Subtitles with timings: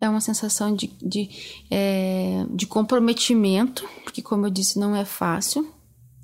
[0.00, 1.28] É uma sensação de, de,
[1.70, 5.72] é, de comprometimento, porque, como eu disse, não é fácil.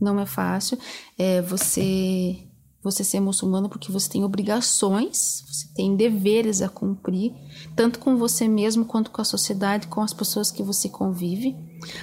[0.00, 0.78] Não é fácil
[1.16, 2.38] é, você,
[2.82, 7.32] você ser muçulmano, porque você tem obrigações, você tem deveres a cumprir,
[7.74, 11.56] tanto com você mesmo quanto com a sociedade, com as pessoas que você convive.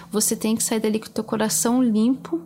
[0.09, 2.41] Você tem que sair dali com o teu coração limpo.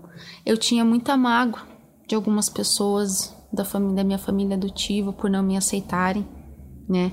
[0.45, 1.61] Eu tinha muita mágoa
[2.07, 6.27] de algumas pessoas da, família, da minha família adotiva por não me aceitarem,
[6.87, 7.11] né?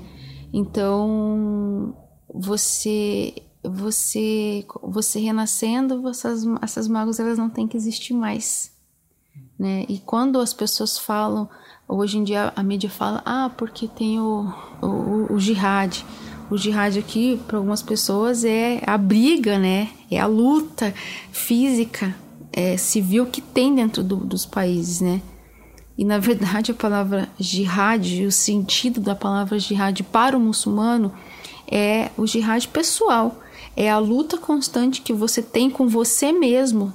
[0.51, 1.95] Então,
[2.33, 8.71] você você você renascendo, essas, essas mágoas elas não têm que existir mais,
[9.57, 9.85] né?
[9.87, 11.47] E quando as pessoas falam,
[11.87, 14.51] hoje em dia a mídia fala, ah, porque tem o,
[14.81, 16.03] o, o jihad.
[16.51, 19.89] O jihad aqui, para algumas pessoas, é a briga, né?
[20.11, 20.93] É a luta
[21.31, 22.13] física,
[22.51, 25.21] é, civil que tem dentro do, dos países, né?
[25.97, 31.13] E na verdade a palavra jihad, o sentido da palavra jihad para o muçulmano
[31.69, 33.41] é o jihad pessoal,
[33.75, 36.93] é a luta constante que você tem com você mesmo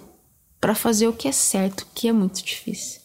[0.61, 3.01] para fazer o que é certo, que é muito difícil.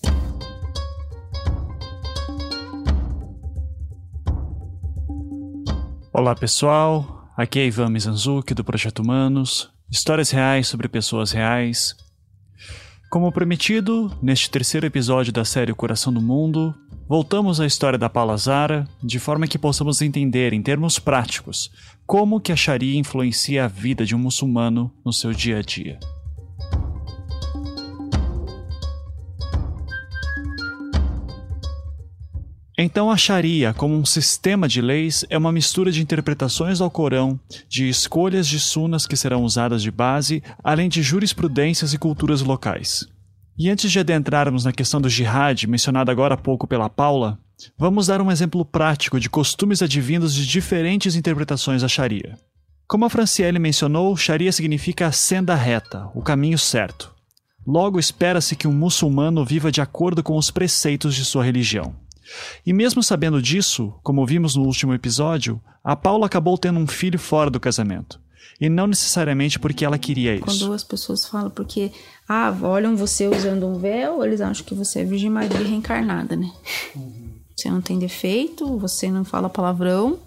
[6.11, 11.95] Olá pessoal, aqui é Ivan Mizanzuki do Projeto Humanos, histórias reais sobre pessoas reais.
[13.13, 16.73] Como prometido, neste terceiro episódio da série O Coração do Mundo,
[17.07, 21.69] Voltamos à história da Paula Zara, de forma que possamos entender, em termos práticos,
[22.07, 25.99] como que a Sharia influencia a vida de um muçulmano no seu dia a dia.
[32.83, 37.39] Então, a Sharia, como um sistema de leis, é uma mistura de interpretações ao Corão,
[37.69, 43.07] de escolhas de sunas que serão usadas de base, além de jurisprudências e culturas locais.
[43.57, 47.39] E antes de adentrarmos na questão do jihad, mencionada agora há pouco pela Paula,
[47.77, 52.37] vamos dar um exemplo prático de costumes advindos de diferentes interpretações da Sharia.
[52.85, 57.13] Como a Franciele mencionou, Sharia significa a senda reta, o caminho certo.
[57.65, 61.95] Logo, espera-se que um muçulmano viva de acordo com os preceitos de sua religião.
[62.65, 67.19] E mesmo sabendo disso, como vimos no último episódio, a Paula acabou tendo um filho
[67.19, 68.19] fora do casamento.
[68.59, 70.45] E não necessariamente porque ela queria isso.
[70.45, 71.91] Quando as pessoas falam porque,
[72.27, 76.51] ah, olham você usando um véu, eles acham que você é Virgem Maria reencarnada, né?
[76.95, 77.33] Uhum.
[77.55, 80.19] Você não tem defeito, você não fala palavrão,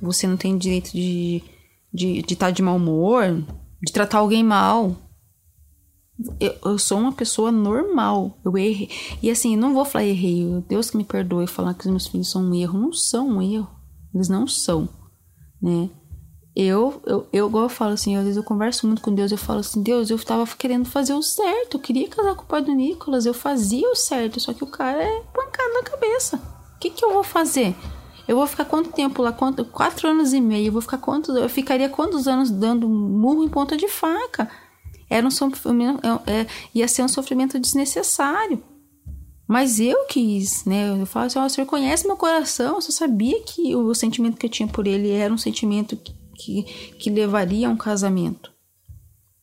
[0.00, 1.42] você não tem direito de
[1.94, 3.44] de estar de, tá de mau humor,
[3.80, 4.96] de tratar alguém mal.
[6.38, 8.38] Eu, eu, sou uma pessoa normal.
[8.44, 8.88] Eu errei.
[9.22, 10.64] E assim, não vou falar errei.
[10.68, 12.78] Deus que me perdoe falar que os meus filhos são um erro.
[12.78, 13.68] Não são um erro.
[14.14, 14.88] Eles não são,
[15.60, 15.90] né?
[16.56, 19.38] Eu, eu, eu, igual eu falo assim, às vezes eu converso muito com Deus, eu
[19.38, 22.62] falo assim, Deus, eu tava querendo fazer o certo, eu queria casar com o pai
[22.62, 26.36] do Nicolas, eu fazia o certo, só que o cara é pancado na cabeça.
[26.76, 27.74] O que que eu vou fazer?
[28.28, 29.32] Eu vou ficar quanto tempo lá?
[29.32, 30.68] Quanto, quatro anos e meio.
[30.68, 31.34] Eu vou ficar quantos?
[31.36, 34.48] Eu ficaria quantos anos dando murro em ponta de faca?
[35.14, 38.62] Era um sofrimento, é, é, ia ser um sofrimento desnecessário.
[39.46, 40.88] Mas eu quis, né?
[40.88, 44.38] Eu falo assim, oh, o senhor conhece meu coração, eu só sabia que o sentimento
[44.38, 46.62] que eu tinha por ele era um sentimento que que,
[46.98, 48.52] que levaria a um casamento.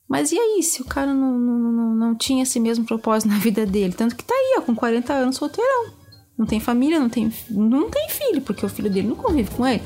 [0.08, 3.40] Mas e aí, se o cara não, não, não, não tinha esse mesmo propósito na
[3.40, 3.94] vida dele?
[3.94, 5.94] Tanto que tá aí, ó, com 40 anos solteirão.
[6.38, 9.66] Não tem família, não tem, não tem filho, porque o filho dele não convive com
[9.66, 9.84] ele.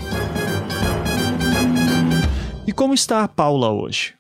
[2.66, 4.16] E como está a Paula hoje?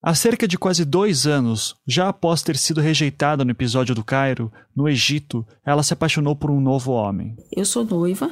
[0.00, 4.52] Há cerca de quase dois anos, já após ter sido rejeitada no episódio do Cairo,
[4.74, 7.36] no Egito, ela se apaixonou por um novo homem.
[7.50, 8.30] Eu sou noiva,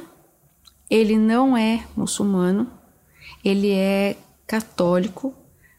[0.89, 2.71] ele não é muçulmano,
[3.43, 4.15] ele é
[4.47, 5.33] católico,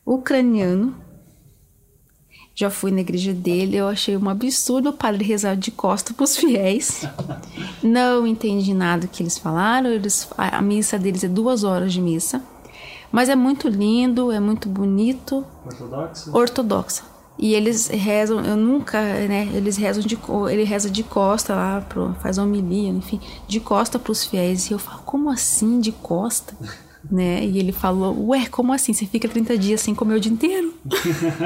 [0.04, 0.94] ucraniano.
[2.54, 6.25] Já fui na igreja dele, eu achei um absurdo o padre rezar de costa para
[6.25, 7.06] os fiéis.
[7.82, 9.88] Não entendi nada que eles falaram.
[9.91, 12.43] Eles, a missa deles é duas horas de missa.
[13.11, 15.45] Mas é muito lindo, é muito bonito.
[15.65, 16.37] Ortodoxa?
[16.37, 17.03] Ortodoxa.
[17.39, 19.49] E eles rezam, eu nunca, né?
[19.55, 20.19] Eles rezam de,
[20.51, 24.69] ele reza de costa lá, pro, faz homilia, enfim, de costa para os fiéis.
[24.69, 26.57] E eu falo, como assim de costa?
[27.11, 27.45] né?
[27.45, 28.93] E ele falou: Ué, como assim?
[28.93, 30.75] Você fica 30 dias sem comer o dia inteiro?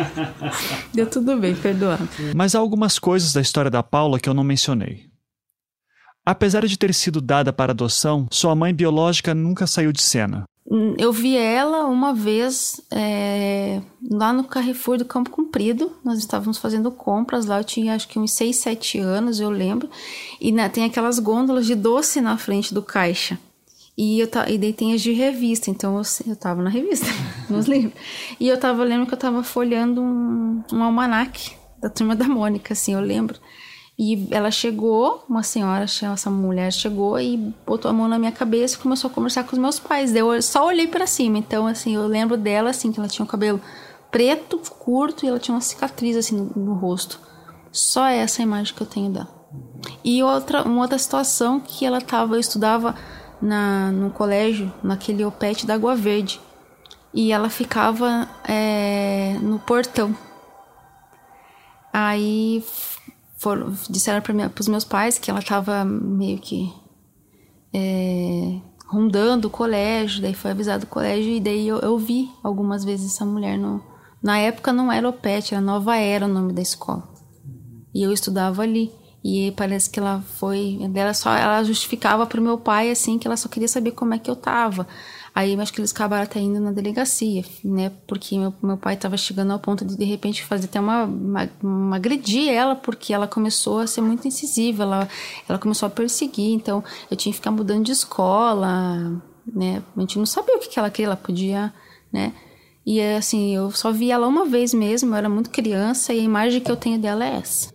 [0.94, 2.08] Deu tudo bem, perdoado.
[2.35, 5.11] Mas há algumas coisas da história da Paula que eu não mencionei.
[6.25, 10.44] Apesar de ter sido dada para adoção, sua mãe biológica nunca saiu de cena.
[10.97, 15.93] Eu vi ela uma vez é, lá no Carrefour do Campo Comprido.
[16.05, 17.59] Nós estávamos fazendo compras lá.
[17.59, 19.91] Eu tinha acho que uns 6, 7 anos, eu lembro.
[20.41, 23.38] E né, tem aquelas gôndolas de doce na frente do caixa.
[23.97, 27.06] E, eu e daí tem as de revista, então eu, eu tava na revista,
[27.50, 27.93] nos livros.
[28.41, 32.73] E eu tava lendo que eu tava folhando um, um almanac da turma da Mônica,
[32.73, 33.38] assim, eu lembro.
[34.04, 38.75] E ela chegou, uma senhora, essa mulher chegou e botou a mão na minha cabeça
[38.75, 40.12] e começou a conversar com os meus pais.
[40.12, 41.38] Eu só olhei para cima.
[41.38, 43.60] Então, assim, eu lembro dela, assim, que ela tinha o cabelo
[44.10, 47.20] preto, curto, e ela tinha uma cicatriz, assim, no, no rosto.
[47.70, 49.28] Só essa imagem que eu tenho dela.
[50.02, 52.96] E outra, uma outra situação que ela tava, eu estudava
[53.40, 56.40] na, no colégio, naquele OPET da Água Verde.
[57.14, 60.12] E ela ficava é, no portão.
[61.93, 62.64] Aí
[63.43, 66.73] foram, disseram para os meus pais que ela estava meio que
[67.75, 72.85] é, rondando o colégio, daí foi avisado o colégio e daí eu, eu vi algumas
[72.85, 73.83] vezes essa mulher no,
[74.23, 77.03] na época não era o PET, era Nova Era o nome da escola.
[77.93, 78.93] E eu estudava ali.
[79.25, 83.37] E parece que ela foi, ela só ela justificava pro meu pai assim que ela
[83.37, 84.87] só queria saber como é que eu tava.
[85.34, 87.90] Aí acho que eles acabaram até indo na delegacia, né?
[88.06, 91.50] Porque meu, meu pai estava chegando ao ponto de de repente fazer até uma, uma,
[91.62, 95.08] uma, agredir ela, porque ela começou a ser muito incisiva, ela,
[95.49, 96.52] ela começou a perseguir.
[96.52, 99.82] Então eu tinha que ficar mudando de escola, né?
[99.96, 101.73] A gente não sabia o que, que ela queria, ela podia,
[102.12, 102.34] né?
[102.84, 106.23] E assim, eu só vi ela uma vez mesmo, eu era muito criança e a
[106.23, 107.73] imagem que eu tenho dela é essa.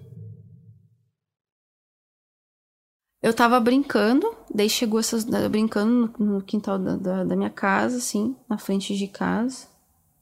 [3.22, 5.24] Eu tava brincando, daí chegou essas.
[5.50, 9.68] brincando no, no quintal da, da, da, minha casa, assim, na frente de casa.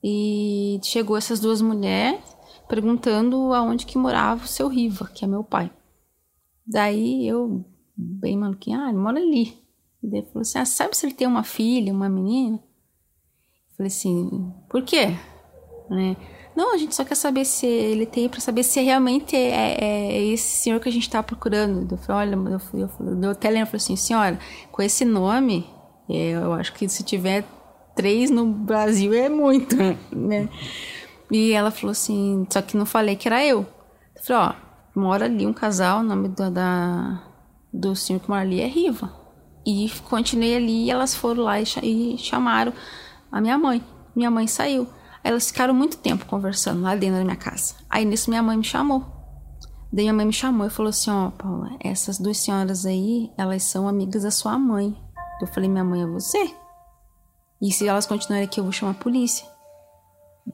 [0.03, 2.21] E chegou essas duas mulheres
[2.67, 5.71] perguntando aonde que morava o seu Riva, que é meu pai.
[6.67, 7.65] Daí eu,
[7.95, 9.57] bem maluquinha, ah, ele mora ali.
[10.03, 12.57] E daí falou assim: ah, sabe se ele tem uma filha, uma menina?
[12.57, 15.07] Eu falei assim, por quê?
[15.89, 16.15] Né?
[16.55, 19.77] Não, a gente só quer saber se ele tem, para saber se realmente é, é,
[19.81, 21.91] é, esse senhor que a gente está procurando.
[21.91, 22.89] Eu falei, olha, eu, fui, eu,
[23.21, 24.39] eu até lembro, falei assim, senhora,
[24.71, 25.67] com esse nome,
[26.09, 27.43] é, eu acho que se tiver
[27.93, 29.75] três no Brasil é muito,
[30.15, 30.47] né?
[31.29, 33.65] E ela falou assim, só que não falei que era eu.
[34.15, 37.21] Eu falei, ó, mora ali um casal, o nome do, da,
[37.73, 39.11] do senhor que mora ali é Riva.
[39.65, 42.71] E continuei ali e elas foram lá e, e chamaram
[43.31, 43.83] a minha mãe.
[44.15, 44.87] Minha mãe saiu.
[45.25, 47.73] Elas ficaram muito tempo conversando lá dentro da minha casa.
[47.89, 49.03] Aí nisso minha mãe me chamou.
[49.91, 53.31] Daí minha mãe me chamou e falou assim: Ó, oh, Paula, essas duas senhoras aí,
[53.35, 54.95] elas são amigas da sua mãe.
[55.41, 56.53] Eu falei: Minha mãe é você?
[57.59, 59.47] E se elas continuarem aqui, eu vou chamar a polícia.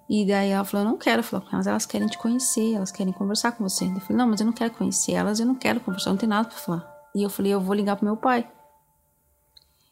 [0.09, 2.94] E daí ela falou: Eu não quero falar com elas, elas querem te conhecer, elas
[2.94, 3.83] querem conversar com você.
[3.83, 6.29] Eu falei: Não, mas eu não quero conhecer elas, eu não quero conversar, não tem
[6.29, 6.89] nada pra falar.
[7.13, 8.50] E eu falei: Eu vou ligar pro meu pai.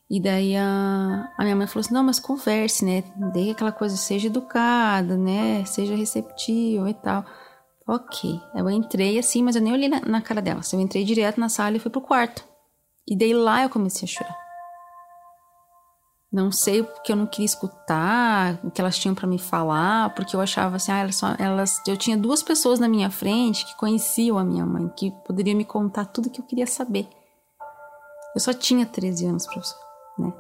[0.09, 3.03] E daí a, a minha mãe falou assim: não, mas converse, né?
[3.31, 5.63] Dê aquela coisa, seja educada, né?
[5.65, 7.23] Seja receptivo e tal.
[7.88, 8.41] Ok.
[8.56, 10.61] Eu entrei assim, mas eu nem olhei na, na cara dela.
[10.73, 12.44] Eu entrei direto na sala e fui pro quarto.
[13.07, 14.38] E daí lá eu comecei a chorar.
[16.31, 20.35] Não sei porque eu não queria escutar o que elas tinham para me falar, porque
[20.35, 23.75] eu achava assim, ah, elas, só, elas, eu tinha duas pessoas na minha frente que
[23.75, 27.07] conheciam a minha mãe, que poderiam me contar tudo que eu queria saber.
[28.35, 29.88] Eu só tinha 13 anos, professor
[30.19, 30.33] né?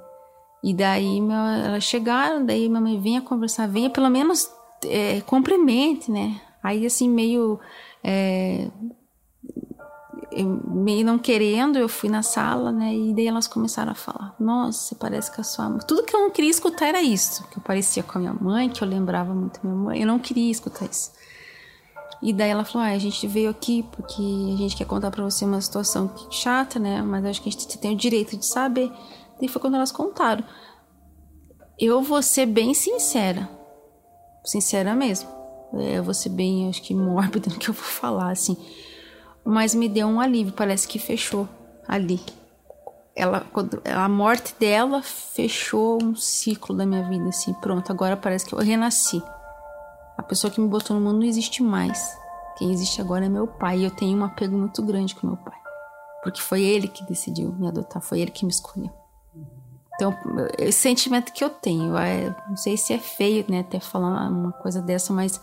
[0.63, 4.49] E daí meu, elas chegaram, daí minha mãe vinha conversar, venha pelo menos
[4.85, 6.39] é, cumprimente, né?
[6.61, 7.59] Aí assim, meio.
[8.03, 8.67] É,
[10.67, 12.93] meio não querendo, eu fui na sala, né?
[12.93, 15.79] E daí elas começaram a falar: Nossa, você parece com a sua mãe.
[15.87, 17.47] Tudo que eu não queria escutar era isso.
[17.47, 20.01] Que eu parecia com a minha mãe, que eu lembrava muito minha mãe.
[20.01, 21.11] Eu não queria escutar isso.
[22.21, 24.21] E daí ela falou: ah, a gente veio aqui porque
[24.53, 27.01] a gente quer contar para você uma situação chata, né?
[27.01, 28.91] Mas acho que a gente tem o direito de saber.
[29.41, 30.43] E foi quando elas contaram.
[31.77, 33.49] Eu vou ser bem sincera.
[34.43, 35.29] Sincera mesmo.
[35.73, 38.57] Eu vou ser bem, acho que mórbida no que eu vou falar, assim.
[39.45, 41.47] Mas me deu um alívio, parece que fechou
[41.87, 42.19] ali.
[43.15, 43.45] Ela,
[43.85, 47.53] a morte dela fechou um ciclo da minha vida, assim.
[47.55, 49.21] Pronto, agora parece que eu renasci.
[50.17, 52.17] A pessoa que me botou no mundo não existe mais.
[52.57, 53.79] Quem existe agora é meu pai.
[53.79, 55.57] E eu tenho um apego muito grande com meu pai.
[56.23, 58.98] Porque foi ele que decidiu me adotar, foi ele que me escolheu.
[59.99, 60.15] Então,
[60.57, 64.53] esse sentimento que eu tenho, é, não sei se é feio, né, até falar uma
[64.53, 65.41] coisa dessa, mas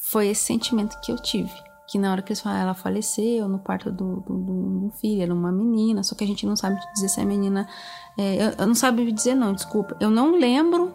[0.00, 1.52] foi esse sentimento que eu tive.
[1.86, 5.34] Que na hora que eles falaram, ela faleceu no parto do, do, do, filho, era
[5.34, 7.68] uma menina, só que a gente não sabe dizer se a menina.
[8.16, 9.94] É, eu, eu, não sabe dizer, não, desculpa.
[10.00, 10.94] Eu não lembro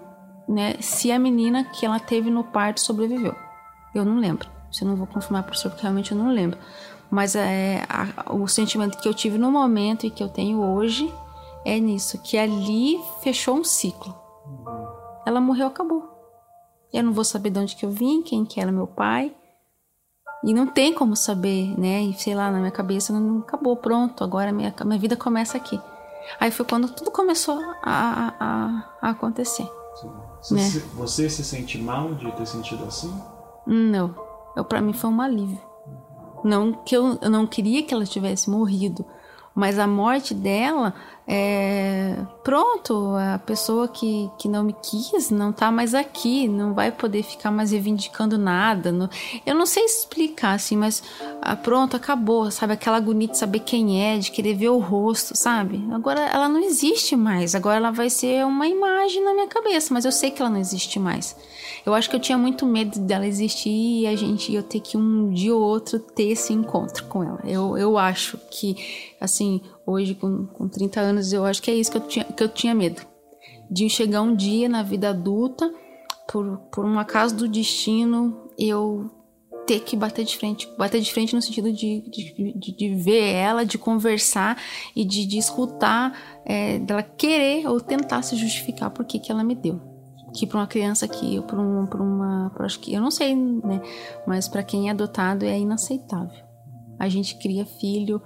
[0.50, 3.36] né, se a menina que ela teve no parto sobreviveu.
[3.94, 4.50] Eu não lembro.
[4.82, 6.58] Eu não vou confirmar, professor, porque realmente eu não lembro.
[7.12, 11.14] Mas é, a, o sentimento que eu tive no momento e que eu tenho hoje
[11.66, 14.16] é nisso, que ali fechou um ciclo.
[15.26, 16.08] Ela morreu, acabou.
[16.94, 19.36] Eu não vou saber de onde que eu vim, quem que era meu pai.
[20.44, 22.04] E não tem como saber, né?
[22.04, 25.82] E sei lá, na minha cabeça não acabou, pronto, agora minha, minha vida começa aqui.
[26.40, 29.68] Aí foi quando tudo começou a, a, a acontecer.
[30.42, 30.62] Você, né?
[30.62, 33.14] se, você se sente mal de ter sentido assim?
[33.66, 34.16] Não.
[34.56, 35.62] Eu, pra mim foi um alívio.
[36.44, 39.04] Não que eu, eu não queria que ela tivesse morrido,
[39.56, 40.94] mas a morte dela
[41.28, 46.92] é, pronto, a pessoa que, que não me quis não tá mais aqui, não vai
[46.92, 48.92] poder ficar mais reivindicando nada.
[48.92, 49.10] Não,
[49.44, 51.02] eu não sei explicar, assim, mas
[51.42, 52.74] ah, pronto, acabou, sabe?
[52.74, 55.84] Aquela agonia de saber quem é, de querer ver o rosto, sabe?
[55.92, 60.06] Agora ela não existe mais, agora ela vai ser uma imagem na minha cabeça, mas
[60.06, 61.36] eu sei que ela não existe mais.
[61.84, 64.98] Eu acho que eu tinha muito medo dela existir e a gente eu ter que
[64.98, 67.40] um dia ou outro ter esse encontro com ela.
[67.44, 68.76] Eu, eu acho que,
[69.20, 72.44] assim, hoje com, com 30 anos, eu acho que é isso que eu tinha, que
[72.44, 73.02] eu tinha medo.
[73.70, 75.72] De chegar um dia na vida adulta,
[76.28, 79.10] por, por um acaso do destino, eu
[79.66, 80.70] ter que bater de frente.
[80.78, 84.58] Bater de frente no sentido de, de, de, de ver ela, de conversar
[84.96, 89.44] e de, de escutar, é, dela querer ou tentar se justificar por que, que ela
[89.44, 89.82] me deu.
[90.34, 93.82] Que para uma criança que, para um, uma, pra, acho que eu não sei, né?
[94.28, 96.44] Mas para quem é adotado é inaceitável.
[97.00, 98.22] A gente cria filho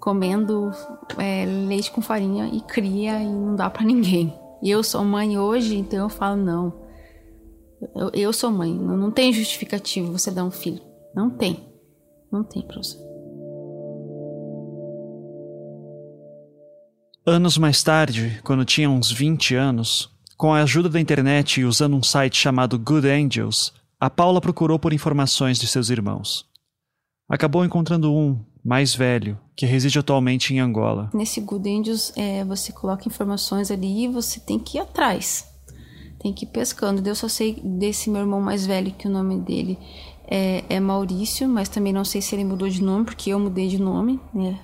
[0.00, 0.70] comendo
[1.18, 4.34] é, leite com farinha e cria e não dá para ninguém.
[4.62, 6.86] E eu sou mãe hoje, então eu falo não.
[7.94, 10.80] Eu, eu sou mãe, não, não tem justificativo você dar um filho.
[11.14, 11.64] Não tem.
[12.32, 12.98] Não tem pra você.
[17.24, 21.96] Anos mais tarde, quando tinha uns 20 anos, com a ajuda da internet e usando
[21.96, 26.46] um site chamado Good Angels, a Paula procurou por informações de seus irmãos.
[27.28, 31.08] Acabou encontrando um, mais velho, que reside atualmente em Angola.
[31.14, 35.46] Nesse Good Angels, é, você coloca informações ali e você tem que ir atrás.
[36.18, 37.06] Tem que ir pescando.
[37.06, 39.78] Eu só sei desse meu irmão mais velho que o nome dele
[40.26, 43.68] é, é Maurício, mas também não sei se ele mudou de nome, porque eu mudei
[43.68, 44.58] de nome, né?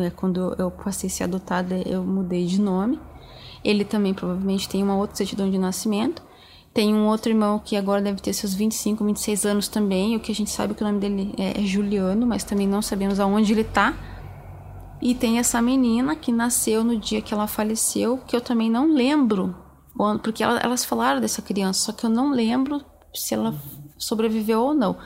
[0.00, 3.00] É, quando eu passei a ser adotada, eu mudei de nome.
[3.64, 6.22] Ele também provavelmente tem uma outra certidão de nascimento.
[6.76, 10.14] Tem um outro irmão que agora deve ter seus 25, 26 anos também.
[10.14, 12.82] O que a gente sabe que o nome dele é, é Juliano, mas também não
[12.82, 13.94] sabemos aonde ele tá.
[15.00, 18.92] E tem essa menina que nasceu no dia que ela faleceu, que eu também não
[18.92, 19.56] lembro.
[20.22, 23.54] Porque elas falaram dessa criança, só que eu não lembro se ela
[23.96, 24.98] sobreviveu ou não.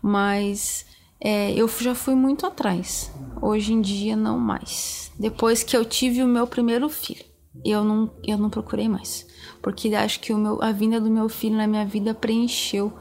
[0.00, 0.86] Mas
[1.18, 3.12] é, eu já fui muito atrás.
[3.42, 5.10] Hoje em dia, não mais.
[5.18, 7.24] Depois que eu tive o meu primeiro filho,
[7.64, 9.26] eu não, eu não procurei mais
[9.62, 12.92] porque acho que meu, a vinda do meu filho na minha vida preencheu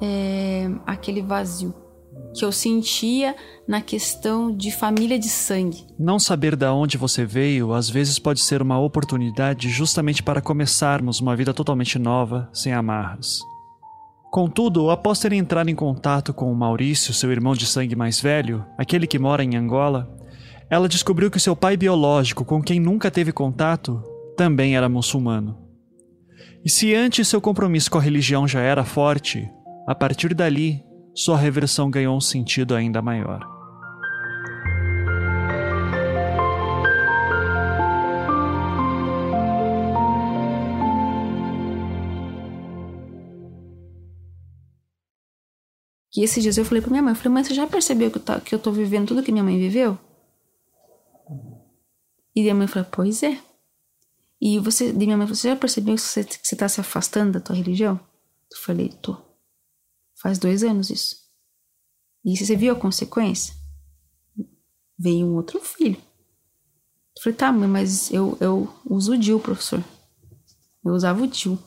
[0.00, 1.74] é, aquele vazio
[2.34, 3.34] que eu sentia
[3.66, 5.86] na questão de família de sangue.
[5.98, 11.20] Não saber de onde você veio às vezes pode ser uma oportunidade justamente para começarmos
[11.20, 13.38] uma vida totalmente nova, sem amarras.
[14.32, 18.64] Contudo, após ter entrado em contato com o Maurício, seu irmão de sangue mais velho,
[18.76, 20.12] aquele que mora em Angola,
[20.68, 24.02] ela descobriu que seu pai biológico, com quem nunca teve contato,
[24.36, 25.63] também era muçulmano.
[26.64, 29.52] E se antes seu compromisso com a religião já era forte,
[29.86, 30.82] a partir dali,
[31.14, 33.46] sua reversão ganhou um sentido ainda maior.
[46.16, 48.16] E esses dias eu falei pra minha mãe, eu falei, mãe, você já percebeu que
[48.16, 49.98] eu, tô, que eu tô vivendo tudo que minha mãe viveu?
[52.34, 53.38] E minha mãe falou, pois é.
[54.44, 57.32] E você, de minha mãe, você já percebeu que você, que você tá se afastando
[57.32, 57.98] da tua religião?
[58.52, 59.16] Eu falei, tô.
[60.20, 61.16] Faz dois anos isso.
[62.22, 63.54] E você viu a consequência?
[64.98, 65.96] Veio um outro filho.
[67.16, 69.82] Eu falei, tá, mãe, mas eu, eu uso o DIL, professor.
[70.84, 71.58] Eu usava o DIL.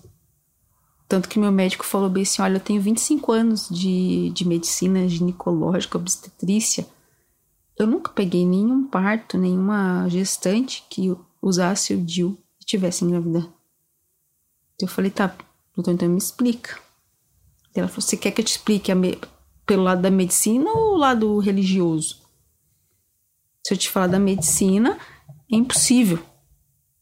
[1.07, 5.07] Tanto que meu médico falou bem assim: olha, eu tenho 25 anos de, de medicina
[5.10, 6.86] ginecológica, obstetrícia.
[7.75, 13.51] Eu nunca peguei nenhum parto, nenhuma gestante que usasse o DIL tivesse engravidando.
[14.79, 15.36] Eu falei, tá,
[15.75, 16.77] doutor, então me explica.
[17.74, 18.91] Ela falou, você quer que eu te explique
[19.65, 22.17] pelo lado da medicina ou lado religioso?
[23.65, 24.97] Se eu te falar da medicina,
[25.51, 26.19] é impossível.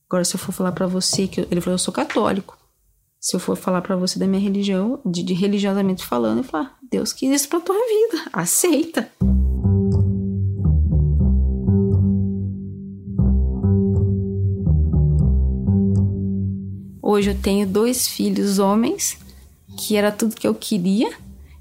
[0.07, 2.57] Agora, se eu for falar para você que eu, ele falou, eu sou católico.
[3.19, 6.77] Se eu for falar para você da minha religião, de, de religiosamente falando, eu falar,
[6.91, 9.11] Deus quis isso pra tua vida, aceita.
[17.15, 19.17] Hoje eu tenho dois filhos homens,
[19.77, 21.09] que era tudo que eu queria,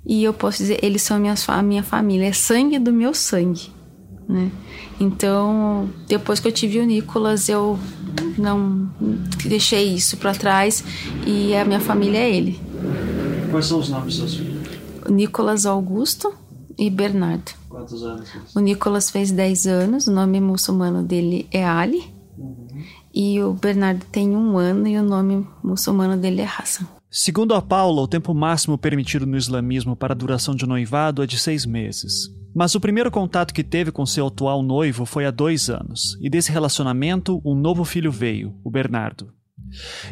[0.05, 3.15] e eu posso dizer, eles são a minha, a minha família, é sangue do meu
[3.15, 3.71] sangue,
[4.29, 4.51] né?
[4.99, 7.79] Então, depois que eu tive o Nicolas, eu
[8.37, 8.91] não
[9.45, 10.83] deixei isso para trás
[11.25, 12.61] e a minha família é ele.
[13.53, 14.69] Quais são os nomes dos seus filhos?
[15.09, 16.35] Nicolas Augusto
[16.77, 17.53] e Bernardo.
[17.69, 18.29] Quantos anos?
[18.57, 22.13] O Nicolas fez 10 anos, o nome muçulmano dele é Ali.
[23.15, 26.85] E o Bernardo tem um ano e o nome muçulmano dele é Hassan.
[27.09, 31.27] Segundo a Paula, o tempo máximo permitido no islamismo para a duração de noivado é
[31.27, 32.29] de seis meses.
[32.53, 36.29] Mas o primeiro contato que teve com seu atual noivo foi há dois anos, e
[36.29, 39.33] desse relacionamento um novo filho veio, o Bernardo.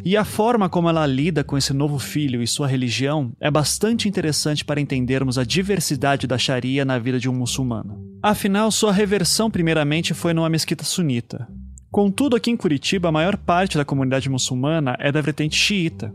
[0.04, 4.08] E a forma como ela lida com esse novo filho e sua religião é bastante
[4.08, 8.00] interessante para entendermos a diversidade da Sharia na vida de um muçulmano.
[8.22, 11.48] Afinal, sua reversão primeiramente foi numa mesquita sunita.
[11.92, 16.12] Contudo, aqui em Curitiba, a maior parte da comunidade muçulmana é da vertente xiita.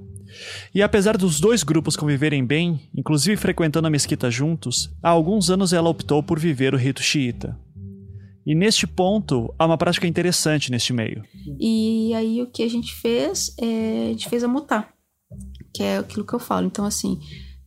[0.73, 5.73] E apesar dos dois grupos conviverem bem, inclusive frequentando a mesquita juntos, há alguns anos
[5.73, 7.55] ela optou por viver o rito xiita.
[8.43, 11.23] E neste ponto, há uma prática interessante neste meio.
[11.59, 14.91] E aí o que a gente fez, é, a gente fez a mutar,
[15.71, 16.65] que é aquilo que eu falo.
[16.65, 17.19] Então, assim,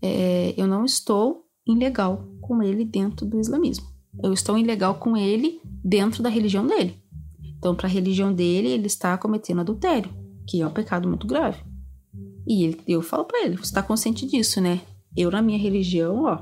[0.02, 3.86] é, eu não estou ilegal com ele dentro do islamismo.
[4.20, 6.96] Eu estou ilegal com ele dentro da religião dele.
[7.60, 10.10] Então, para a religião dele, ele está cometendo adultério,
[10.48, 11.62] que é um pecado muito grave.
[12.48, 14.80] E ele, eu falo para ele, você está consciente disso, né?
[15.14, 16.38] Eu, na minha religião, ó,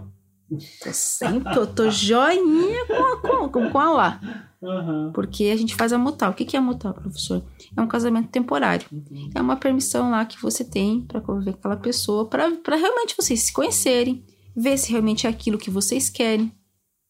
[0.82, 2.87] Tô sempre, tô, tô joinha
[3.20, 4.18] com, com, com Allah.
[4.62, 5.12] Uhum.
[5.12, 6.30] Porque a gente faz a mutal.
[6.30, 7.42] O que, que é mutal, professor?
[7.76, 8.87] É um casamento temporário.
[8.90, 9.30] Uhum.
[9.34, 13.42] É uma permissão lá que você tem para conviver com aquela pessoa, para realmente vocês
[13.42, 14.25] se conhecerem,
[14.56, 16.50] ver se realmente é aquilo que vocês querem.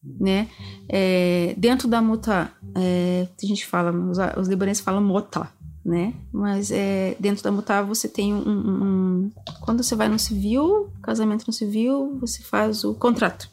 [0.03, 0.47] Né?
[0.87, 5.51] É, dentro da muta, é, a gente fala, os, os libaneses falam mota,
[5.83, 6.13] né?
[6.31, 10.91] Mas é, dentro da mutar você tem um, um, um, Quando você vai no civil,
[11.01, 13.49] casamento no civil, você faz o contrato.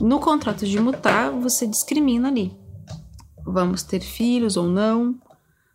[0.00, 2.52] No contrato de mutar, você discrimina ali.
[3.44, 5.16] Vamos ter filhos ou não.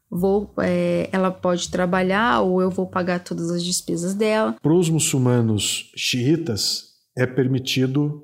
[0.09, 4.55] Vou, é, ela pode trabalhar ou eu vou pagar todas as despesas dela.
[4.61, 8.21] Para os muçulmanos xiitas, é permitido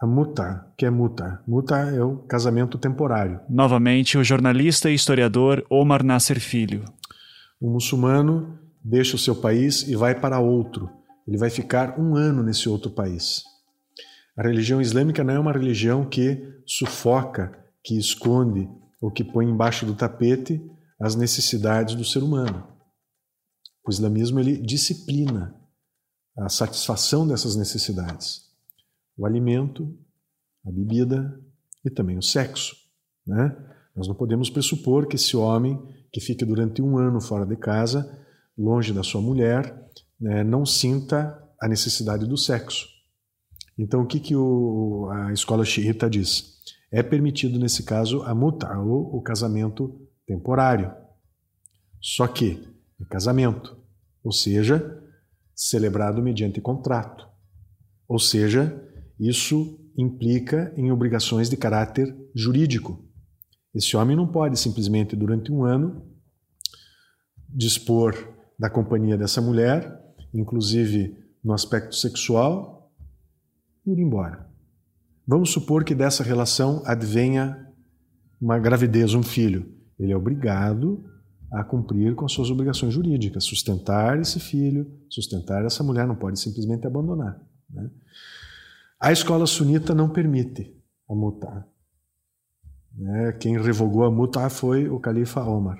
[0.00, 1.42] a muta, que é muta.
[1.46, 3.40] Muta é o casamento temporário.
[3.48, 6.84] Novamente, o jornalista e historiador Omar Nasser Filho.
[7.60, 10.88] O muçulmano deixa o seu país e vai para outro.
[11.26, 13.42] Ele vai ficar um ano nesse outro país.
[14.36, 17.52] A religião islâmica não é uma religião que sufoca,
[17.82, 18.68] que esconde
[19.00, 20.60] ou que põe embaixo do tapete
[21.00, 22.66] as necessidades do ser humano.
[23.84, 25.54] O islamismo ele disciplina
[26.38, 28.47] a satisfação dessas necessidades.
[29.18, 29.94] O alimento,
[30.64, 31.38] a bebida
[31.84, 32.76] e também o sexo.
[33.26, 33.54] Né?
[33.94, 35.78] Nós não podemos pressupor que esse homem
[36.12, 38.24] que fica durante um ano fora de casa,
[38.56, 42.86] longe da sua mulher, né, não sinta a necessidade do sexo.
[43.76, 46.58] Então, o que, que o, a escola xiita diz?
[46.90, 50.92] É permitido, nesse caso, a muta, ou o casamento temporário.
[52.00, 52.66] Só que
[53.00, 53.76] é casamento,
[54.24, 55.00] ou seja,
[55.54, 57.28] celebrado mediante contrato.
[58.08, 58.87] Ou seja,
[59.18, 63.04] isso implica em obrigações de caráter jurídico.
[63.74, 66.06] Esse homem não pode simplesmente, durante um ano,
[67.48, 68.14] dispor
[68.58, 70.00] da companhia dessa mulher,
[70.32, 72.92] inclusive no aspecto sexual,
[73.86, 74.48] e ir embora.
[75.26, 77.66] Vamos supor que dessa relação advenha
[78.40, 79.74] uma gravidez, um filho.
[79.98, 81.04] Ele é obrigado
[81.50, 86.38] a cumprir com as suas obrigações jurídicas, sustentar esse filho, sustentar essa mulher, não pode
[86.38, 87.40] simplesmente abandonar.
[87.70, 87.90] Né?
[89.00, 90.76] A escola sunita não permite
[91.08, 91.66] a mutar.
[92.92, 93.32] Né?
[93.32, 95.78] Quem revogou a multa foi o califa Omar.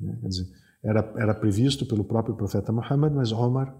[0.00, 0.16] Né?
[0.22, 0.46] Quer dizer,
[0.82, 3.76] era, era previsto pelo próprio profeta Muhammad, mas Omar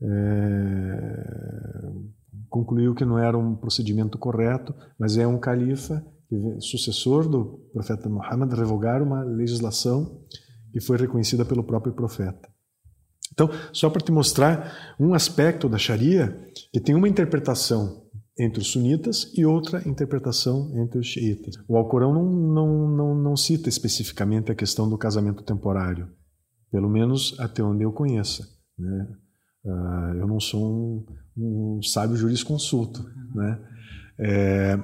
[0.00, 1.92] é,
[2.48, 6.04] concluiu que não era um procedimento correto, mas é um califa,
[6.60, 10.20] sucessor do profeta Muhammad, revogar uma legislação
[10.72, 12.48] que foi reconhecida pelo próprio profeta.
[13.32, 18.03] Então, só para te mostrar um aspecto da Sharia que tem uma interpretação
[18.38, 21.54] entre os sunitas e outra interpretação entre os xiitas.
[21.68, 26.08] O Alcorão não, não, não, não cita especificamente a questão do casamento temporário,
[26.70, 28.48] pelo menos até onde eu conheça.
[28.76, 29.08] Né?
[29.64, 33.04] Uh, eu não sou um, um sábio jurisconsulto.
[33.34, 33.60] Né?
[34.18, 34.78] É,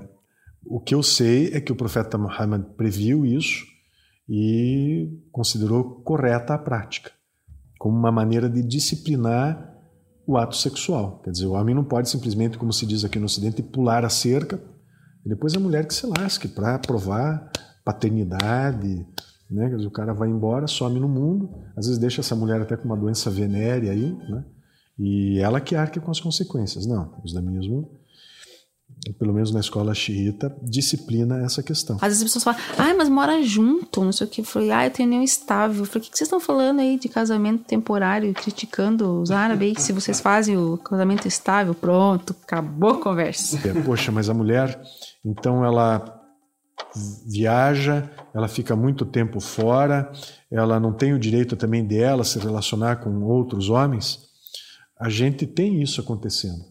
[0.65, 3.65] o que eu sei é que o profeta Muhammad previu isso
[4.29, 7.11] e considerou correta a prática,
[7.81, 9.70] como uma maneira de disciplinar
[10.31, 11.21] o ato sexual.
[11.25, 14.09] Quer dizer, o homem não pode simplesmente, como se diz aqui no Ocidente, pular a
[14.09, 14.63] cerca
[15.25, 17.51] e depois a mulher que se lasque para provar
[17.85, 19.07] paternidade.
[19.51, 19.69] Né?
[19.69, 22.77] Quer dizer, o cara vai embora, some no mundo, às vezes deixa essa mulher até
[22.77, 24.45] com uma doença venérea aí, né?
[24.97, 26.87] e ela que arque com as consequências.
[26.87, 28.00] Não, o islamismo
[29.19, 31.97] pelo menos na escola xiita, disciplina essa questão.
[31.97, 34.41] Às vezes as pessoas falam, ah, mas mora junto, não sei o que.
[34.43, 35.83] Eu falei, ah, eu tenho união estável.
[35.83, 39.93] Eu falei, o que vocês estão falando aí de casamento temporário, criticando os árabes se
[39.93, 43.57] vocês fazem o casamento estável, pronto, acabou a conversa.
[43.67, 44.81] É, poxa, mas a mulher,
[45.25, 46.21] então ela
[47.27, 50.11] viaja, ela fica muito tempo fora,
[50.51, 54.19] ela não tem o direito também dela se relacionar com outros homens.
[54.99, 56.70] a gente tem isso acontecendo.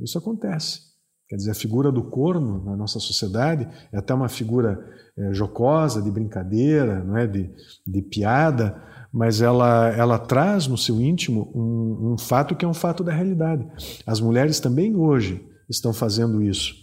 [0.00, 0.92] Isso acontece.
[1.28, 4.78] Quer dizer, a figura do corno na nossa sociedade é até uma figura
[5.16, 7.50] é, jocosa, de brincadeira, não é, de,
[7.86, 12.74] de piada, mas ela, ela traz no seu íntimo um, um fato que é um
[12.74, 13.66] fato da realidade.
[14.06, 16.74] As mulheres também hoje estão fazendo isso.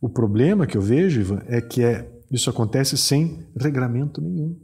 [0.00, 4.56] O problema que eu vejo, Ivan, é que é, isso acontece sem regramento nenhum.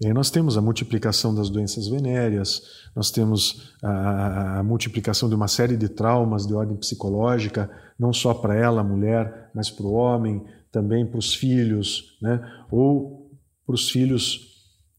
[0.00, 2.62] E aí nós temos a multiplicação das doenças venéreas,
[2.94, 8.54] nós temos a, multiplicação de uma série de traumas de ordem psicológica, não só para
[8.54, 12.40] ela, a mulher, mas para o homem, também para os filhos, né?
[12.70, 13.28] ou
[13.66, 14.46] para os filhos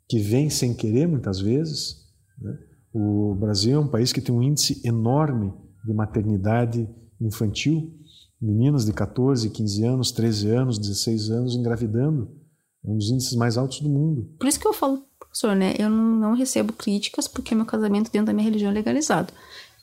[0.09, 2.05] que vêm sem querer muitas vezes.
[2.37, 2.57] Né?
[2.93, 5.53] O Brasil é um país que tem um índice enorme
[5.85, 6.89] de maternidade
[7.21, 7.93] infantil,
[8.41, 12.38] meninas de 14, 15 anos, 13 anos, 16 anos engravidando
[12.85, 14.29] é um dos índices mais altos do mundo.
[14.39, 15.75] Por isso que eu falo, professor, né?
[15.77, 19.33] Eu não, recebo críticas porque meu casamento dentro da minha religião é legalizado.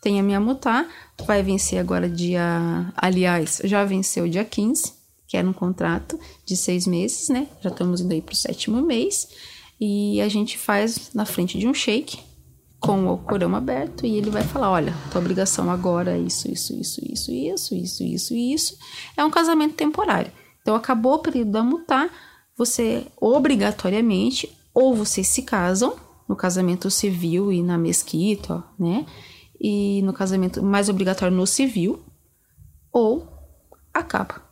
[0.02, 0.88] Tem a minha mutá,
[1.24, 2.92] vai vencer agora dia.
[2.96, 4.92] Aliás, já venceu dia 15,
[5.26, 7.48] que era um contrato de seis meses, né?
[7.60, 9.28] Já estamos indo aí pro sétimo mês.
[9.80, 12.18] E a gente faz na frente de um shake,
[12.80, 16.72] com o corão aberto, e ele vai falar: olha, tua obrigação agora é isso, isso,
[16.74, 18.78] isso, isso, isso, isso, isso, isso.
[19.16, 20.30] É um casamento temporário.
[20.62, 22.10] Então acabou o período da mutá,
[22.56, 25.96] você obrigatoriamente ou vocês se casam
[26.28, 29.06] no casamento civil e na mesquita, né?
[29.60, 32.04] E no casamento mais obrigatório no civil,
[32.92, 33.26] ou
[33.92, 34.42] acaba.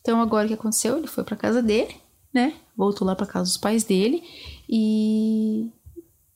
[0.00, 0.96] Então agora o que aconteceu?
[0.96, 1.94] Ele foi para casa dele,
[2.32, 2.54] né?
[2.76, 4.22] Voltou lá para casa dos pais dele
[4.68, 5.70] e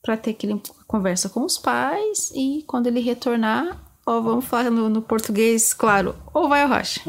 [0.02, 4.88] para ter aquele conversa com os pais e quando ele retornar ou vamos falar no,
[4.88, 7.00] no, português, claro, ou vai ao rocha.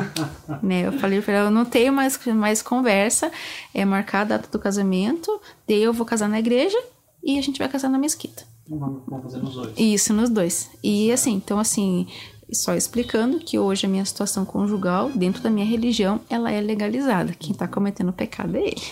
[0.62, 0.86] né?
[0.86, 3.30] Eu falei pra ela, eu não tenho mais, mais conversa,
[3.72, 6.78] é marcar a data do casamento, daí eu vou casar na igreja
[7.22, 8.44] e a gente vai casar na mesquita.
[8.66, 9.72] Vamos fazer nos dois.
[9.76, 10.70] Isso, nos dois.
[10.82, 12.06] E assim, então assim,
[12.54, 17.34] só explicando que hoje a minha situação conjugal, dentro da minha religião, ela é legalizada.
[17.38, 18.82] Quem está cometendo pecado é ele.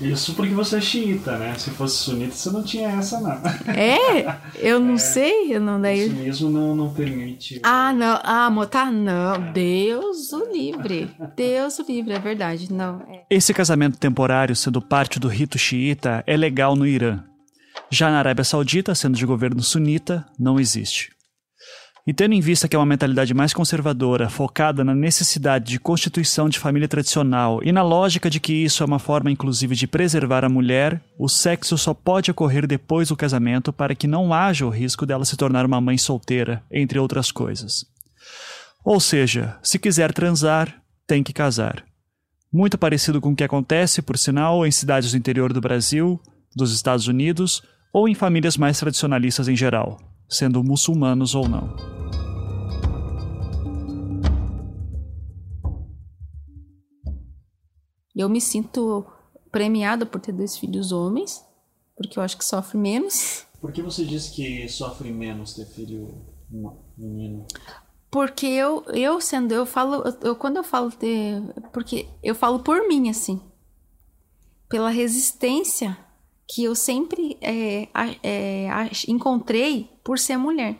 [0.00, 1.54] Isso porque você é xiita, né?
[1.58, 3.38] Se fosse sunita, você não tinha essa, não.
[3.74, 4.38] É?
[4.56, 6.06] Eu não é, sei, eu não daí.
[6.06, 7.60] O sunismo não, não permite.
[7.62, 8.20] Ah, não.
[8.22, 8.92] Ah, motar?
[8.92, 9.52] Não.
[9.52, 11.10] Deus o livre.
[11.36, 12.72] Deus o livre, é verdade.
[12.72, 13.02] Não.
[13.08, 13.24] É.
[13.28, 17.24] Esse casamento temporário, sendo parte do rito xiita, é legal no Irã.
[17.90, 21.10] Já na Arábia Saudita, sendo de governo sunita, não existe.
[22.08, 26.48] E tendo em vista que é uma mentalidade mais conservadora, focada na necessidade de constituição
[26.48, 30.42] de família tradicional e na lógica de que isso é uma forma inclusive de preservar
[30.42, 34.70] a mulher, o sexo só pode ocorrer depois do casamento para que não haja o
[34.70, 37.84] risco dela se tornar uma mãe solteira, entre outras coisas.
[38.82, 41.84] Ou seja, se quiser transar, tem que casar.
[42.50, 46.18] Muito parecido com o que acontece, por sinal, em cidades do interior do Brasil,
[46.56, 51.97] dos Estados Unidos ou em famílias mais tradicionalistas em geral, sendo muçulmanos ou não.
[58.18, 59.06] Eu me sinto
[59.52, 61.44] premiada por ter dois filhos homens,
[61.96, 63.46] porque eu acho que sofre menos.
[63.60, 66.26] Por que você diz que sofre menos ter filho
[66.96, 67.46] menino?
[68.10, 71.40] Porque eu, eu sendo, eu falo, eu, quando eu falo ter,
[71.72, 73.40] porque eu falo por mim, assim,
[74.68, 75.96] pela resistência
[76.48, 77.88] que eu sempre é,
[78.22, 78.68] é,
[79.06, 80.76] encontrei por ser mulher.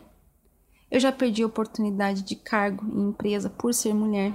[0.91, 4.33] Eu já perdi oportunidade de cargo em empresa por ser mulher.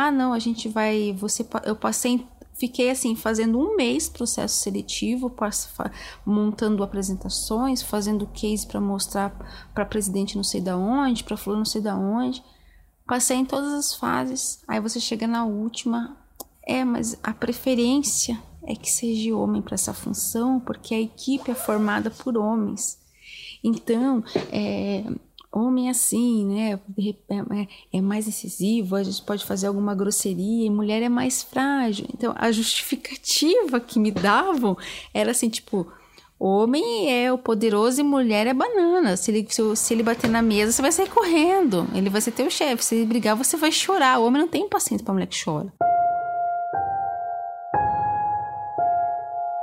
[0.00, 1.12] Ah, não, a gente vai.
[1.18, 5.34] Você, eu passei, fiquei assim fazendo um mês processo seletivo,
[6.24, 9.36] montando apresentações, fazendo case para mostrar
[9.74, 12.44] para presidente não sei da onde, para fulano não sei da onde.
[13.08, 14.62] Passei em todas as fases.
[14.68, 16.16] Aí você chega na última,
[16.64, 21.56] é, mas a preferência é que seja homem para essa função, porque a equipe é
[21.56, 23.00] formada por homens.
[23.64, 25.02] Então, é,
[25.52, 26.80] homem é assim, né?
[27.28, 32.06] É, é, mais incisivo, a gente pode fazer alguma grosseria, e mulher é mais frágil.
[32.12, 34.76] Então, a justificativa que me davam
[35.12, 35.86] era assim, tipo,
[36.38, 39.16] homem é o poderoso e mulher é banana.
[39.16, 41.86] Se ele, se, se ele bater na mesa, você vai sair correndo.
[41.94, 42.84] Ele vai ser teu chefe.
[42.84, 44.18] Se ele brigar, você vai chorar.
[44.18, 45.72] O homem não tem paciência pra mulher que chora.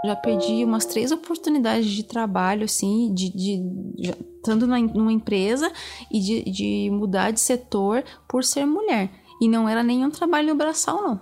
[0.05, 3.57] Já perdi umas três oportunidades de trabalho, assim, de, de,
[3.95, 5.71] de estando numa empresa
[6.11, 9.09] e de, de mudar de setor por ser mulher.
[9.41, 11.19] E não era nenhum trabalho braçal, não.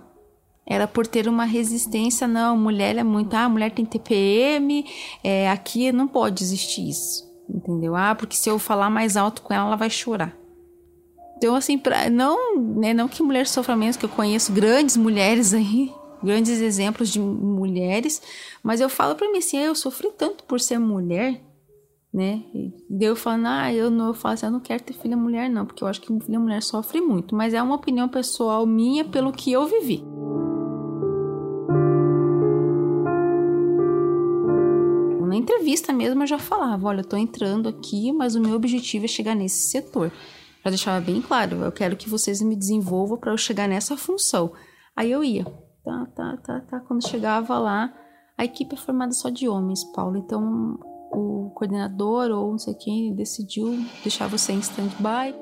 [0.66, 4.84] Era por ter uma resistência, não, mulher é muito, ah, mulher tem TPM,
[5.22, 7.94] é, aqui não pode existir isso, entendeu?
[7.94, 10.34] Ah, porque se eu falar mais alto com ela, ela vai chorar.
[11.36, 15.52] Então, assim, pra, não, né, não que mulher sofra menos, que eu conheço grandes mulheres
[15.52, 15.92] aí,
[16.24, 18.22] grandes exemplos de mulheres,
[18.62, 21.40] mas eu falo para mim assim, eu sofri tanto por ser mulher,
[22.12, 22.44] né?
[22.54, 25.16] E daí eu falando, ah, eu não, eu falo assim, eu não quero ter filha
[25.16, 28.66] mulher não, porque eu acho que filha mulher sofre muito, mas é uma opinião pessoal
[28.66, 30.04] minha pelo que eu vivi.
[35.34, 39.04] Na entrevista mesmo eu já falava, olha, eu tô entrando aqui, mas o meu objetivo
[39.04, 40.12] é chegar nesse setor.
[40.64, 44.52] Já deixava bem claro, eu quero que vocês me desenvolvam para eu chegar nessa função.
[44.94, 45.44] Aí eu ia,
[45.84, 46.80] tá, tá, tá, tá.
[46.80, 47.92] Quando chegava lá,
[48.36, 50.16] a equipe é formada só de homens, Paulo.
[50.16, 50.78] Então
[51.12, 55.34] o coordenador ou não sei quem decidiu deixar você em stand-by.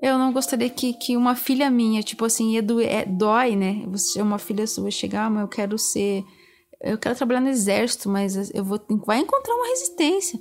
[0.00, 3.84] Eu não gostaria que, que uma filha minha, tipo assim, do, é, dói, né?
[3.88, 6.24] Você, uma filha sua chegar, ah, mas eu quero ser.
[6.80, 8.80] Eu quero trabalhar no exército, mas eu vou.
[9.04, 10.38] Vai encontrar uma resistência.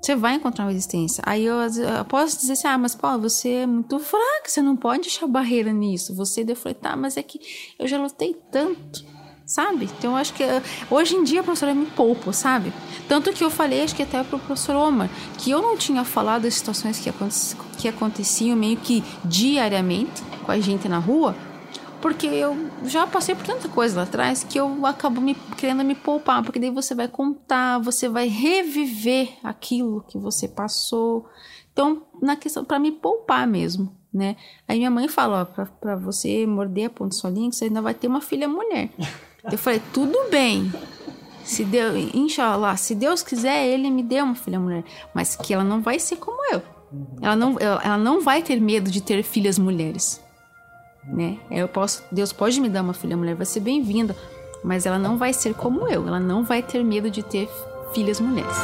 [0.00, 1.22] Você vai encontrar resistência.
[1.26, 4.76] Aí eu, eu posso dizer assim: ah, mas Paulo, você é muito fraca, você não
[4.76, 6.14] pode deixar barreira nisso.
[6.14, 7.40] Você, eu falei, tá, mas é que
[7.78, 9.04] eu já lutei tanto
[9.50, 9.90] sabe?
[9.98, 12.72] Então eu acho que eh, hoje em dia a professora me poupa, sabe?
[13.08, 16.42] Tanto que eu falei, acho que até pro professor Omar, que eu não tinha falado
[16.42, 21.34] das situações que, aconte que aconteciam meio que diariamente com a gente na rua,
[22.00, 25.94] porque eu já passei por tanta coisa lá atrás que eu acabo me querendo me
[25.94, 31.26] poupar, porque daí você vai contar, você vai reviver aquilo que você passou.
[31.72, 34.36] Então, na questão para me poupar mesmo, né?
[34.66, 38.08] Aí minha mãe fala, ó, para você morder a ponta solinha, você ainda vai ter
[38.08, 38.90] uma filha mulher.
[39.50, 40.72] Eu falei, tudo bem.
[41.44, 44.84] Se Deus, inshallah, se Deus quiser, ele me deu uma filha mulher,
[45.14, 46.62] mas que ela não vai ser como eu.
[47.22, 50.22] Ela não, ela não vai ter medo de ter filhas mulheres,
[51.04, 51.38] né?
[51.50, 54.16] Eu posso, Deus pode me dar uma filha mulher, vai ser bem-vinda,
[54.62, 56.06] mas ela não vai ser como eu.
[56.06, 57.48] Ela não vai ter medo de ter
[57.94, 58.56] filhas mulheres.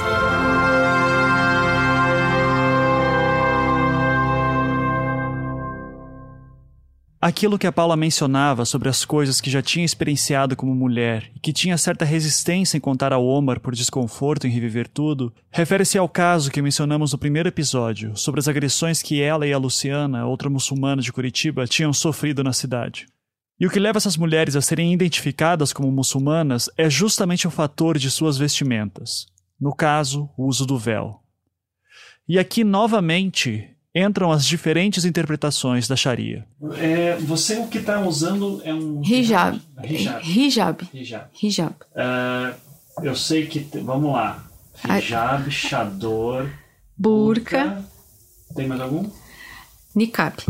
[7.19, 11.41] Aquilo que a Paula mencionava sobre as coisas que já tinha experienciado como mulher e
[11.41, 16.11] que tinha certa resistência em contar ao Omar por desconforto em reviver tudo, refere-se ao
[16.11, 20.51] caso que mencionamos no primeiro episódio, sobre as agressões que ela e a Luciana, outra
[20.51, 23.07] muçulmana de Curitiba, tinham sofrido na cidade.
[23.59, 27.97] E o que leva essas mulheres a serem identificadas como muçulmanas é justamente o fator
[27.97, 29.27] de suas vestimentas.
[29.59, 31.23] No caso, o uso do véu.
[32.29, 36.47] E aqui, novamente, entram as diferentes interpretações da Sharia.
[36.79, 39.59] É, você o que está usando é um hijab.
[39.83, 40.23] Hijab.
[40.23, 40.89] Hijab.
[40.93, 41.25] Hijab.
[41.43, 41.75] Hijab.
[41.93, 42.55] Uh,
[43.03, 44.45] eu sei que vamos lá.
[44.85, 46.51] Hijab, chador,
[46.97, 47.65] burca.
[47.65, 47.85] burca.
[48.55, 49.09] Tem mais algum?
[49.95, 50.45] Niqab.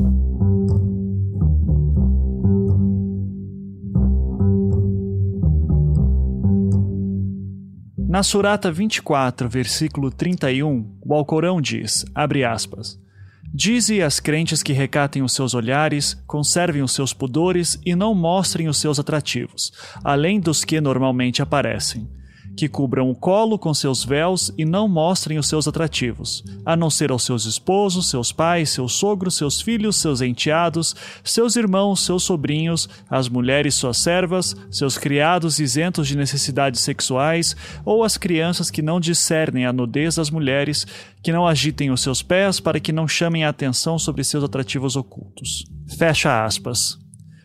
[8.08, 12.98] Na Surata 24, versículo 31, o Alcorão diz, abre aspas,
[13.52, 18.68] Dize às crentes que recatem os seus olhares, conservem os seus pudores e não mostrem
[18.68, 19.72] os seus atrativos,
[20.04, 22.08] além dos que normalmente aparecem.
[22.56, 26.88] Que cubram o colo com seus véus e não mostrem os seus atrativos, a não
[26.88, 32.22] ser aos seus esposos, seus pais, seus sogros, seus filhos, seus enteados, seus irmãos, seus
[32.22, 38.80] sobrinhos, as mulheres suas servas, seus criados isentos de necessidades sexuais, ou as crianças que
[38.80, 40.86] não discernem a nudez das mulheres,
[41.22, 44.96] que não agitem os seus pés para que não chamem a atenção sobre seus atrativos
[44.96, 45.64] ocultos.
[45.98, 46.96] Fecha aspas.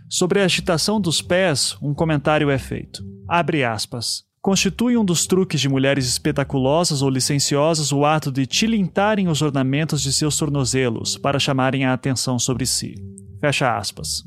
[0.10, 3.04] Sobre a agitação dos pés, um comentário é feito.
[3.28, 4.31] Abre aspas.
[4.42, 10.02] Constitui um dos truques de mulheres espetaculosas ou licenciosas o ato de tilintarem os ornamentos
[10.02, 12.96] de seus tornozelos para chamarem a atenção sobre si.
[13.40, 14.24] Fecha aspas.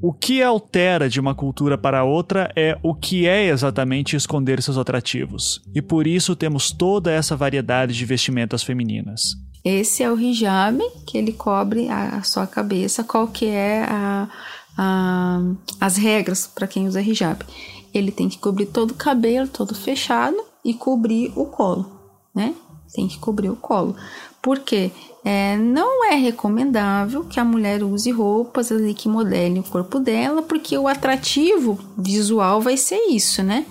[0.00, 4.78] O que altera de uma cultura para outra é o que é exatamente esconder seus
[4.78, 9.36] atrativos, e por isso temos toda essa variedade de vestimentas femininas.
[9.62, 14.28] Esse é o hijab, que ele cobre a sua cabeça, qual que é a,
[14.76, 15.40] a
[15.78, 17.44] as regras para quem usa hijab.
[17.92, 21.86] Ele tem que cobrir todo o cabelo, todo fechado, e cobrir o colo,
[22.34, 22.54] né?
[22.94, 23.96] Tem que cobrir o colo.
[24.40, 24.90] Por quê?
[25.24, 30.42] É, não é recomendável que a mulher use roupas ali que modelem o corpo dela,
[30.42, 33.64] porque o atrativo visual vai ser isso, né?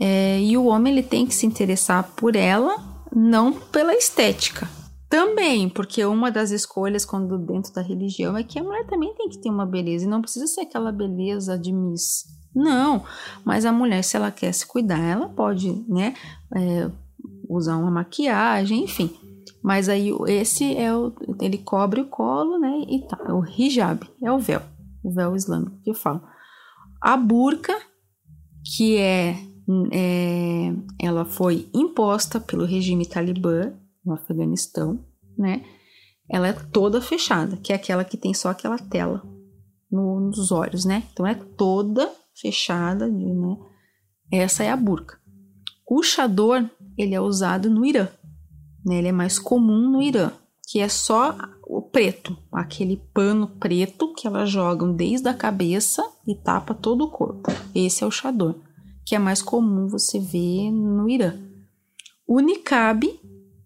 [0.00, 2.76] É, e o homem ele tem que se interessar por ela,
[3.14, 4.68] não pela estética.
[5.08, 9.28] Também, porque uma das escolhas quando dentro da religião é que a mulher também tem
[9.28, 12.24] que ter uma beleza e não precisa ser aquela beleza de Miss.
[12.54, 13.04] Não,
[13.44, 16.14] mas a mulher, se ela quer se cuidar, ela pode, né,
[16.56, 16.90] é,
[17.48, 19.10] usar uma maquiagem, enfim.
[19.62, 21.12] Mas aí esse é o.
[21.40, 22.84] Ele cobre o colo, né?
[22.88, 23.18] E tá.
[23.34, 24.62] O hijab é o véu.
[25.02, 26.22] O véu islâmico que eu falo.
[27.00, 27.76] A burca,
[28.64, 29.36] que é,
[29.92, 30.72] é.
[31.00, 33.72] Ela foi imposta pelo regime talibã
[34.04, 35.04] no Afeganistão,
[35.36, 35.64] né?
[36.30, 39.22] Ela é toda fechada, que é aquela que tem só aquela tela
[39.90, 41.02] no, nos olhos, né?
[41.12, 43.56] Então é toda fechada, né?
[44.30, 45.18] Essa é a burca.
[45.88, 48.08] O chador ele é usado no Irã.
[48.84, 48.98] Né?
[48.98, 50.32] Ele é mais comum no Irã,
[50.68, 56.34] que é só o preto, aquele pano preto que elas jogam desde a cabeça e
[56.34, 57.50] tapa todo o corpo.
[57.74, 58.56] Esse é o chador,
[59.04, 61.38] que é mais comum você ver no Irã.
[62.26, 63.08] O niqab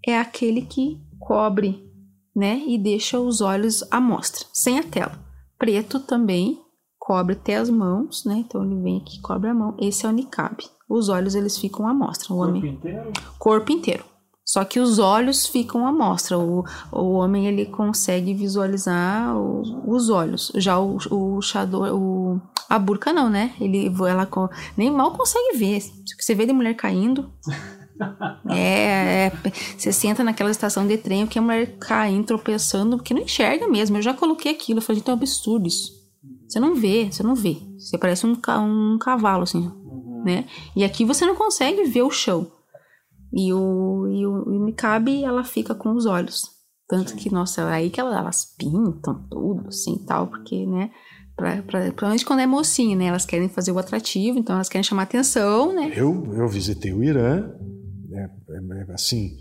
[0.06, 1.90] é aquele que cobre,
[2.34, 5.18] né, e deixa os olhos à mostra, sem a tela.
[5.58, 6.61] Preto também
[7.04, 8.36] cobre até as mãos, né?
[8.38, 9.74] Então ele vem aqui cobre a mão.
[9.80, 10.56] Esse é o niqab.
[10.88, 12.32] Os olhos eles ficam à mostra.
[12.32, 13.12] O Corpo homem inteiro?
[13.38, 14.04] corpo inteiro.
[14.44, 16.38] Só que os olhos ficam à mostra.
[16.38, 20.52] O, o homem ele consegue visualizar o- os olhos.
[20.56, 23.52] Já o, o chador, o, a burca não, né?
[23.60, 24.28] Ele, ela
[24.76, 25.82] nem mal consegue ver.
[26.20, 27.30] Você vê de mulher caindo.
[28.50, 29.32] É, é,
[29.78, 33.96] você senta naquela estação de trem que a mulher caindo, tropeçando, porque não enxerga mesmo.
[33.96, 36.01] Eu já coloquei aquilo, eu falei, gente, é um absurdo isso.
[36.52, 37.56] Você não vê, você não vê.
[37.78, 39.70] Você parece um, um cavalo, assim,
[40.22, 40.44] né?
[40.76, 42.46] E aqui você não consegue ver o chão.
[43.32, 46.50] E o, e o, e o niqab, ela fica com os olhos.
[46.86, 50.90] Tanto que, nossa, é aí que elas, elas pintam tudo, assim, tal, porque, né,
[51.34, 54.82] pra, pra, principalmente quando é mocinha, né, elas querem fazer o atrativo, então elas querem
[54.82, 55.90] chamar atenção, né.
[55.96, 57.50] Eu, eu visitei o Irã,
[58.12, 59.38] é, é, é, assim,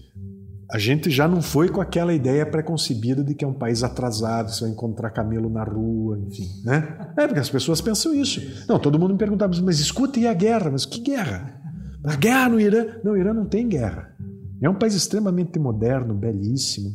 [0.72, 4.50] a gente já não foi com aquela ideia preconcebida de que é um país atrasado,
[4.50, 7.12] você vai encontrar camelo na rua, enfim, né?
[7.18, 8.42] É, porque as pessoas pensam isso.
[8.70, 10.72] Não, todo mundo me perguntava, mas escuta, e a guerra?
[10.72, 11.62] Mas que guerra?
[12.06, 12.86] A guerra no Irã?
[13.04, 14.16] Não, o Irã não tem guerra.
[14.62, 16.90] É um país extremamente moderno, belíssimo.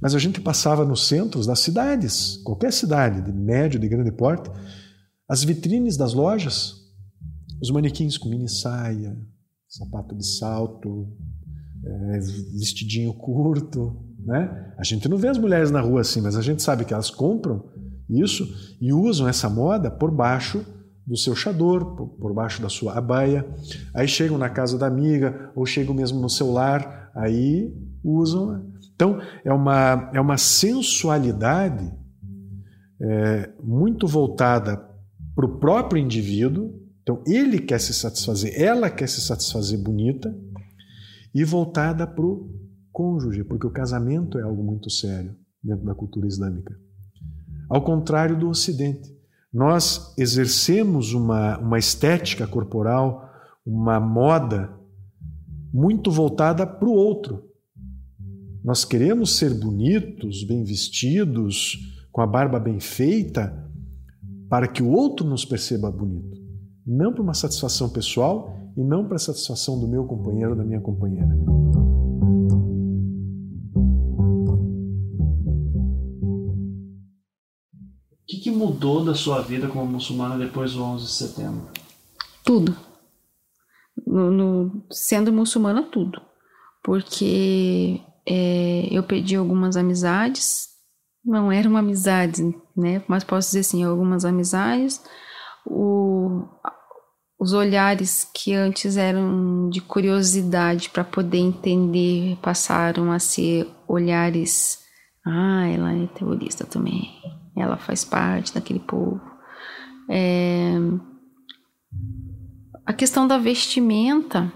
[0.00, 4.50] Mas a gente passava nos centros das cidades, qualquer cidade, de médio, de grande porte,
[5.28, 6.74] as vitrines das lojas,
[7.62, 9.16] os manequins com mini saia,
[9.68, 11.08] sapato de salto,
[11.86, 12.18] é,
[12.52, 14.72] vestidinho curto, né?
[14.78, 17.10] A gente não vê as mulheres na rua assim, mas a gente sabe que elas
[17.10, 17.64] compram
[18.08, 20.64] isso e usam essa moda por baixo
[21.06, 23.46] do seu chador, por, por baixo da sua abaia.
[23.92, 28.72] Aí chegam na casa da amiga ou chegam mesmo no seu lar, aí usam.
[28.94, 31.92] Então é uma é uma sensualidade
[33.00, 34.82] é, muito voltada
[35.34, 36.80] para o próprio indivíduo.
[37.02, 40.34] Então ele quer se satisfazer, ela quer se satisfazer bonita
[41.34, 42.48] e voltada para o
[42.92, 46.78] cônjuge, porque o casamento é algo muito sério dentro da cultura islâmica.
[47.68, 49.12] Ao contrário do Ocidente,
[49.52, 53.28] nós exercemos uma, uma estética corporal,
[53.66, 54.72] uma moda
[55.72, 57.50] muito voltada para o outro.
[58.62, 61.78] Nós queremos ser bonitos, bem vestidos,
[62.12, 63.68] com a barba bem feita,
[64.48, 66.40] para que o outro nos perceba bonito.
[66.86, 70.64] Não para uma satisfação pessoal e não para a satisfação do meu companheiro ou da
[70.64, 71.28] minha companheira.
[78.12, 81.68] O que, que mudou da sua vida como muçulmana depois do 11 de setembro?
[82.44, 82.76] Tudo.
[84.06, 86.20] No, no- sendo muçulmana, tudo.
[86.82, 90.68] Porque é, eu perdi algumas amizades.
[91.24, 92.40] Não eram amizades,
[92.76, 93.02] né?
[93.08, 95.02] Mas posso dizer assim, algumas amizades.
[95.66, 96.44] O,
[97.44, 104.82] os olhares que antes eram de curiosidade para poder entender passaram a ser olhares.
[105.26, 107.12] Ah, ela é terrorista também.
[107.54, 109.20] Ela faz parte daquele povo.
[110.08, 110.72] É,
[112.86, 114.50] a questão da vestimenta,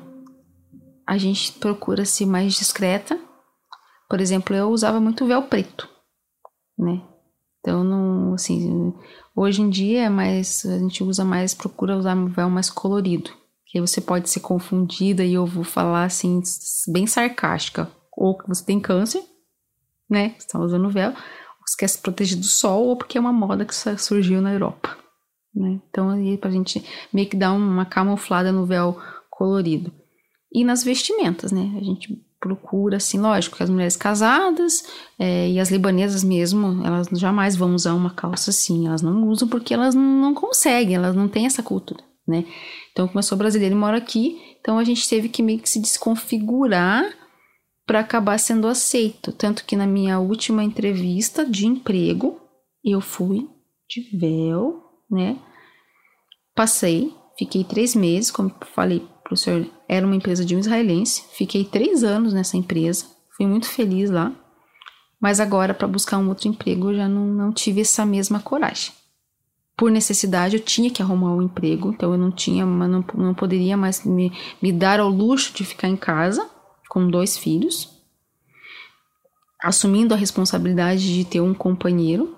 [1.07, 3.20] a gente procura ser mais discreta.
[4.09, 5.87] Por exemplo, eu usava muito véu preto,
[6.79, 7.03] né?
[7.69, 8.95] Então, não, assim,
[9.37, 13.31] hoje em dia é mais, a gente usa mais, procura usar um véu mais colorido.
[13.67, 16.41] Que você pode ser confundida e eu vou falar assim,
[16.91, 17.87] bem sarcástica.
[18.17, 19.23] Ou que você tem câncer,
[20.09, 20.31] né?
[20.31, 23.35] Você está usando véu, ou você quer se proteger do sol, ou porque é uma
[23.35, 24.97] moda que surgiu na Europa.
[25.55, 25.79] Né?
[25.91, 29.93] Então, aí pra gente meio que dar uma camuflada no véu colorido.
[30.51, 31.75] E nas vestimentas, né?
[31.77, 34.85] A gente procura, assim, lógico, que as mulheres casadas
[35.18, 38.87] é, e as libanesas mesmo, elas jamais vão usar uma calça assim.
[38.87, 42.44] Elas não usam porque elas não conseguem, elas não têm essa cultura, né?
[42.92, 45.68] Então, como eu sou brasileira e moro aqui, então a gente teve que meio que
[45.68, 47.05] se desconfigurar
[47.87, 49.33] para acabar sendo aceito.
[49.33, 52.40] Tanto que na minha última entrevista de emprego,
[52.85, 53.48] eu fui
[53.89, 55.39] de véu, né?
[56.55, 59.07] Passei, fiquei três meses, como falei
[59.37, 61.24] senhor, era uma empresa de um israelense.
[61.33, 63.07] Fiquei três anos nessa empresa,
[63.37, 64.33] fui muito feliz lá.
[65.20, 68.93] Mas agora, para buscar um outro emprego, eu já não, não tive essa mesma coragem.
[69.76, 73.76] Por necessidade, eu tinha que arrumar um emprego, então eu não tinha, não, não poderia
[73.76, 76.49] mais me, me dar ao luxo de ficar em casa
[76.89, 77.89] com dois filhos,
[79.62, 82.38] assumindo a responsabilidade de ter um companheiro,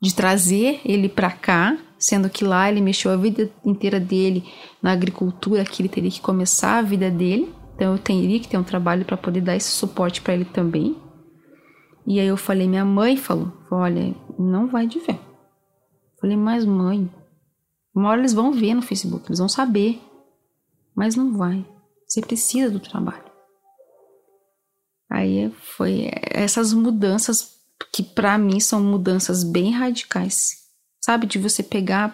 [0.00, 4.44] de trazer ele para cá, sendo que lá ele mexeu a vida inteira dele
[4.80, 8.58] na agricultura, que ele teria que começar a vida dele, Então eu teria que ter
[8.58, 10.96] um trabalho para poder dar esse suporte para ele também.
[12.04, 15.20] E aí eu falei, minha mãe falou, olha, não vai de ver.
[16.20, 17.08] Falei, mas mãe,
[17.94, 20.00] uma hora eles vão ver no Facebook, eles vão saber.
[20.94, 21.64] Mas não vai.
[22.06, 23.30] Você precisa do trabalho.
[25.08, 27.57] Aí foi essas mudanças
[27.92, 30.66] que para mim são mudanças bem radicais.
[31.04, 32.12] Sabe, de você pegar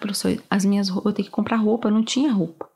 [0.49, 2.69] as minhas roupas, eu tenho que comprar roupa, eu não tinha roupa.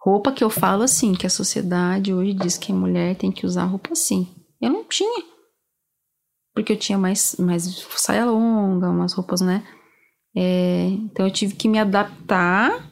[0.00, 3.44] Roupa que eu falo assim, que a sociedade hoje diz que a mulher tem que
[3.44, 4.28] usar roupa assim.
[4.60, 5.24] Eu não tinha.
[6.54, 7.64] Porque eu tinha mais, mais
[7.96, 9.66] saia longa, umas roupas, né?
[10.36, 12.90] É, então eu tive que me adaptar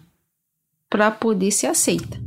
[0.90, 2.25] para poder ser aceita.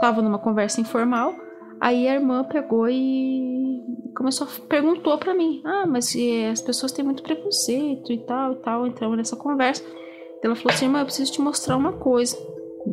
[0.00, 1.34] Tava numa conversa informal,
[1.80, 3.82] aí a irmã pegou e
[4.16, 6.14] começou perguntou para mim: "Ah, mas
[6.50, 8.86] as pessoas têm muito preconceito e tal e tal".
[8.86, 9.84] Entramos nessa conversa.
[10.42, 12.36] Ela falou assim: "Irmã, eu preciso te mostrar uma coisa".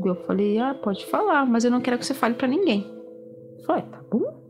[0.03, 2.86] Eu falei: "Ah, pode falar, mas eu não quero que você fale para ninguém".
[3.60, 4.45] Eu falei: "Tá bom".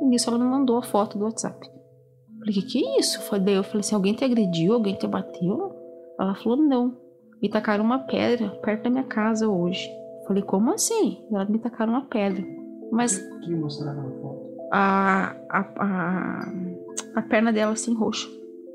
[0.00, 1.58] E nisso ela me mandou a foto do WhatsApp.
[1.66, 3.20] Eu falei, que que é isso?
[3.40, 4.74] Daí eu falei assim, alguém te agrediu?
[4.74, 5.74] Alguém te bateu?
[6.18, 6.96] Ela falou, não.
[7.42, 9.88] Me tacaram uma pedra perto da minha casa hoje.
[10.28, 11.24] Falei, como assim?
[11.32, 12.44] Ela me tacaram uma pedra.
[12.92, 13.18] Mas...
[13.42, 14.48] Que mostraram a foto?
[14.70, 16.52] A, a, a,
[17.16, 18.28] a perna dela assim, roxa.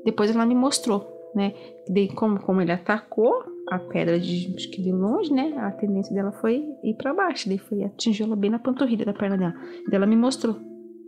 [0.04, 1.54] Depois ela me mostrou, né?
[1.88, 3.32] Daí como, como ele atacou
[3.70, 5.54] a pedra de, acho que de longe, né?
[5.58, 7.48] A tendência dela foi ir para baixo.
[7.48, 9.54] Daí foi atingi-la bem na panturrilha da perna dela.
[9.86, 10.56] Daí ela me mostrou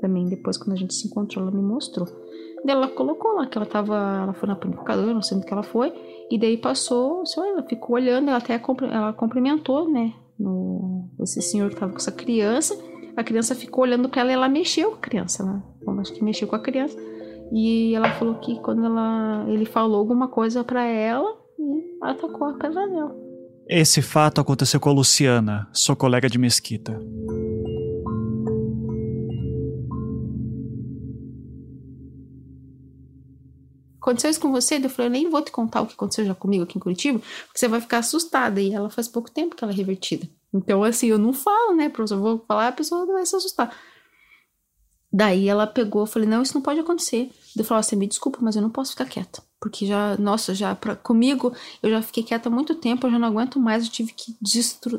[0.00, 2.06] também depois quando a gente se encontrou, ela me mostrou.
[2.64, 5.52] Daí ela colocou lá que ela tava, ela foi na panificadora, não sei onde que
[5.52, 5.92] ela foi,
[6.30, 8.60] e daí passou, só ela ficou olhando, ela até
[8.92, 12.76] ela cumprimentou, né, no, esse senhor que tava com essa criança,
[13.16, 15.62] a criança ficou olhando para ela e ela mexeu com a criança, né,
[16.00, 16.96] acho que mexeu com a criança,
[17.52, 21.28] e ela falou que quando ela, ele falou alguma coisa para ela,
[21.58, 23.16] e atacou a pedra dela.
[23.68, 27.00] Esse fato aconteceu com a Luciana, sua colega de mesquita.
[34.06, 34.76] Aconteceu isso com você?
[34.76, 37.18] Eu falei, eu nem vou te contar o que aconteceu já comigo aqui em Curitiba,
[37.18, 38.60] porque você vai ficar assustada.
[38.60, 40.28] E ela faz pouco tempo que ela é revertida.
[40.54, 42.16] Então, assim, eu não falo, né, professor?
[42.16, 43.76] Eu vou falar, a pessoa vai se assustar.
[45.12, 47.30] Daí ela pegou, eu falei, não, isso não pode acontecer.
[47.56, 49.42] Eu falei, você me desculpa, mas eu não posso ficar quieta.
[49.58, 53.18] Porque já, nossa, já pra, comigo, eu já fiquei quieta há muito tempo, eu já
[53.18, 54.36] não aguento mais, eu tive que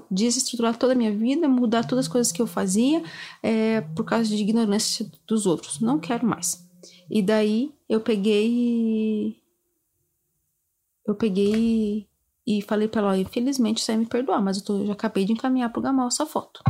[0.09, 3.03] desestruturar toda a minha vida, mudar todas as coisas que eu fazia,
[3.43, 5.79] é, por causa de ignorância dos outros.
[5.79, 6.66] Não quero mais.
[7.09, 9.41] E daí eu peguei.
[11.05, 12.07] Eu peguei
[12.45, 15.25] e falei pra ela: infelizmente você vai me perdoar, mas eu, tô, eu já acabei
[15.25, 16.61] de encaminhar pro Gamal essa foto.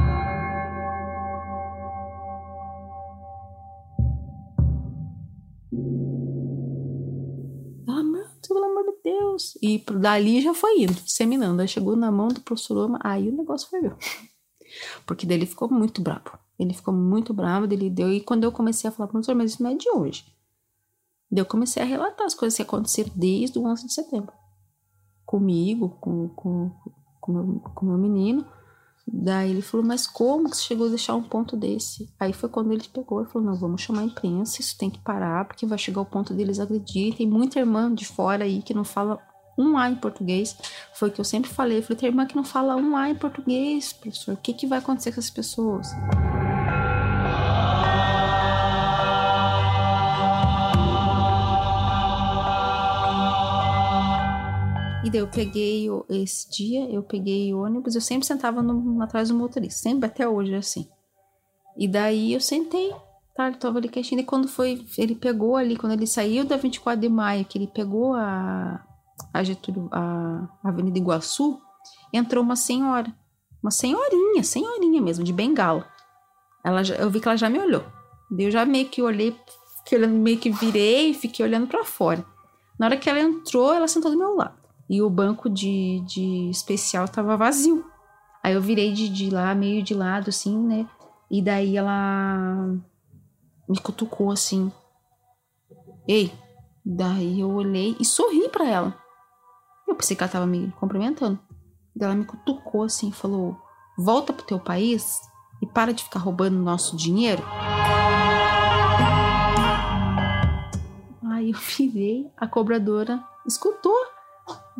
[7.87, 9.57] Ela, meu, pelo amor de Deus.
[9.61, 11.61] E dali já foi indo, disseminando.
[11.61, 13.97] Aí chegou na mão do professor Oma, aí o negócio foi meu.
[15.07, 16.37] Porque daí ele ficou muito bravo.
[16.59, 18.11] Ele ficou muito bravo, ele deu.
[18.11, 20.25] E quando eu comecei a falar, professor, mas isso não é de hoje.
[21.29, 24.33] Daí eu comecei a relatar as coisas que aconteceram desde o 11 de setembro.
[25.25, 26.71] Comigo, com, com,
[27.19, 28.45] com, meu, com meu menino.
[29.05, 32.13] Daí ele falou, mas como que você chegou a deixar um ponto desse?
[32.19, 34.99] Aí foi quando ele pegou e falou, não, vamos chamar a imprensa, isso tem que
[34.99, 37.15] parar, porque vai chegar o ponto deles agredir.
[37.15, 39.19] Tem muita irmã de fora aí que não fala
[39.57, 40.57] um A em português.
[40.93, 41.79] Foi o que eu sempre falei.
[41.79, 44.33] Eu falei, tem irmã que não fala um A em português, professor.
[44.33, 45.87] O que, que vai acontecer com essas pessoas?
[55.07, 59.35] E daí eu peguei esse dia, eu peguei ônibus, eu sempre sentava no, atrás do
[59.35, 60.85] motorista, sempre até hoje assim.
[61.77, 62.93] E daí eu sentei,
[63.33, 63.47] tá?
[63.47, 64.19] Ele tava ali quietinho.
[64.19, 67.67] E quando foi, ele pegou ali, quando ele saiu da 24 de maio, que ele
[67.67, 68.85] pegou a,
[69.33, 71.57] a Getúlio, a Avenida Iguaçu,
[72.11, 73.09] entrou uma senhora.
[73.63, 75.87] Uma senhorinha, senhorinha mesmo, de bengala.
[76.65, 77.85] Ela, eu vi que ela já me olhou.
[78.37, 79.33] Eu já meio que olhei,
[79.77, 82.25] fiquei olhando, meio que virei fiquei olhando para fora.
[82.77, 84.56] Na hora que ela entrou, ela sentou do meu lado
[84.89, 87.85] e o banco de, de especial tava vazio.
[88.43, 90.87] Aí eu virei de, de lá, meio de lado, assim, né?
[91.29, 92.73] E daí ela
[93.67, 94.71] me cutucou assim.
[96.07, 96.31] Ei!
[96.85, 98.97] Daí eu olhei e sorri para ela.
[99.85, 101.37] Eu pensei que ela tava me cumprimentando.
[101.99, 103.57] Ela me cutucou assim, falou:
[103.97, 105.19] Volta pro teu país
[105.61, 107.43] e para de ficar roubando nosso dinheiro.
[111.29, 113.97] Aí eu virei, a cobradora escutou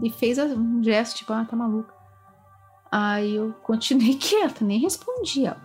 [0.01, 1.93] e fez um gesto, tipo, ah, tá maluca.
[2.91, 5.61] Aí eu continuei quieta, nem respondi ela.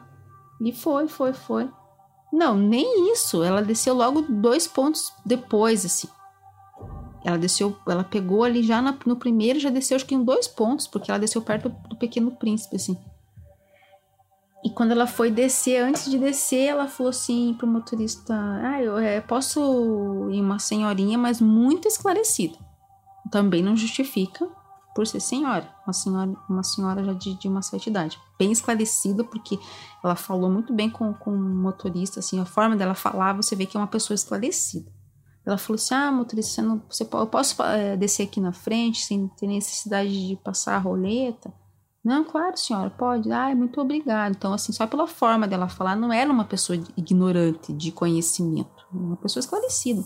[0.60, 1.68] E foi, foi, foi.
[2.32, 3.42] Não, nem isso.
[3.42, 6.08] Ela desceu logo dois pontos depois, assim.
[7.24, 10.48] ela desceu, ela pegou ali já na, no primeiro, já desceu acho que em dois
[10.48, 12.96] pontos, porque ela desceu perto do, do Pequeno Príncipe, assim.
[14.64, 18.96] E quando ela foi descer, antes de descer, ela falou assim pro motorista: Ah, eu
[18.96, 22.56] é, posso ir uma senhorinha, mas muito esclarecida.
[23.32, 24.48] Também não justifica
[24.94, 28.20] por ser senhora, uma senhora, uma senhora já de, de uma certa idade.
[28.38, 29.58] Bem esclarecida, porque
[30.04, 33.64] ela falou muito bem com, com o motorista, assim, a forma dela falar, você vê
[33.64, 34.92] que é uma pessoa esclarecida.
[35.46, 39.04] Ela falou assim: Ah, motorista, você não, você, eu posso é, descer aqui na frente
[39.04, 41.52] sem ter necessidade de passar a roleta?
[42.04, 43.32] Não, claro, senhora, pode.
[43.32, 44.34] Ai, muito obrigada.
[44.36, 49.16] Então, assim, só pela forma dela falar, não era uma pessoa ignorante de conhecimento, uma
[49.16, 50.04] pessoa esclarecida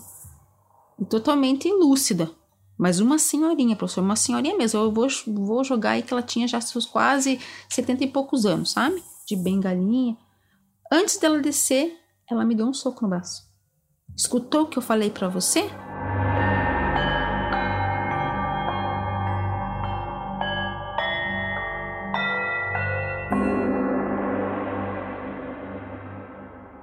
[0.99, 2.31] e totalmente lúcida.
[2.77, 4.79] Mas uma senhorinha, professor, uma senhorinha mesmo.
[4.79, 8.71] Eu vou, vou jogar aí que ela tinha já seus quase 70 e poucos anos,
[8.71, 9.01] sabe?
[9.27, 10.15] De bengalinha.
[10.91, 11.97] Antes dela descer,
[12.29, 13.47] ela me deu um soco no braço.
[14.15, 15.67] Escutou o que eu falei para você?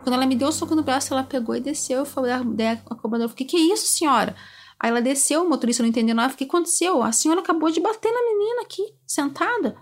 [0.03, 2.01] Quando ela me deu o soco no braço, ela pegou e desceu.
[2.01, 4.37] Eu falei, daí a cobradora, o que, que é isso, senhora?
[4.79, 6.35] Aí ela desceu, o motorista não entendeu nada.
[6.35, 7.03] O que aconteceu?
[7.03, 9.77] A senhora acabou de bater na menina aqui, sentada.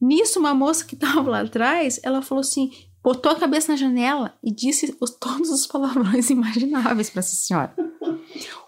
[0.00, 2.70] Nisso, uma moça que estava lá atrás, ela falou assim,
[3.02, 7.74] botou a cabeça na janela e disse os, todos os palavrões imagináveis para essa senhora.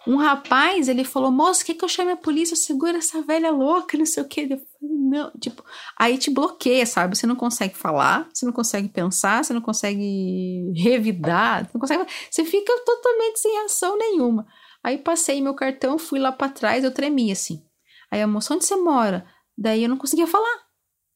[0.07, 2.57] Um rapaz, ele falou, moça, quer que eu chame a polícia?
[2.57, 4.43] Segura essa velha louca, não sei o quê.
[4.49, 5.65] Eu falei, não, tipo,
[5.99, 7.17] aí te bloqueia, sabe?
[7.17, 12.07] Você não consegue falar, você não consegue pensar, você não consegue revidar, você não consegue...
[12.31, 14.47] Você fica totalmente sem ação nenhuma.
[14.87, 17.61] Aí passei meu cartão, fui lá para trás, eu tremi assim.
[18.09, 19.26] Aí a moça, onde você mora?
[19.59, 20.64] Daí eu não conseguia falar.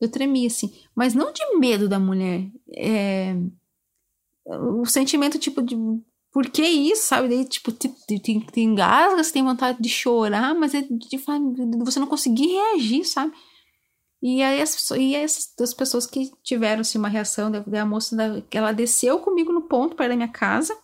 [0.00, 0.74] Eu tremi assim.
[0.92, 2.50] Mas não de medo da mulher.
[2.76, 3.32] É...
[4.44, 5.76] O sentimento, tipo, de
[6.32, 7.28] por que isso, sabe?
[7.28, 11.16] Daí, tipo, te, te, te, engasga, você tem vontade de chorar, mas é de,
[11.78, 13.32] você não conseguir reagir, sabe?
[14.20, 15.14] E aí as, e
[15.56, 19.62] duas pessoas que tiveram assim, uma reação, da, da moça, da, ela desceu comigo no
[19.62, 20.76] ponto perto da minha casa,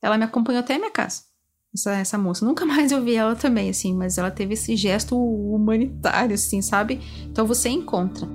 [0.00, 1.30] ela me acompanhou até a minha casa
[1.74, 2.44] essa, essa moça.
[2.44, 7.00] Nunca mais eu vi ela também, assim, mas ela teve esse gesto humanitário, assim, sabe?
[7.24, 8.28] Então você encontra.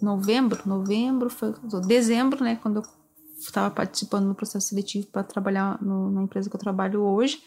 [0.00, 1.52] Novembro, novembro, foi
[1.86, 2.56] dezembro, né?
[2.56, 2.82] Quando eu
[3.38, 7.42] estava participando no processo seletivo para trabalhar no, na empresa que eu trabalho hoje,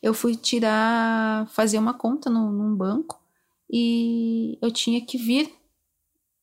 [0.00, 3.20] eu fui tirar, fazer uma conta no, num banco
[3.70, 5.52] e eu tinha que vir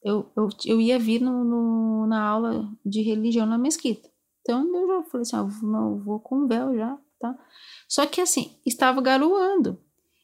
[0.05, 4.07] eu, eu, eu ia vir no, no, na aula de religião na mesquita.
[4.41, 7.35] Então eu já falei assim, ah, não, vou com véu já, tá?
[7.89, 9.81] Só que assim, estava garoando.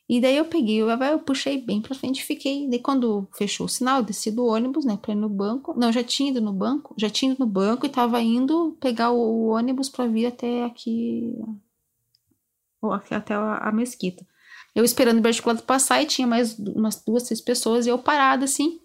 [0.08, 2.70] E daí eu peguei véu, eu puxei bem pra frente e fiquei.
[2.70, 5.74] Daí quando fechou o sinal, desci do ônibus, né, pra ir no banco.
[5.76, 9.10] Não, já tinha ido no banco, já tinha ido no banco e tava indo pegar
[9.10, 11.34] o, o ônibus pra vir até aqui,
[13.10, 14.24] até a, a mesquita.
[14.76, 18.46] Eu esperando o articulado passar e tinha mais umas duas, três pessoas e eu parada
[18.46, 18.81] assim.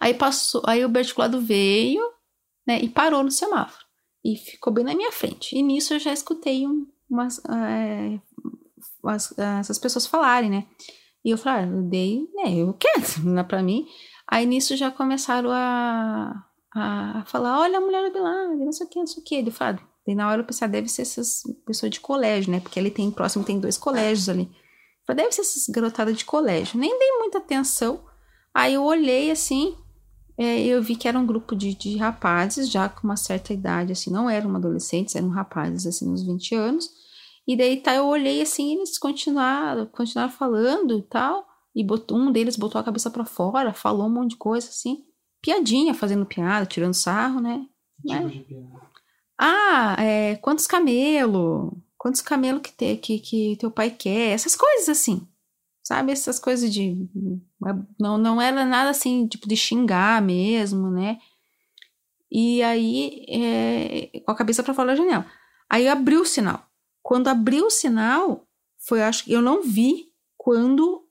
[0.00, 2.02] Aí passou, aí o articulado veio,
[2.66, 3.84] né, e parou no semáforo.
[4.24, 5.56] E ficou bem na minha frente.
[5.56, 8.20] E nisso eu já escutei um, umas, é,
[9.02, 10.66] umas, essas pessoas falarem, né?
[11.24, 13.86] E eu falei, ah, eu dei, né, eu quero, não é pra mim.
[14.26, 18.90] Aí nisso já começaram a, a falar, olha a mulher do Bilal, não sei o
[18.90, 19.34] que, não sei o que.
[19.34, 22.60] Ele falou, e na hora eu pensei, ah, deve ser essas pessoas de colégio, né?
[22.60, 24.50] Porque ali tem, próximo tem dois colégios ali.
[25.06, 26.78] falei, deve ser essas garotadas de colégio.
[26.78, 28.04] Nem dei muita atenção.
[28.52, 29.76] Aí eu olhei assim,
[30.36, 33.92] é, eu vi que era um grupo de, de rapazes, já com uma certa idade,
[33.92, 36.90] assim, não eram adolescentes, eram rapazes, assim, uns 20 anos.
[37.46, 42.32] E daí, tá, eu olhei, assim, eles continuaram, continuaram falando e tal, e botou, um
[42.32, 45.04] deles botou a cabeça para fora, falou um monte de coisa, assim,
[45.40, 47.66] piadinha, fazendo piada, tirando sarro, né?
[48.06, 48.28] Tipo né?
[48.28, 48.84] de piada.
[49.38, 51.76] Ah, é, quantos camelo?
[51.98, 54.30] Quantos camelo que, te, que, que teu pai quer?
[54.30, 55.26] Essas coisas, assim.
[55.84, 56.96] Sabe, essas coisas de.
[58.00, 61.18] Não, não era nada assim, tipo, de xingar mesmo, né?
[62.32, 65.26] E aí, é, com a cabeça para fora da janela.
[65.68, 66.66] Aí abriu o sinal.
[67.02, 70.06] Quando abriu o sinal, foi, acho que eu não vi
[70.38, 71.06] quando,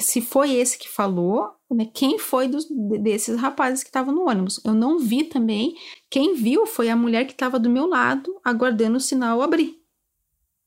[0.00, 2.66] se foi esse que falou, né, quem foi dos,
[3.00, 4.60] desses rapazes que estavam no ônibus.
[4.64, 5.76] Eu não vi também.
[6.10, 9.80] Quem viu foi a mulher que estava do meu lado, aguardando o sinal abrir.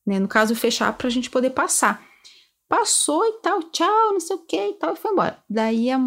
[0.05, 2.12] Né, no caso, fechar para a gente poder passar
[2.73, 5.37] passou e tal, tchau, não sei o que e tal, e foi embora.
[5.47, 5.99] Daí, a,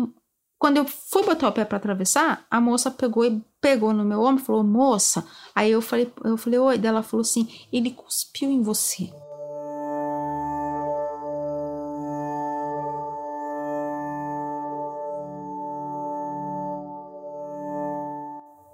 [0.58, 4.20] quando eu fui botar o pé para atravessar, a moça pegou e pegou no meu
[4.20, 5.24] ombro e falou, moça.
[5.54, 6.76] Aí eu falei, eu falei, oi.
[6.76, 9.12] Daí ela falou assim, ele cuspiu em você.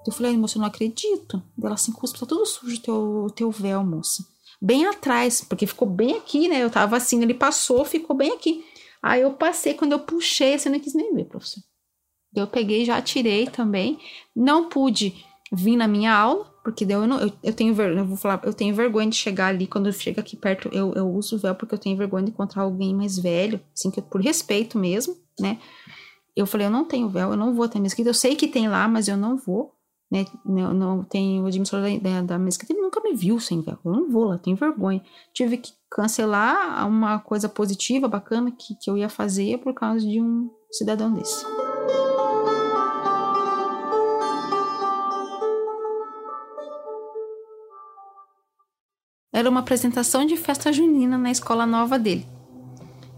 [0.07, 1.43] Eu falei, moça, eu não acredito.
[1.63, 4.25] Ela assim, cuspe, tá tudo sujo o teu, teu véu, moça.
[4.65, 6.63] Bem atrás, porque ficou bem aqui, né?
[6.63, 8.65] Eu tava assim, ele passou, ficou bem aqui.
[9.03, 11.61] Aí eu passei, quando eu puxei, você não quis nem ver, professor.
[12.33, 13.99] Eu peguei, já tirei também.
[14.37, 15.13] Não pude
[15.53, 18.55] vir na minha aula, porque eu, não, eu, eu tenho vergonha, eu vou falar, eu
[18.55, 21.55] tenho vergonha de chegar ali, quando eu chego aqui perto, eu, eu uso o véu
[21.57, 25.59] porque eu tenho vergonha de encontrar alguém mais velho, assim, que por respeito mesmo, né?
[26.37, 28.47] Eu falei, eu não tenho véu, eu não vou até a mesquita, eu sei que
[28.47, 29.75] tem lá, mas eu não vou,
[30.13, 30.27] né?
[30.45, 33.91] Não, não tem o administrador da, da, da ele nunca me viu sem véu, eu
[33.91, 35.03] não vou lá, tenho vergonha.
[35.33, 40.21] Tive que cancelar uma coisa positiva, bacana, que, que eu ia fazer por causa de
[40.21, 41.47] um cidadão desse.
[49.33, 52.27] Era uma apresentação de festa junina na escola nova dele.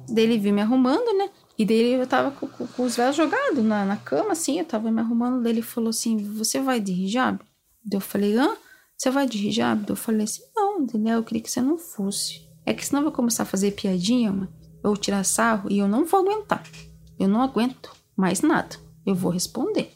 [0.09, 1.28] Dele viu me arrumando, né?
[1.57, 4.64] E dele eu tava com, com, com os véus jogados na, na cama, assim, eu
[4.64, 5.42] tava me arrumando.
[5.42, 7.40] Dele falou assim: Você vai de hijab?
[7.90, 8.57] Eu falei: Hã?
[8.96, 9.88] Você vai de hijab?
[9.88, 11.14] Eu falei assim: Não, entendeu?
[11.14, 12.48] Eu queria que você não fosse.
[12.66, 14.48] É que senão vai começar a fazer piadinha,
[14.82, 16.62] ou tirar sarro, e eu não vou aguentar.
[17.18, 18.76] Eu não aguento mais nada.
[19.07, 19.92] Eu vou responder.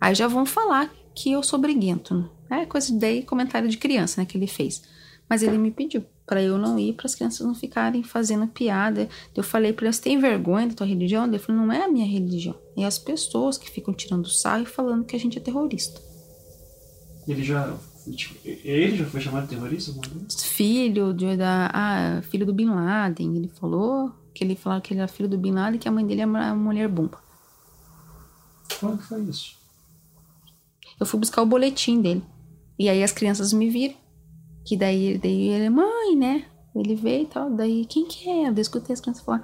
[0.00, 2.62] Aí já vão falar que eu sou briguento, né?
[2.62, 4.82] É coisa daí, comentário de criança, né, que ele fez.
[5.28, 9.08] Mas ele me pediu para eu não ir, para as crianças não ficarem fazendo piada.
[9.34, 11.26] Eu falei para ele: você tem vergonha da tua religião?
[11.26, 14.66] Ele falou: não é a minha religião, é as pessoas que ficam tirando sarro e
[14.66, 16.00] falando que a gente é terrorista.
[17.26, 17.76] Ele já
[18.14, 19.92] Tipo, ele já foi chamado de terrorista?
[20.42, 23.36] Filho de, da, ah, filho do Bin Laden.
[23.36, 25.92] Ele falou que ele falava que ele era filho do Bin Laden e que a
[25.92, 27.18] mãe dele era uma mulher bomba.
[28.78, 29.56] Quando que foi isso?
[30.98, 32.22] Eu fui buscar o boletim dele.
[32.78, 33.99] E aí as crianças me viram.
[34.70, 36.44] Que daí, daí ele, mãe, né?
[36.76, 37.50] Ele veio e tal.
[37.50, 38.48] Daí, quem que é?
[38.48, 39.42] Eu escutei as crianças falar.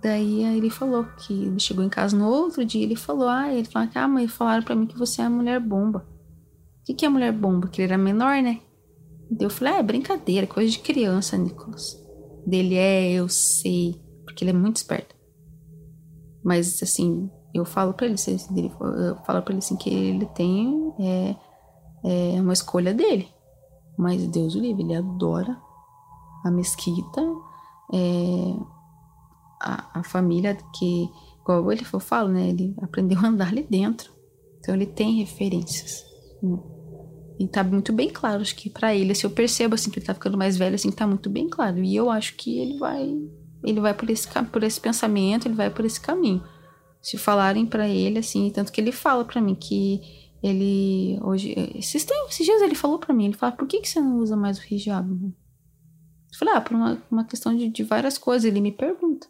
[0.00, 2.84] Daí ele falou que ele chegou em casa no outro dia.
[2.84, 5.58] Ele falou, ah, ele falou ah, mãe, falaram pra mim que você é a mulher
[5.58, 6.06] bomba
[6.88, 7.68] que, que é mulher bomba?
[7.68, 8.60] Que ele era menor, né?
[9.38, 12.02] Eu falei, ah, é brincadeira, coisa de criança, Nicolas.
[12.46, 15.14] Dele é, eu sei, porque ele é muito esperto.
[16.42, 21.36] Mas, assim, eu falo pra ele, eu falo pra ele assim, que ele tem é,
[22.04, 23.28] é uma escolha dele.
[23.98, 25.60] Mas Deus o livre, ele adora
[26.44, 27.20] a mesquita,
[27.92, 28.54] é,
[29.60, 32.48] a, a família que, igual ele eu falo, né?
[32.48, 34.12] Ele aprendeu a andar ali dentro.
[34.60, 36.04] Então ele tem referências.
[36.40, 36.58] Né?
[37.40, 40.06] E tá muito bem claro, acho que para ele, se eu percebo assim que ele
[40.06, 41.82] tá ficando mais velho, assim, tá muito bem claro.
[41.82, 43.16] E eu acho que ele vai
[43.64, 46.42] ele vai por esse por esse pensamento, ele vai por esse caminho.
[47.00, 50.00] Se falarem para ele assim, tanto que ele fala para mim que
[50.42, 53.88] ele hoje esses, tempos, esses dias ele falou para mim, ele fala: "Por que que
[53.88, 57.82] você não usa mais o hijab?" Eu falei: "Ah, por uma, uma questão de, de
[57.82, 58.44] várias coisas".
[58.44, 59.26] Ele me pergunta.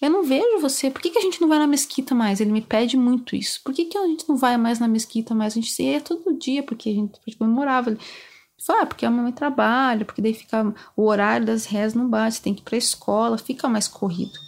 [0.00, 0.90] Eu não vejo você.
[0.90, 2.40] Por que, que a gente não vai na mesquita mais?
[2.40, 3.60] Ele me pede muito isso.
[3.62, 5.52] Por que, que a gente não vai mais na mesquita mais?
[5.52, 7.98] A gente ia todo dia, porque a gente tipo, morava ali.
[8.64, 12.40] Fala, ah, porque a mamãe trabalha, porque daí fica o horário das rezas não bate,
[12.40, 14.38] tem que ir pra escola, fica mais corrido.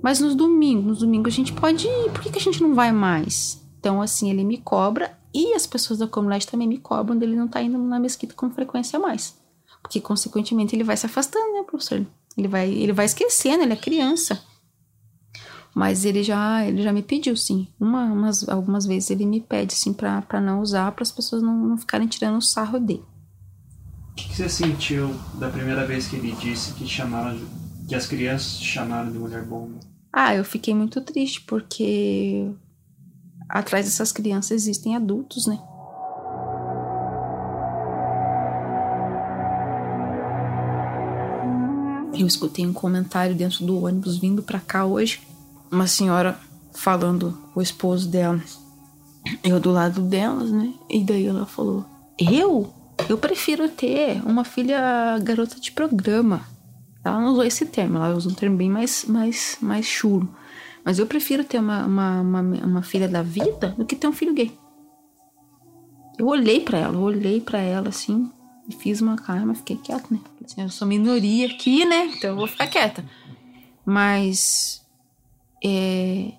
[0.00, 2.74] Mas nos domingos, nos domingos a gente pode ir, por que, que a gente não
[2.74, 3.60] vai mais?
[3.80, 7.48] Então, assim, ele me cobra e as pessoas da comunidade também me cobram dele não
[7.48, 9.36] tá indo na mesquita com frequência mais.
[9.82, 12.04] Porque, consequentemente, ele vai se afastando, né, professor?
[12.36, 14.42] Ele vai, ele vai esquecendo, ele é criança.
[15.74, 17.68] Mas ele já, ele já me pediu, sim.
[17.78, 21.42] Uma, umas, algumas vezes ele me pede, assim, pra, pra não usar, para as pessoas
[21.42, 23.04] não, não ficarem tirando o sarro dele.
[24.12, 27.38] O que, que, você sentiu da primeira vez que ele disse que chamaram,
[27.86, 29.78] que as crianças te chamaram de mulher bomba?
[30.10, 32.50] Ah, eu fiquei muito triste, porque
[33.48, 35.58] atrás dessas crianças existem adultos, né?
[42.18, 45.20] Eu escutei um comentário dentro do ônibus vindo para cá hoje.
[45.70, 46.38] Uma senhora
[46.72, 48.42] falando com o esposo dela.
[49.44, 50.72] Eu do lado delas, né?
[50.88, 51.84] E daí ela falou:
[52.18, 52.72] Eu?
[53.08, 56.42] Eu prefiro ter uma filha garota de programa.
[57.04, 60.28] Ela não usou esse termo, ela usou um termo bem mais, mais, mais chulo.
[60.86, 64.12] Mas eu prefiro ter uma, uma, uma, uma filha da vida do que ter um
[64.12, 64.56] filho gay.
[66.16, 68.30] Eu olhei para ela, olhei para ela assim,
[68.68, 70.20] e fiz uma cara, mas fiquei quieta, né?
[70.44, 72.06] Assim, eu sou minoria aqui, né?
[72.06, 73.04] Então eu vou ficar quieta.
[73.84, 74.80] Mas
[75.62, 76.30] é,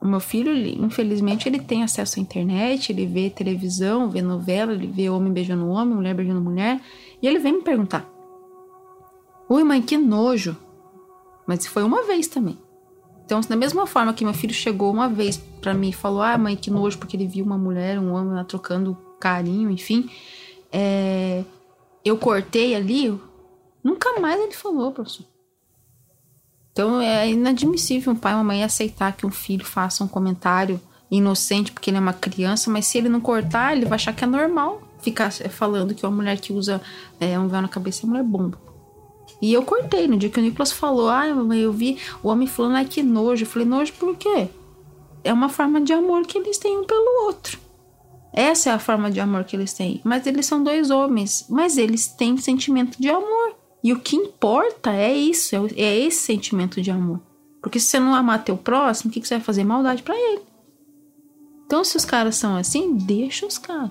[0.00, 4.86] o meu filho, infelizmente, ele tem acesso à internet, ele vê televisão, vê novela, ele
[4.86, 6.80] vê homem beijando homem, mulher beijando mulher,
[7.20, 8.08] e ele vem me perguntar:
[9.48, 10.56] Oi, mãe, que nojo.
[11.48, 12.56] Mas foi uma vez também.
[13.28, 16.38] Então, da mesma forma que meu filho chegou uma vez para mim e falou: Ah,
[16.38, 20.08] mãe, que nojo, porque ele viu uma mulher, um homem lá trocando carinho, enfim.
[20.72, 21.44] É,
[22.02, 23.20] eu cortei ali,
[23.84, 25.26] nunca mais ele falou, professor.
[26.72, 30.80] Então é inadmissível um pai e uma mãe aceitar que um filho faça um comentário
[31.10, 34.24] inocente porque ele é uma criança, mas se ele não cortar, ele vai achar que
[34.24, 36.80] é normal ficar falando que uma mulher que usa
[37.20, 38.67] é, um véu na cabeça é mulher bomba.
[39.40, 42.76] E eu cortei, no dia que o Nicolas falou, ah, eu vi o homem falando,
[42.76, 43.44] ai que nojo.
[43.44, 44.48] Eu falei, nojo por quê?
[45.22, 47.58] É uma forma de amor que eles têm um pelo outro.
[48.32, 50.00] Essa é a forma de amor que eles têm.
[50.04, 53.56] Mas eles são dois homens, mas eles têm sentimento de amor.
[53.82, 57.20] E o que importa é isso, é, é esse sentimento de amor.
[57.62, 59.64] Porque se você não amar teu próximo, o que, que você vai fazer?
[59.64, 60.42] Maldade para ele.
[61.66, 63.90] Então, se os caras são assim, deixa os caras.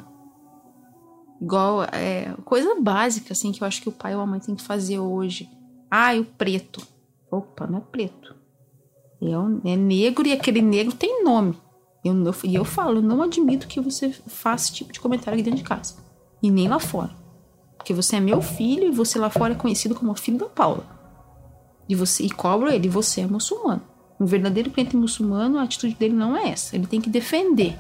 [1.42, 4.56] Igual, é, coisa básica, assim, que eu acho que o pai ou a mãe tem
[4.56, 5.50] que fazer hoje.
[5.90, 6.86] Ah, o preto.
[7.32, 8.36] Opa, não é preto.
[9.22, 11.58] É, é negro e aquele negro tem nome.
[12.04, 15.36] Eu, eu, e eu falo, eu não admito que você faça esse tipo de comentário
[15.36, 15.96] aqui dentro de casa.
[16.42, 17.12] E nem lá fora.
[17.78, 20.86] Porque você é meu filho e você lá fora é conhecido como filho da Paula.
[21.88, 23.82] E você e cobro ele, você é muçulmano.
[24.20, 26.76] Um verdadeiro crente muçulmano, a atitude dele não é essa.
[26.76, 27.78] Ele tem que defender.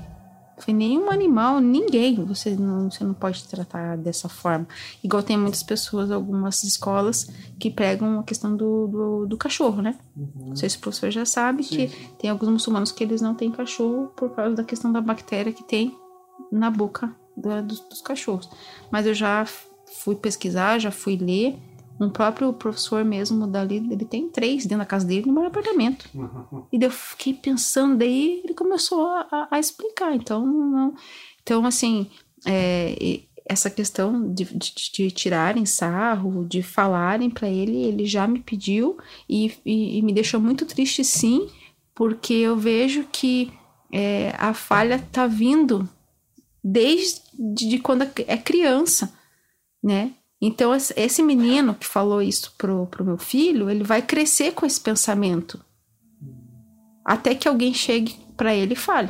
[0.58, 2.16] Foi nenhum animal, ninguém.
[2.26, 4.68] Você não, você não pode tratar dessa forma.
[5.04, 7.30] Igual tem muitas pessoas, algumas escolas,
[7.60, 9.96] que pregam a questão do, do, do cachorro, né?
[10.16, 10.50] Uhum.
[10.50, 11.88] Não sei se o professor já sabe Sim.
[11.88, 15.54] que tem alguns muçulmanos que eles não têm cachorro por causa da questão da bactéria
[15.54, 15.96] que tem
[16.52, 18.50] na boca da, dos, dos cachorros.
[18.90, 19.46] Mas eu já
[20.00, 21.58] fui pesquisar, já fui ler
[22.00, 26.08] um próprio professor mesmo dali, ele tem três dentro da casa dele no meu apartamento.
[26.14, 26.66] Uhum.
[26.72, 30.16] E eu fiquei pensando, daí ele começou a, a explicar.
[30.16, 30.94] Então, não,
[31.42, 32.08] então assim,
[32.46, 38.40] é, essa questão de, de, de, tirarem sarro, de falarem para ele, ele já me
[38.40, 41.50] pediu e, e, e, me deixou muito triste, sim,
[41.96, 43.52] porque eu vejo que
[43.92, 45.88] é, a falha tá vindo
[46.64, 49.14] desde de quando é criança,
[49.82, 50.14] né?
[50.40, 54.80] Então, esse menino que falou isso pro, pro meu filho, ele vai crescer com esse
[54.80, 55.60] pensamento.
[57.04, 59.10] Até que alguém chegue para ele e fale.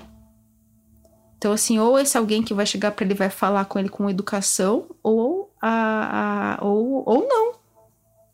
[1.37, 4.09] Então, assim, ou esse alguém que vai chegar para ele vai falar com ele com
[4.09, 7.55] educação, ou, a, a, ou, ou não.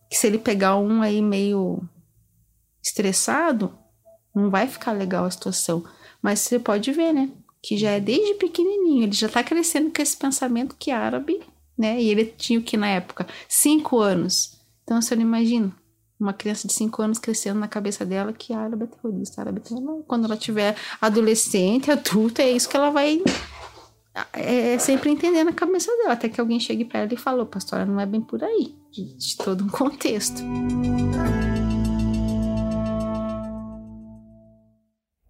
[0.09, 1.81] Que se ele pegar um aí meio
[2.81, 3.73] estressado,
[4.35, 5.83] não vai ficar legal a situação.
[6.21, 7.29] Mas você pode ver, né?
[7.61, 11.41] Que já é desde pequenininho, ele já tá crescendo com esse pensamento que árabe
[11.77, 12.01] né?
[12.01, 13.27] E ele tinha o que na época?
[13.47, 14.59] Cinco anos.
[14.83, 15.71] Então você não imagina
[16.19, 19.61] uma criança de cinco anos crescendo na cabeça dela que árabe é terrorista, árabe é
[19.61, 20.03] terrorista.
[20.07, 23.21] Quando ela tiver adolescente, adulta, é isso que ela vai
[24.33, 27.45] é, é sempre entender na cabeça dela, até que alguém chegue para ela e falou,
[27.45, 30.41] pastora, não é bem por aí, de, de todo um contexto.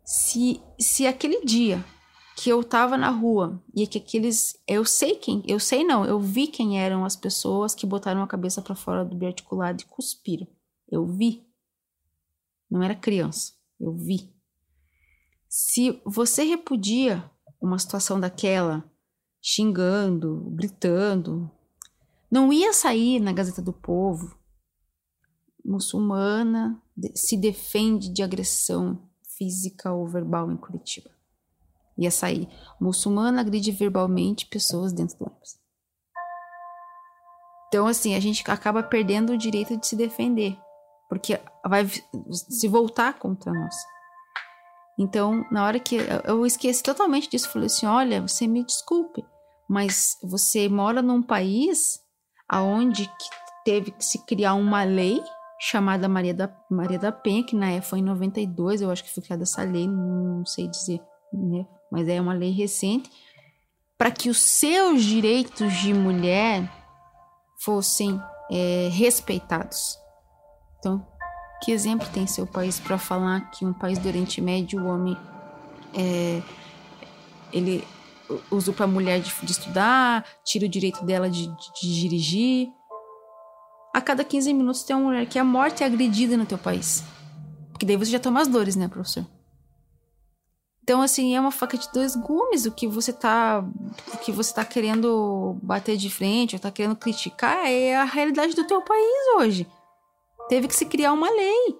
[0.03, 1.83] Se, se aquele dia
[2.43, 6.19] que eu tava na rua e que aqueles eu sei quem, eu sei não, eu
[6.19, 10.45] vi quem eram as pessoas que botaram a cabeça para fora do biarticulado e cuspiram.
[10.91, 11.47] Eu vi.
[12.69, 14.29] Não era criança, eu vi.
[15.47, 17.23] Se você repudia
[17.61, 18.83] uma situação daquela,
[19.41, 21.49] xingando, gritando,
[22.29, 24.37] não ia sair na Gazeta do Povo.
[25.63, 26.77] Muçulmana
[27.15, 29.01] se defende de agressão
[29.37, 31.13] física ou verbal em Curitiba
[31.97, 32.47] ia sair.
[32.79, 35.63] Muçulmana agride verbalmente pessoas dentro do ônibus.
[37.67, 40.55] Então, assim, a gente acaba perdendo o direito de se defender,
[41.09, 43.75] porque vai se voltar contra nós.
[44.99, 49.25] Então, na hora que eu esqueci totalmente disso, falei assim: olha, você me desculpe,
[49.67, 51.99] mas você mora num país
[52.47, 53.09] aonde
[53.65, 55.19] teve que se criar uma lei
[55.59, 59.13] chamada Maria da, Maria da Penha, que na época foi em 92, eu acho que
[59.13, 61.65] foi criada essa lei, não sei dizer, né?
[61.93, 63.07] Mas é uma lei recente,
[63.95, 66.67] para que os seus direitos de mulher
[67.59, 68.19] fossem
[68.51, 69.95] é, respeitados.
[70.79, 71.05] Então,
[71.63, 75.15] que exemplo tem seu país para falar que um país do Oriente Médio, o homem
[75.93, 76.41] é,
[77.53, 77.87] ele
[78.75, 82.69] para a mulher de, de, estudar, tira o direito dela de, de, de, dirigir.
[83.93, 87.03] A cada 15 minutos tem uma mulher que é morta e agredida no teu país.
[87.71, 89.27] Porque daí você já toma as dores, né, professor?
[90.83, 93.63] Então, assim, é uma faca de dois gumes o que você tá,
[94.13, 98.53] o que você tá querendo bater de frente, ou tá querendo criticar, é a realidade
[98.53, 99.65] do teu país hoje.
[100.49, 101.79] Teve que se criar uma lei,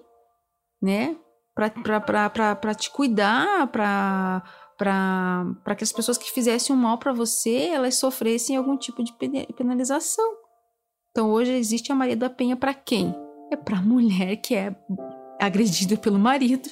[0.80, 1.16] né?
[1.54, 4.42] Pra te cuidar, pra,
[4.78, 9.12] pra que as pessoas que fizessem um mal para você, elas sofressem algum tipo de
[9.54, 10.24] penalização.
[11.10, 13.14] Então, hoje existe a Maria da Penha para quem?
[13.52, 14.74] É pra mulher que é
[15.38, 16.70] agredida pelo marido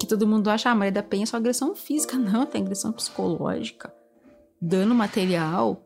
[0.00, 2.16] que todo mundo acha, ah, Maria da Penha é só agressão física.
[2.18, 3.92] Não, tem agressão psicológica,
[4.60, 5.84] dano material.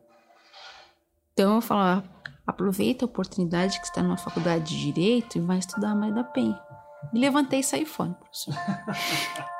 [1.33, 2.03] Então eu falo, ah,
[2.47, 6.23] aproveita a oportunidade que está numa faculdade de direito e vai estudar a Maria da
[6.23, 6.57] Penha.
[7.11, 8.55] Me levantei e saí fora, professor.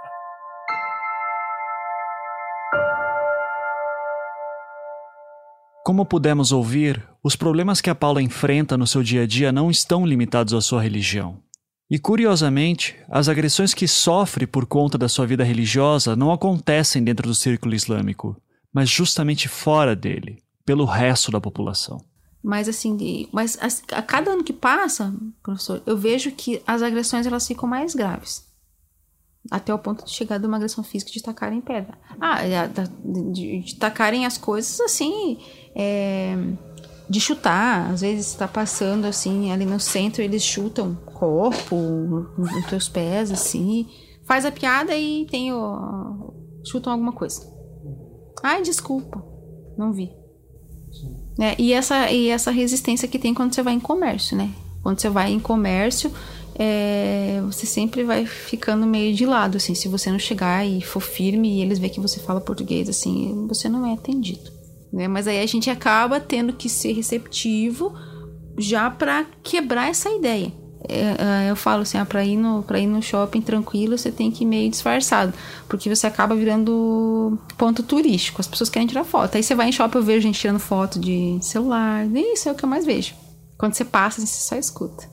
[5.84, 9.70] Como pudemos ouvir, os problemas que a Paula enfrenta no seu dia a dia não
[9.70, 11.44] estão limitados à sua religião.
[11.89, 17.27] E curiosamente, as agressões que sofre por conta da sua vida religiosa não acontecem dentro
[17.27, 18.36] do círculo islâmico,
[18.73, 21.99] mas justamente fora dele, pelo resto da população.
[22.43, 23.57] Mas assim, mas
[23.91, 28.45] a, cada ano que passa, professor, eu vejo que as agressões elas ficam mais graves.
[29.49, 31.95] Até o ponto de chegar de uma agressão física de tacarem pedra.
[32.19, 32.67] Ah, é,
[33.31, 35.38] de, de tacarem as coisas assim.
[35.75, 36.36] É,
[37.07, 37.91] de chutar.
[37.91, 41.76] Às vezes está passando assim, ali no centro, eles chutam corpo
[42.38, 43.88] nos teus pés, assim.
[44.26, 46.34] Faz a piada e tem o.
[46.63, 47.41] chutam alguma coisa.
[48.43, 49.24] Ai, desculpa.
[49.78, 50.11] Não vi.
[51.39, 54.49] É, e, essa, e essa resistência que tem quando você vai em comércio, né?
[54.82, 56.11] Quando você vai em comércio,
[56.57, 59.76] é, você sempre vai ficando meio de lado, assim.
[59.76, 63.45] Se você não chegar e for firme e eles ver que você fala português, assim,
[63.47, 64.51] você não é atendido.
[64.91, 65.07] Né?
[65.07, 67.93] Mas aí a gente acaba tendo que ser receptivo
[68.57, 70.53] já para quebrar essa ideia.
[70.88, 74.11] É, é, eu falo assim, ah, para ir no para ir no shopping tranquilo, você
[74.11, 75.33] tem que ir meio disfarçado,
[75.67, 78.41] porque você acaba virando ponto turístico.
[78.41, 79.36] As pessoas querem tirar foto.
[79.36, 82.05] Aí você vai em shopping, eu vejo gente tirando foto de celular.
[82.33, 83.13] Isso é o que eu mais vejo.
[83.57, 85.09] Quando você passa, você só escuta.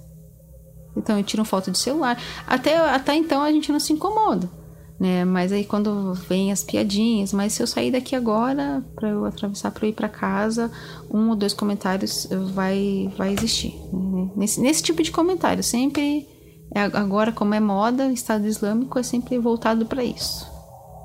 [0.97, 2.19] Então, eu tiro foto de celular.
[2.47, 4.62] Até, até então a gente não se incomoda
[5.03, 5.25] né?
[5.25, 9.73] Mas aí quando vem as piadinhas, mas se eu sair daqui agora para eu atravessar
[9.73, 10.71] para ir para casa,
[11.13, 13.75] um ou dois comentários vai vai existir.
[13.93, 14.31] Né?
[14.37, 16.25] Nesse, nesse tipo de comentário, sempre
[16.73, 20.47] é, agora como é moda, Estado Islâmico é sempre voltado para isso.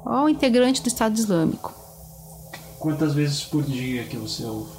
[0.05, 1.73] Ó, o integrante do Estado Islâmico.
[2.77, 4.77] Quantas vezes por dia que você ouve?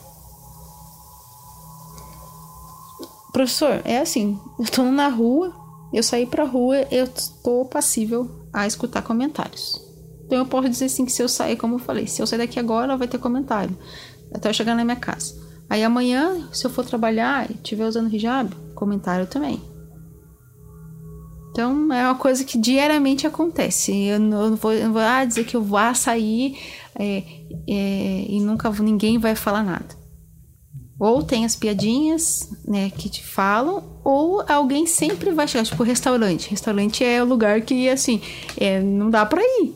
[3.32, 5.52] Professor, é assim, eu tô na rua,
[5.92, 9.80] eu saí pra rua, eu estou passível a escutar comentários.
[10.26, 12.38] Então eu posso dizer assim que se eu sair, como eu falei, se eu sair
[12.38, 13.76] daqui agora, vai ter comentário.
[14.32, 15.34] Até eu chegar na minha casa.
[15.70, 19.60] Aí amanhã, se eu for trabalhar e estiver usando hijab, comentário também.
[21.50, 23.92] Então é uma coisa que diariamente acontece.
[23.92, 26.56] Eu não, vou, eu não vou ah, dizer que eu vá sair
[26.94, 27.24] é,
[27.68, 29.97] é, e nunca ninguém vai falar nada.
[30.98, 36.50] Ou tem as piadinhas, né, que te falam, ou alguém sempre vai chegar, tipo restaurante.
[36.50, 38.20] Restaurante é o lugar que, assim,
[38.56, 39.74] é, não dá pra ir,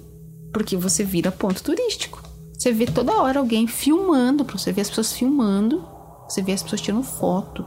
[0.52, 2.20] porque você vira ponto turístico.
[2.58, 5.84] Você vê toda hora alguém filmando, você vê as pessoas filmando,
[6.28, 7.64] você vê as pessoas tirando foto.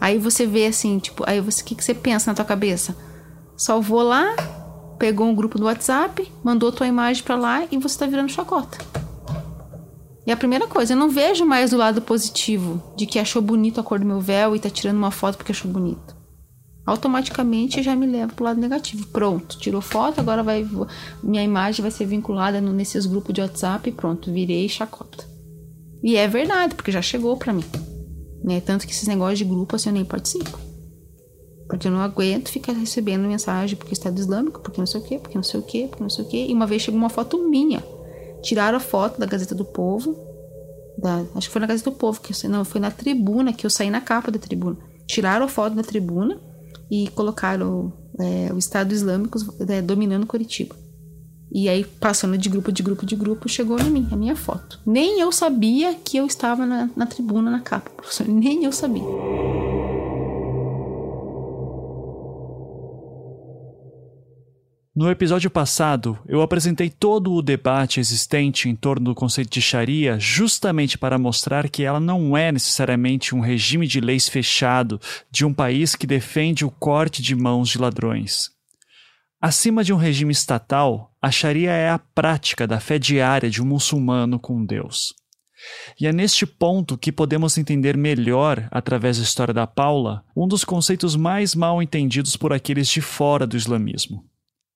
[0.00, 2.96] Aí você vê assim, tipo, aí você, o que, que você pensa na tua cabeça?
[3.56, 4.34] Salvou lá,
[4.98, 8.78] pegou um grupo do WhatsApp, mandou tua imagem pra lá e você tá virando chacota.
[10.28, 13.80] E a primeira coisa, eu não vejo mais o lado positivo de que achou bonito
[13.80, 16.14] a cor do meu véu e tá tirando uma foto porque achou bonito.
[16.84, 19.06] Automaticamente já me leva pro lado negativo.
[19.06, 20.68] Pronto, tirou foto, agora vai
[21.22, 25.24] minha imagem vai ser vinculada no, nesses grupos de WhatsApp e pronto, virei chacota.
[26.02, 27.64] E é verdade, porque já chegou para mim.
[28.44, 28.60] Né?
[28.60, 30.58] Tanto que esses negócios de grupo assim eu nem participo.
[31.66, 35.18] Porque eu não aguento ficar recebendo mensagem porque Estado Islâmico, porque não sei o quê,
[35.18, 36.46] porque não sei o quê, porque não sei o quê.
[36.50, 37.82] E uma vez chegou uma foto minha
[38.42, 40.16] tiraram a foto da Gazeta do Povo.
[40.98, 43.64] Da, acho que foi na Gazeta do Povo, que eu, não, foi na tribuna, que
[43.64, 44.76] eu saí na capa da tribuna.
[45.06, 46.38] Tiraram a foto da tribuna
[46.90, 50.74] e colocaram é, o Estado Islâmico é, dominando Curitiba.
[51.50, 54.78] E aí, passando de grupo, de grupo, de grupo, chegou em mim, a minha foto.
[54.84, 58.28] Nem eu sabia que eu estava na, na tribuna, na capa, professor.
[58.28, 59.02] Nem eu sabia.
[64.98, 70.18] No episódio passado, eu apresentei todo o debate existente em torno do conceito de Sharia
[70.18, 75.54] justamente para mostrar que ela não é necessariamente um regime de leis fechado de um
[75.54, 78.50] país que defende o corte de mãos de ladrões.
[79.40, 83.66] Acima de um regime estatal, a Sharia é a prática da fé diária de um
[83.66, 85.14] muçulmano com Deus.
[86.00, 90.64] E é neste ponto que podemos entender melhor, através da história da Paula, um dos
[90.64, 94.24] conceitos mais mal entendidos por aqueles de fora do islamismo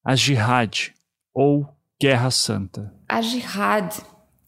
[0.04, 0.92] a jihad
[1.34, 1.66] ou
[2.00, 2.92] guerra santa.
[3.08, 4.02] A jihad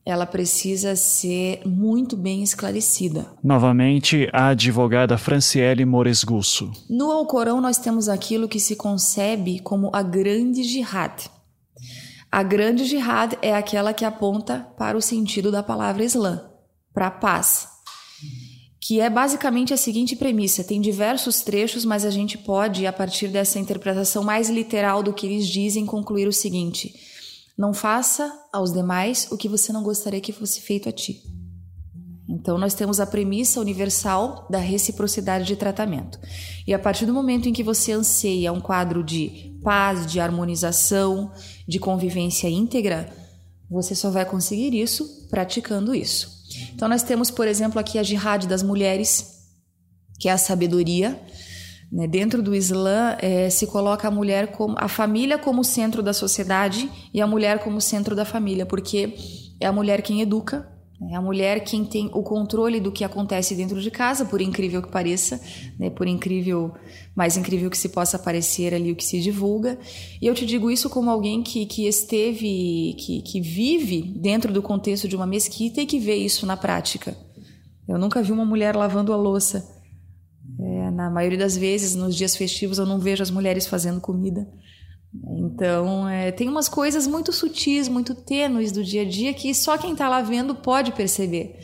[0.06, 3.26] ela precisa ser muito bem esclarecida.
[3.42, 6.70] Novamente, a advogada Franciele Moresgusso.
[6.90, 11.30] No Alcorão, nós temos aquilo que se concebe como a grande jihad.
[12.30, 16.50] A grande jihad é aquela que aponta para o sentido da palavra Islã,
[16.92, 17.73] para a paz
[18.86, 23.28] que é basicamente a seguinte premissa: tem diversos trechos, mas a gente pode, a partir
[23.28, 26.94] dessa interpretação mais literal do que eles dizem, concluir o seguinte:
[27.56, 31.22] não faça aos demais o que você não gostaria que fosse feito a ti.
[32.28, 36.18] Então, nós temos a premissa universal da reciprocidade de tratamento.
[36.66, 41.32] E a partir do momento em que você anseia um quadro de paz, de harmonização,
[41.66, 43.10] de convivência íntegra,
[43.70, 46.33] você só vai conseguir isso praticando isso.
[46.74, 49.48] Então nós temos, por exemplo, aqui a jihad das mulheres,
[50.18, 51.20] que é a sabedoria.
[51.90, 52.06] Né?
[52.06, 56.90] Dentro do Islã é, se coloca a mulher como a família como centro da sociedade
[57.12, 59.14] e a mulher como centro da família, porque
[59.60, 60.68] é a mulher quem educa,
[61.10, 64.82] é a mulher quem tem o controle do que acontece dentro de casa, por incrível
[64.82, 65.40] que pareça,
[65.78, 65.90] né?
[65.90, 66.72] por incrível,
[67.14, 69.78] mais incrível que se possa parecer ali o que se divulga.
[70.20, 74.62] E eu te digo isso como alguém que, que esteve, que, que vive dentro do
[74.62, 77.16] contexto de uma mesquita e que vê isso na prática.
[77.86, 79.68] Eu nunca vi uma mulher lavando a louça.
[80.58, 84.48] É, na maioria das vezes, nos dias festivos, eu não vejo as mulheres fazendo comida.
[85.22, 89.78] Então, é, tem umas coisas muito sutis, muito tênues do dia a dia que só
[89.78, 91.58] quem está lá vendo pode perceber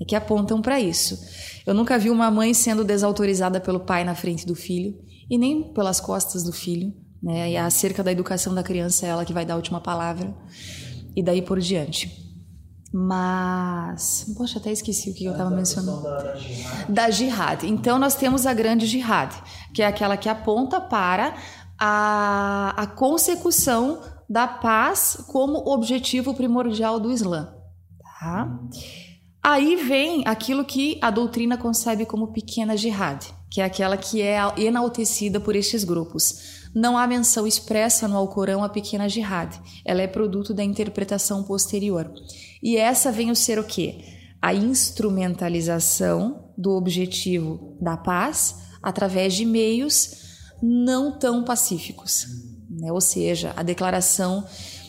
[0.00, 1.18] e que apontam para isso.
[1.66, 4.94] Eu nunca vi uma mãe sendo desautorizada pelo pai na frente do filho
[5.30, 6.92] e nem pelas costas do filho.
[7.22, 7.52] Né?
[7.52, 10.34] E acerca da educação da criança é ela que vai dar a última palavra
[11.16, 12.22] e daí por diante.
[12.92, 16.02] Mas, poxa, até esqueci o que eu estava mencionando.
[16.02, 16.92] Da, jihad.
[16.92, 17.64] da jihad.
[17.64, 19.34] Então, nós temos a grande jihad,
[19.74, 21.34] que é aquela que aponta para
[21.78, 27.54] a, a consecução da paz como objetivo primordial do Islã.
[28.20, 28.58] Tá?
[29.42, 34.38] Aí vem aquilo que a doutrina concebe como pequena jihad, que é aquela que é
[34.56, 36.64] enaltecida por estes grupos.
[36.74, 42.10] Não há menção expressa no Alcorão a pequena jihad, ela é produto da interpretação posterior.
[42.62, 44.00] E essa vem a ser o quê?
[44.40, 50.23] A instrumentalização do objetivo da paz através de meios
[50.62, 52.26] não tão pacíficos.
[52.70, 52.92] Né?
[52.92, 54.44] Ou seja, a declaração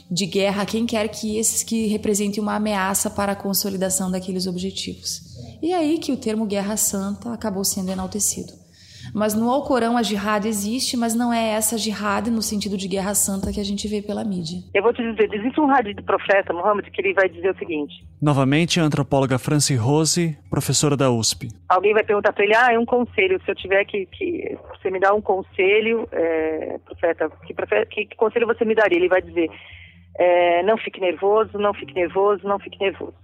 [0.09, 4.45] de guerra a quem quer que esses que representem uma ameaça para a consolidação daqueles
[4.45, 5.21] objetivos.
[5.61, 8.64] E é aí que o termo guerra santa acabou sendo enaltecido.
[9.15, 13.15] Mas no Alcorão a jihad existe, mas não é essa jihad no sentido de guerra
[13.15, 14.59] santa que a gente vê pela mídia.
[14.73, 17.57] Eu vou te dizer, existe um hadith do profeta Muhammad que ele vai dizer o
[17.57, 18.03] seguinte.
[18.21, 21.47] Novamente, a antropóloga Franci Rose, professora da USP.
[21.69, 24.91] Alguém vai perguntar para ele, ah, é um conselho, se eu tiver que, que você
[24.91, 28.97] me dá um conselho, é, profeta, que, profeta que, que, conselho você me daria?
[28.97, 29.49] Ele vai dizer,
[30.19, 33.15] é, não fique nervoso, não fique nervoso, não fique nervoso.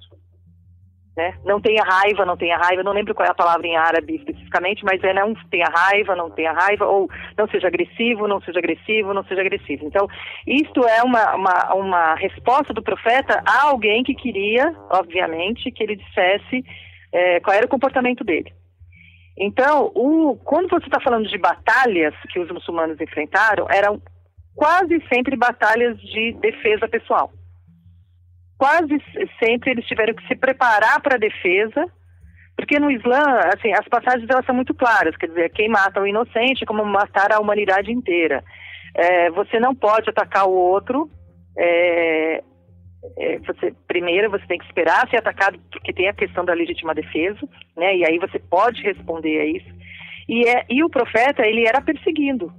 [1.16, 1.34] Né?
[1.44, 4.84] Não tenha raiva, não tenha raiva, não lembro qual é a palavra em árabe especificamente,
[4.86, 9.14] mas é não tenha raiva, não tenha raiva, ou não seja agressivo, não seja agressivo,
[9.14, 9.86] não seja agressivo.
[9.86, 10.08] Então,
[10.48, 15.98] isto é uma, uma, uma resposta do profeta a alguém que queria, obviamente, que ele
[15.98, 16.64] dissesse
[17.12, 18.54] é, qual era o comportamento dele.
[19.38, 24.02] Então, o, quando você está falando de batalhas que os muçulmanos enfrentaram, eram
[24.56, 27.32] quase sempre batalhas de defesa pessoal
[28.62, 29.02] quase
[29.44, 31.84] sempre eles tiveram que se preparar para a defesa,
[32.56, 36.06] porque no Islã, assim, as passagens elas são muito claras, quer dizer, quem mata o
[36.06, 38.44] inocente é como matar a humanidade inteira.
[38.94, 41.10] É, você não pode atacar o outro,
[41.58, 42.44] é,
[43.18, 46.94] é, você, primeiro você tem que esperar ser atacado, porque tem a questão da legítima
[46.94, 47.40] defesa,
[47.76, 49.74] né, e aí você pode responder a isso.
[50.30, 52.54] E, é, e o profeta, ele era perseguindo,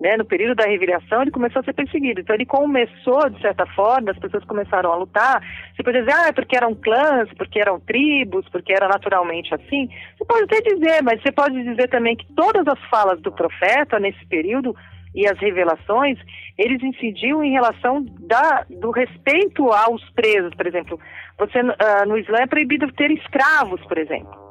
[0.00, 2.20] né, no período da reviração, ele começou a ser perseguido.
[2.20, 5.42] Então, ele começou, de certa forma, as pessoas começaram a lutar.
[5.74, 9.88] Você pode dizer, ah, é porque eram clãs, porque eram tribos, porque era naturalmente assim.
[10.16, 13.98] Você pode até dizer, mas você pode dizer também que todas as falas do profeta
[13.98, 14.74] nesse período
[15.14, 16.18] e as revelações,
[16.56, 21.00] eles incidiam em relação da, do respeito aos presos, por exemplo.
[21.38, 24.47] Você, uh, no Islã é proibido ter escravos, por exemplo.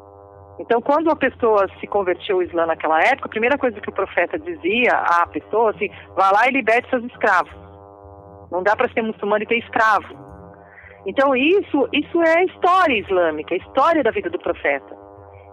[0.60, 3.94] Então, quando a pessoa se converteu ao Islã naquela época, a primeira coisa que o
[3.94, 7.54] profeta dizia à pessoa, assim, vá lá e liberte seus escravos.
[8.52, 10.28] Não dá para ser muçulmano e ter escravo.
[11.06, 14.98] Então, isso, isso é história islâmica, história da vida do profeta.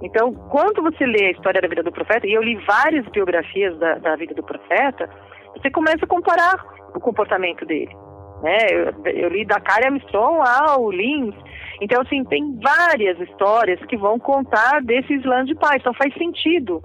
[0.03, 3.79] Então, quando você lê a história da vida do profeta, e eu li várias biografias
[3.79, 5.09] da, da vida do profeta,
[5.57, 6.57] você começa a comparar
[6.95, 7.95] o comportamento dele.
[8.43, 8.59] Né?
[8.71, 11.35] Eu, eu li da Kari Armstrong ao Lins,
[11.81, 16.81] então, assim, tem várias histórias que vão contar desse Islã de paz, então faz sentido.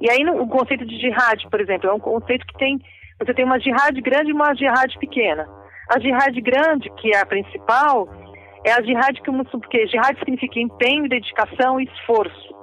[0.00, 2.78] E aí, no, o conceito de jihad, por exemplo, é um conceito que tem.
[3.18, 5.48] Você tem uma jihad grande e uma jihad pequena.
[5.90, 8.08] A jihad grande, que é a principal,
[8.64, 9.30] é a jihad que.
[9.50, 12.54] Porque jihad significa empenho, dedicação e esforço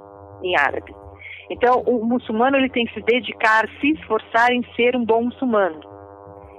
[0.44, 0.94] em árabe.
[1.50, 5.93] Então, o muçulmano ele tem que se dedicar, se esforçar em ser um bom muçulmano.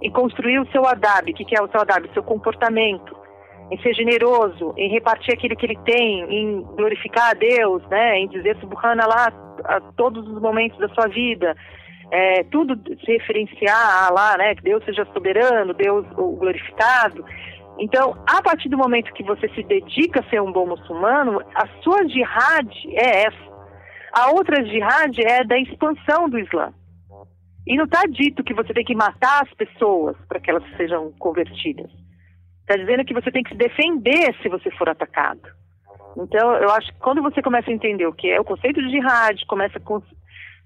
[0.04, 1.30] Em construir o seu adab.
[1.30, 2.06] O que é o seu adab?
[2.06, 3.24] O seu comportamento
[3.70, 8.28] em ser generoso, em repartir aquilo que ele tem, em glorificar a Deus, né, em
[8.28, 9.32] dizer Subhanallah
[9.64, 11.56] a todos os momentos da sua vida,
[12.10, 17.24] é, tudo se referenciar a Allah, né, que Deus seja soberano, Deus o glorificado.
[17.78, 21.66] Então, a partir do momento que você se dedica a ser um bom muçulmano, a
[21.82, 23.54] sua jihad é essa.
[24.12, 26.72] A outra jihad é da expansão do Islã.
[27.66, 31.12] E não está dito que você tem que matar as pessoas para que elas sejam
[31.18, 31.90] convertidas.
[32.60, 35.42] Está dizendo que você tem que se defender se você for atacado.
[36.16, 38.90] Então, eu acho que quando você começa a entender o que é o conceito de
[38.90, 40.04] jihad, começa cons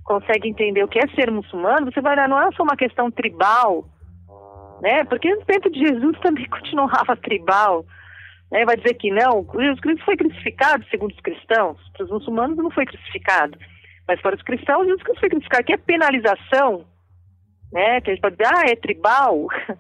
[0.05, 3.11] consegue entender o que é ser muçulmano, você vai olhar, não é só uma questão
[3.11, 3.85] tribal,
[4.81, 5.05] né?
[5.05, 7.85] Porque no tempo de Jesus também continuava tribal.
[8.51, 8.65] Né?
[8.65, 11.79] Vai dizer que não, Jesus Cristo foi crucificado, segundo os cristãos.
[11.93, 13.59] Para os muçulmanos não foi crucificado.
[14.09, 15.65] Mas para os cristãos, Cristo foi crucificado.
[15.65, 16.87] Que é penalização,
[17.71, 18.01] né?
[18.01, 19.47] Que a gente pode dizer, ah, é tribal.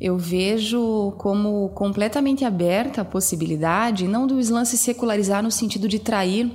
[0.00, 5.98] Eu vejo como completamente aberta a possibilidade, não do Islã se secularizar no sentido de
[5.98, 6.50] trair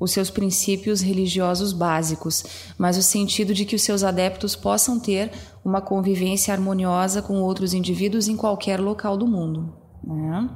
[0.00, 5.30] os seus princípios religiosos básicos, mas o sentido de que os seus adeptos possam ter
[5.62, 9.76] uma convivência harmoniosa com outros indivíduos em qualquer local do mundo.
[10.02, 10.48] Né?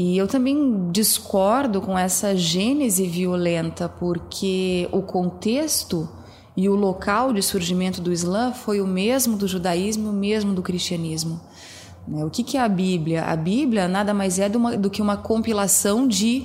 [0.00, 6.08] E eu também discordo com essa gênese violenta, porque o contexto
[6.56, 10.62] e o local de surgimento do Islã foi o mesmo do judaísmo, o mesmo do
[10.62, 11.40] cristianismo.
[12.06, 12.24] Né?
[12.24, 13.24] O que é a Bíblia?
[13.24, 16.44] A Bíblia nada mais é do que uma compilação de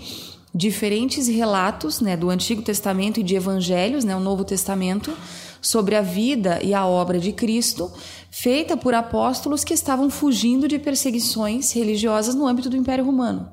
[0.52, 5.16] diferentes relatos né, do Antigo Testamento e de Evangelhos, né, o Novo Testamento,
[5.64, 7.90] sobre a vida e a obra de Cristo,
[8.30, 13.50] feita por apóstolos que estavam fugindo de perseguições religiosas no âmbito do Império Romano.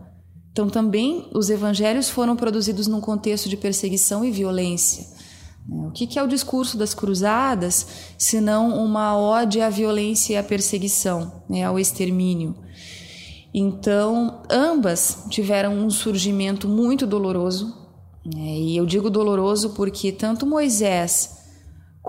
[0.50, 5.06] Então, também os evangelhos foram produzidos num contexto de perseguição e violência.
[5.68, 5.86] Né?
[5.86, 7.86] O que é o discurso das cruzadas,
[8.18, 12.56] senão uma ode à violência e à perseguição, né, ao extermínio?
[13.54, 17.76] Então, ambas tiveram um surgimento muito doloroso,
[18.24, 18.58] né?
[18.58, 21.39] e eu digo doloroso porque tanto Moisés,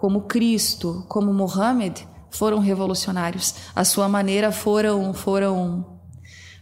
[0.02, 3.54] como Cristo, como Mohammed foram revolucionários.
[3.76, 6.02] A sua maneira foram foram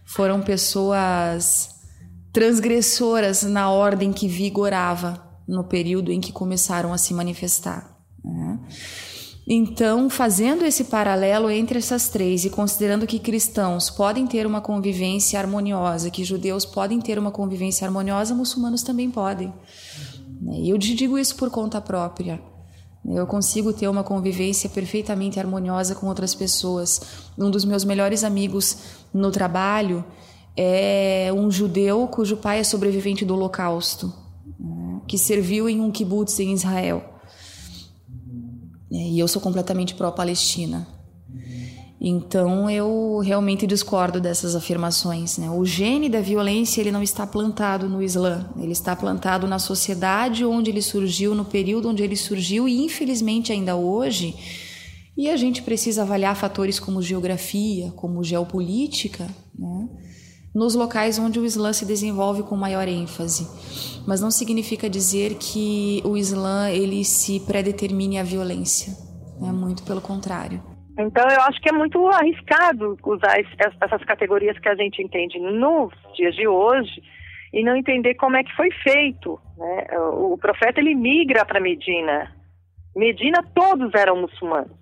[0.04, 1.70] foram pessoas
[2.34, 7.98] transgressoras na ordem que vigorava no período em que começaram a se manifestar.
[8.26, 8.60] Né?
[9.48, 15.40] Então, fazendo esse paralelo entre essas três e considerando que cristãos podem ter uma convivência
[15.40, 19.54] harmoniosa, que judeus podem ter uma convivência harmoniosa, muçulmanos também podem.
[20.56, 22.59] E eu te digo isso por conta própria.
[23.10, 27.02] Eu consigo ter uma convivência perfeitamente harmoniosa com outras pessoas.
[27.38, 28.78] Um dos meus melhores amigos
[29.14, 30.06] no trabalho
[30.56, 34.14] é um judeu cujo pai é sobrevivente do Holocausto
[35.10, 37.04] que serviu em um kibbutz em Israel.
[38.92, 40.88] E eu sou completamente pró-Palestina.
[42.02, 45.38] Então eu realmente discordo dessas afirmações.
[45.38, 45.50] Né?
[45.50, 50.46] O gene da violência ele não está plantado no Islã, ele está plantado na sociedade
[50.46, 54.34] onde ele surgiu, no período onde ele surgiu e infelizmente ainda hoje.
[55.18, 59.28] E a gente precisa avaliar fatores como geografia, como geopolítica,
[59.58, 59.90] né?
[60.56, 63.46] nos locais onde o Islã se desenvolve com maior ênfase.
[64.08, 68.98] Mas não significa dizer que o Islã ele se predetermine à violência.
[69.42, 70.79] É muito pelo contrário.
[71.00, 73.40] Então eu acho que é muito arriscado usar
[73.82, 77.02] essas categorias que a gente entende nos dias de hoje
[77.54, 79.40] e não entender como é que foi feito.
[79.58, 79.88] Né?
[79.98, 82.36] O profeta ele migra para Medina.
[82.94, 84.78] Medina todos eram muçulmanos.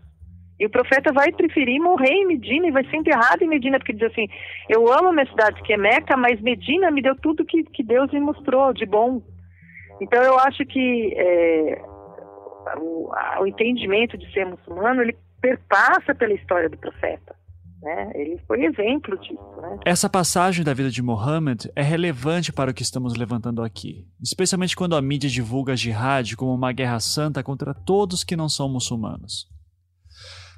[0.59, 3.93] E o profeta vai preferir morrer em Medina e vai ser enterrado em Medina, porque
[3.93, 4.27] diz assim:
[4.67, 7.83] Eu amo a minha cidade que é Meca, mas Medina me deu tudo que, que
[7.83, 9.21] Deus me mostrou de bom.
[10.01, 11.79] Então eu acho que é,
[12.79, 17.35] o, a, o, entendimento de ser muçulmano ele perpassa pela história do profeta.
[17.81, 18.11] Né?
[18.15, 19.61] Ele foi exemplo disso.
[19.61, 19.79] Né?
[19.85, 24.75] Essa passagem da vida de Muhammad é relevante para o que estamos levantando aqui, especialmente
[24.75, 28.67] quando a mídia divulga a jihad como uma guerra santa contra todos que não são
[28.67, 29.47] muçulmanos.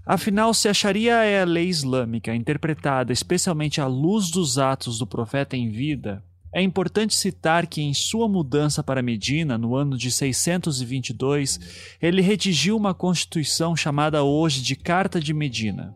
[0.06, 5.06] Afinal, se a Sharia é a lei islâmica interpretada especialmente à luz dos atos do
[5.06, 6.23] profeta em vida,
[6.53, 11.59] é importante citar que em sua mudança para Medina, no ano de 622,
[12.01, 15.95] ele redigiu uma constituição chamada hoje de Carta de Medina.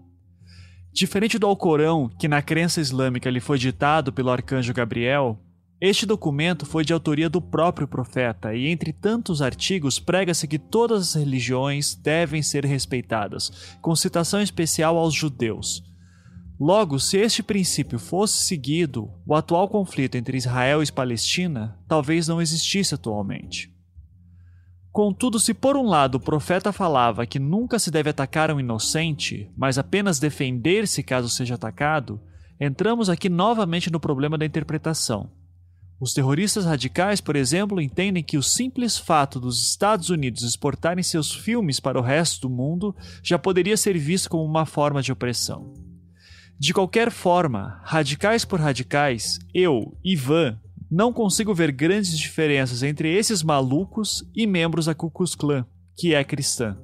[0.92, 5.40] Diferente do Alcorão, que na crença islâmica lhe foi ditado pelo arcanjo Gabriel,
[5.82, 11.10] este documento foi de autoria do próprio profeta, e entre tantos artigos prega-se que todas
[11.10, 15.84] as religiões devem ser respeitadas, com citação especial aos judeus.
[16.60, 22.42] Logo, se este princípio fosse seguido, o atual conflito entre Israel e Palestina talvez não
[22.42, 23.74] existisse atualmente.
[24.92, 29.52] Contudo, se por um lado o profeta falava que nunca se deve atacar um inocente,
[29.58, 32.22] mas apenas defender-se caso seja atacado,
[32.60, 35.32] entramos aqui novamente no problema da interpretação.
[36.00, 41.34] Os terroristas radicais, por exemplo, entendem que o simples fato dos Estados Unidos exportarem seus
[41.34, 45.74] filmes para o resto do mundo já poderia ser visto como uma forma de opressão.
[46.64, 50.58] De qualquer forma, radicais por radicais, eu, Ivan,
[50.90, 55.66] não consigo ver grandes diferenças entre esses malucos e membros da Ku Klux Klan,
[55.98, 56.78] que é cristã.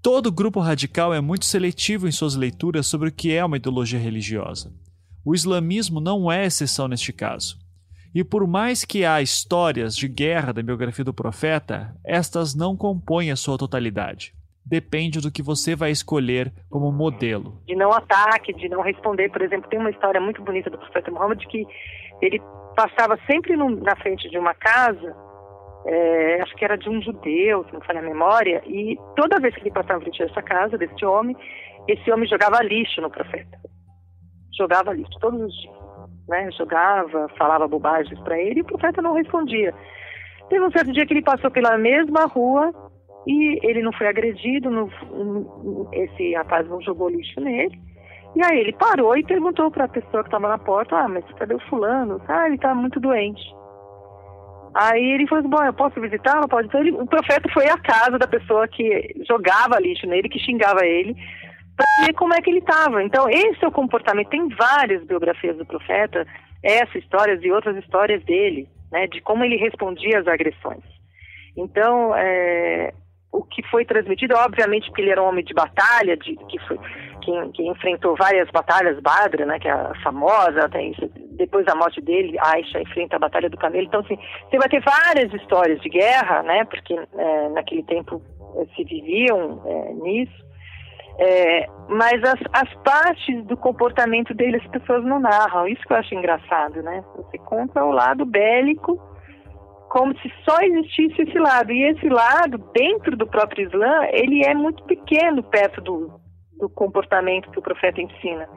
[0.00, 3.98] Todo grupo radical é muito seletivo em suas leituras sobre o que é uma ideologia
[3.98, 4.72] religiosa.
[5.24, 7.58] O islamismo não é exceção neste caso.
[8.14, 13.32] E por mais que há histórias de guerra da biografia do profeta, estas não compõem
[13.32, 14.32] a sua totalidade.
[14.70, 17.60] Depende do que você vai escolher como modelo.
[17.66, 19.28] De não ataque, de não responder.
[19.30, 21.66] Por exemplo, tem uma história muito bonita do profeta Muhammad que
[22.22, 22.40] ele
[22.76, 25.16] passava sempre no, na frente de uma casa,
[25.86, 29.54] é, acho que era de um judeu, se não falha a memória, e toda vez
[29.54, 31.36] que ele passava na frente dessa casa, desse homem,
[31.88, 33.58] esse homem jogava lixo no profeta.
[34.56, 35.80] Jogava lixo todos os dias
[36.30, 39.74] né, jogava, falava bobagens para ele e o profeta não respondia.
[40.48, 42.72] Teve um certo dia que ele passou pela mesma rua
[43.30, 44.90] e ele não foi agredido, não,
[45.92, 47.78] esse rapaz não jogou lixo nele.
[48.34, 51.24] E aí ele parou e perguntou para a pessoa que estava na porta, ah, mas
[51.38, 52.20] cadê o fulano?
[52.26, 53.40] Ah, ele está muito doente.
[54.74, 56.48] Aí ele falou assim, bom, eu posso visitá-lo?
[56.48, 56.66] Pode.
[56.66, 60.84] Então ele, o profeta foi à casa da pessoa que jogava lixo nele, que xingava
[60.84, 61.14] ele,
[61.76, 63.02] para ver como é que ele estava.
[63.04, 64.28] Então, esse é o comportamento.
[64.28, 66.26] Tem várias biografias do profeta,
[66.64, 70.84] essas histórias e outras histórias dele, né, de como ele respondia às agressões.
[71.56, 72.92] Então, é,
[73.32, 76.78] o que foi transmitido, obviamente, porque ele era um homem de batalha, de, que, foi,
[77.22, 80.94] que, que enfrentou várias batalhas, Badra, né, que é a famosa, tem,
[81.32, 83.86] depois da morte dele, Aisha enfrenta a Batalha do Camelo.
[83.86, 88.20] Então, assim, você vai ter várias histórias de guerra, né, porque é, naquele tempo
[88.56, 90.50] é, se viviam é, nisso.
[91.18, 95.68] É, mas as, as, partes do comportamento dele as pessoas não narram.
[95.68, 97.04] Isso que eu acho engraçado, né?
[97.14, 98.98] Você conta o lado bélico
[99.90, 101.72] como se só existisse esse lado.
[101.72, 106.20] E esse lado, dentro do próprio Islã, ele é muito pequeno perto do,
[106.58, 108.48] do comportamento que o profeta ensina.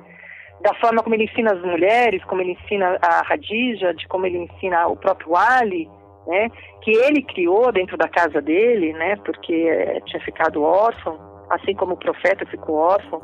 [0.61, 4.37] Da forma como ele ensina as mulheres, como ele ensina a Hadija, de como ele
[4.37, 5.89] ensina o próprio Ali,
[6.27, 6.49] né?
[6.83, 9.15] Que ele criou dentro da casa dele, né?
[9.25, 13.21] Porque é, tinha ficado órfão assim como o profeta ficou órfão.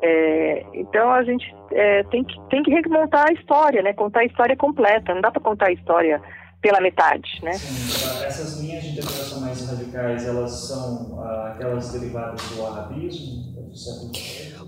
[0.00, 3.94] É, então a gente é, tem, que, tem que remontar a história, né?
[3.94, 5.14] Contar a história completa.
[5.14, 6.20] Não dá para contar a história
[6.60, 7.52] pela metade, né?
[7.54, 13.56] Sim, essas linhas de interpretação mais radicais, elas são ah, aquelas derivadas do arabismo?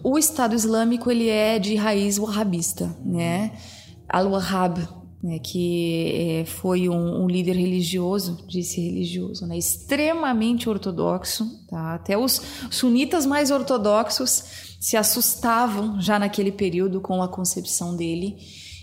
[0.02, 3.52] O Estado Islâmico ele é de raiz wahhabista, né?
[4.08, 4.88] Al-Wahhab,
[5.22, 11.46] né, que é, foi um, um, líder religioso, disse religioso, né, extremamente ortodoxo.
[11.68, 11.94] Tá?
[11.94, 12.40] Até os
[12.70, 18.38] sunitas mais ortodoxos se assustavam já naquele período com a concepção dele.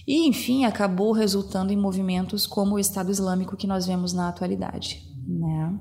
[0.07, 5.03] E, enfim, acabou resultando em movimentos como o Estado Islâmico que nós vemos na atualidade.
[5.27, 5.77] Né?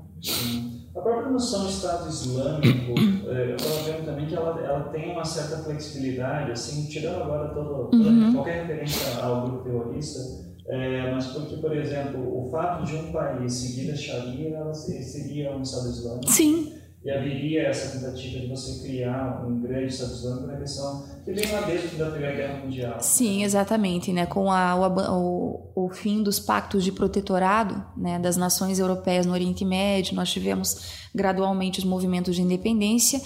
[0.93, 2.99] A própria noção de Estado Islâmico,
[3.29, 7.53] é, eu estava vendo também que ela, ela tem uma certa flexibilidade, assim, tirando agora
[7.53, 8.33] todo, uhum.
[8.33, 10.19] qualquer referência ao grupo terrorista,
[10.67, 15.61] é, mas porque, por exemplo, o fato de um país seguir a Sharia seria um
[15.61, 16.29] Estado Islâmico.
[16.29, 16.76] Sim.
[17.03, 21.51] E haveria essa tentativa de você criar um grande Estado Islâmico na questão que vem
[21.51, 22.99] lá desde da Primeira Guerra Mundial.
[22.99, 24.11] Sim, exatamente.
[24.11, 24.25] Né?
[24.25, 29.63] Com a, o, o, fim dos pactos de protetorado né, das nações europeias no Oriente
[29.63, 33.21] Médio, nós tivemos gradualmente os movimentos de independência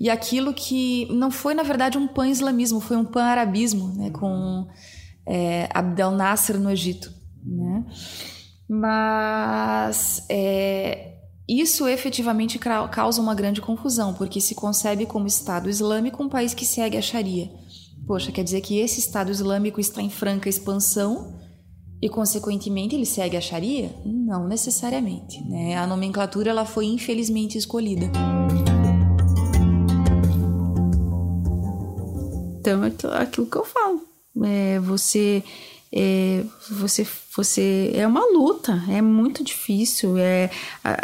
[0.00, 4.66] e aquilo que não foi, na verdade, um pan-islamismo, foi um pan-arabismo, né, com
[5.26, 7.12] é, Abdel Nasser no Egito.
[7.44, 7.84] Né?
[8.66, 11.09] Mas é,
[11.58, 16.66] isso efetivamente causa uma grande confusão, porque se concebe como Estado Islâmico um país que
[16.66, 17.50] segue a Sharia.
[18.06, 21.40] Poxa, quer dizer que esse Estado Islâmico está em franca expansão
[22.02, 23.94] e, consequentemente, ele segue a Sharia?
[24.04, 25.42] Não necessariamente.
[25.44, 25.76] Né?
[25.76, 28.10] A nomenclatura ela foi infelizmente escolhida.
[32.60, 34.02] Então, é aquilo que eu falo.
[34.44, 35.42] É, você,
[35.92, 40.16] é, você, você é uma luta, é muito difícil.
[40.18, 40.50] É,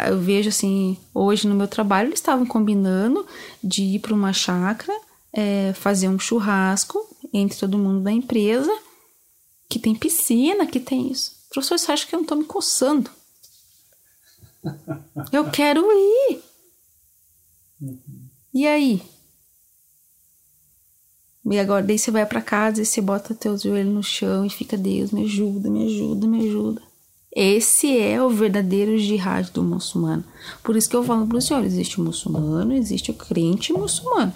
[0.09, 3.25] eu vejo assim, hoje no meu trabalho eles estavam combinando
[3.63, 4.97] de ir para uma chácara,
[5.33, 6.99] é, fazer um churrasco
[7.33, 8.71] entre todo mundo da empresa,
[9.69, 11.35] que tem piscina, que tem isso.
[11.49, 13.09] Professor, você acha que eu não estou me coçando?
[15.31, 16.41] Eu quero ir.
[18.53, 19.01] E aí?
[21.49, 24.49] E agora daí você vai para casa e você bota teu joelho no chão e
[24.49, 26.81] fica, Deus, me ajuda, me ajuda, me ajuda.
[27.33, 30.23] Esse é o verdadeiro jihad do muçulmano.
[30.63, 34.33] Por isso que eu falo para os senhores, existe o muçulmano, existe o crente muçulmano.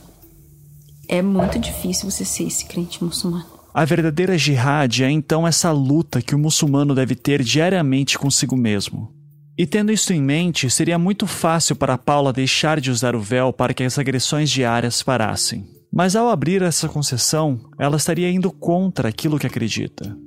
[1.07, 3.45] É muito difícil você ser esse crente muçulmano.
[3.73, 9.11] A verdadeira jihad é então essa luta que o muçulmano deve ter diariamente consigo mesmo.
[9.57, 13.51] E tendo isso em mente, seria muito fácil para Paula deixar de usar o véu
[13.51, 15.80] para que as agressões diárias parassem.
[15.91, 20.17] Mas ao abrir essa concessão, ela estaria indo contra aquilo que acredita.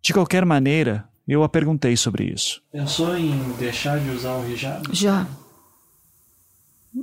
[0.00, 2.62] De qualquer maneira, eu a perguntei sobre isso.
[2.70, 4.88] Pensou em deixar de usar o hijab?
[4.92, 5.26] Já.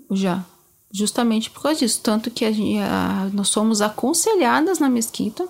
[0.10, 0.46] Já.
[0.90, 2.00] Justamente por causa disso.
[2.02, 5.46] Tanto que a, a, nós somos aconselhadas na mesquita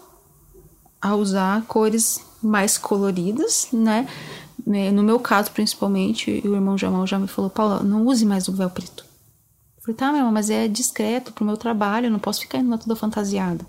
[0.99, 4.07] a usar cores mais coloridas, né?
[4.65, 4.89] né?
[4.89, 8.53] No meu caso, principalmente, o irmão Jamal já me falou, Paula, não use mais o
[8.53, 9.05] véu preto.
[9.83, 12.69] Falei, tá, meu irmão, mas é discreto pro meu trabalho, eu não posso ficar indo
[12.69, 13.65] lá toda fantasiada.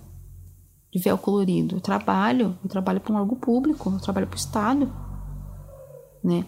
[0.92, 1.76] De véu colorido.
[1.76, 4.92] Eu trabalho, eu trabalho para um órgão público, eu trabalho pro Estado,
[6.22, 6.44] né?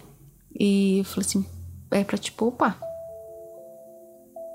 [0.57, 1.45] E eu falei assim,
[1.91, 2.79] é pra te poupar.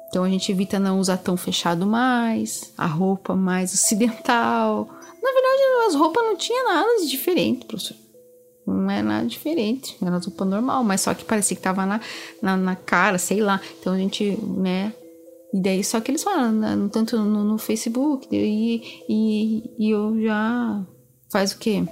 [0.08, 4.88] Então a gente evita não usar tão fechado mais, a roupa mais ocidental.
[5.22, 7.96] Na verdade, as roupas não tinha nada de diferente, professor.
[8.66, 12.00] Não é nada diferente, era roupa normal, mas só que parecia que tava na,
[12.40, 13.60] na, na, cara, sei lá.
[13.78, 14.94] Então a gente, né?
[15.52, 20.20] E daí, só que eles falam, né, tanto no, no Facebook, e, e, e eu
[20.22, 20.84] já.
[21.30, 21.84] Faz o quê?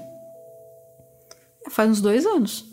[1.70, 2.70] Faz uns dois anos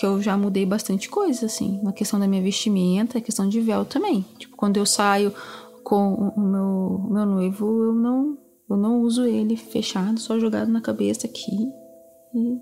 [0.00, 3.60] que eu já mudei bastante coisa, assim, na questão da minha vestimenta, a questão de
[3.60, 4.24] véu também.
[4.38, 5.30] Tipo, quando eu saio
[5.84, 8.38] com o meu, meu noivo, eu não,
[8.70, 11.70] eu não uso ele fechado, só jogado na cabeça aqui.
[12.34, 12.58] E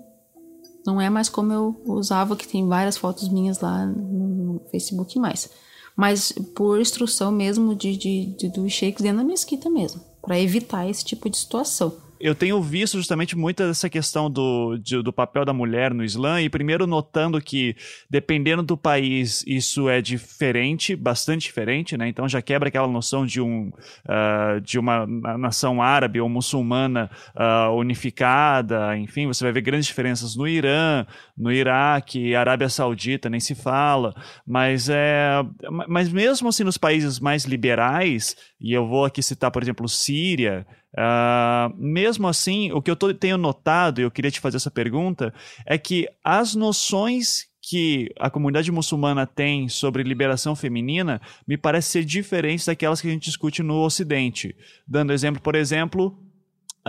[0.85, 5.49] não é mais como eu usava, que tem várias fotos minhas lá no Facebook mais.
[5.99, 10.89] Mas por instrução mesmo de, de, de do shakes dentro da mesquita mesmo, para evitar
[10.89, 15.45] esse tipo de situação eu tenho visto justamente muito dessa questão do, de, do papel
[15.45, 17.75] da mulher no Islã, e primeiro notando que,
[18.09, 22.07] dependendo do país, isso é diferente, bastante diferente, né?
[22.07, 27.73] Então já quebra aquela noção de, um, uh, de uma nação árabe ou muçulmana uh,
[27.75, 31.05] unificada, enfim, você vai ver grandes diferenças no Irã,
[31.37, 34.13] no Iraque, Arábia Saudita, nem se fala,
[34.45, 35.41] mas, é,
[35.87, 40.65] mas mesmo assim nos países mais liberais, e eu vou aqui citar, por exemplo, Síria,
[40.93, 44.71] Uh, mesmo assim, o que eu tô, tenho notado, e eu queria te fazer essa
[44.71, 45.33] pergunta,
[45.65, 52.05] é que as noções que a comunidade muçulmana tem sobre liberação feminina me parece ser
[52.05, 54.55] diferentes daquelas que a gente discute no Ocidente.
[54.87, 56.17] Dando exemplo, por exemplo,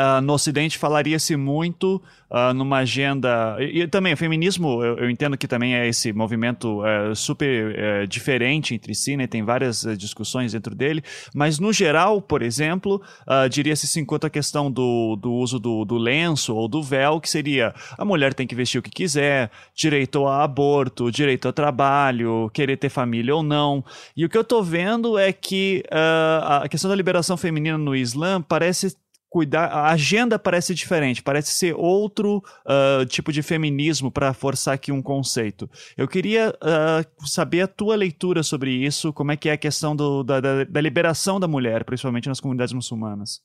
[0.00, 2.00] Uh, no Ocidente falaria-se muito
[2.30, 3.56] uh, numa agenda.
[3.58, 7.74] E, e, também, o feminismo, eu, eu, entendo que também é esse movimento uh, super
[7.76, 9.26] eh, diferente entre si, né?
[9.26, 11.02] tem várias eh, discussões dentro dele,
[11.34, 13.02] mas no geral, por exemplo,
[13.50, 17.28] diria-se sim quanto à questão do, do uso do, do, lenço ou do véu, que
[17.28, 22.50] seria a mulher tem que vestir o que quiser, direito a aborto, direito ao trabalho,
[22.52, 23.84] querer ter família ou não.
[24.16, 28.40] E o que eu estou vendo é que a questão da liberação feminina no Islã
[28.42, 28.96] parece
[29.30, 29.66] cuidar.
[29.66, 35.00] A agenda parece diferente, parece ser outro uh, tipo de feminismo para forçar aqui um
[35.00, 35.68] conceito.
[35.96, 39.94] Eu queria uh, saber a tua leitura sobre isso, como é que é a questão
[39.94, 43.40] do, da, da, da, liberação da mulher, principalmente nas comunidades muçulmanas.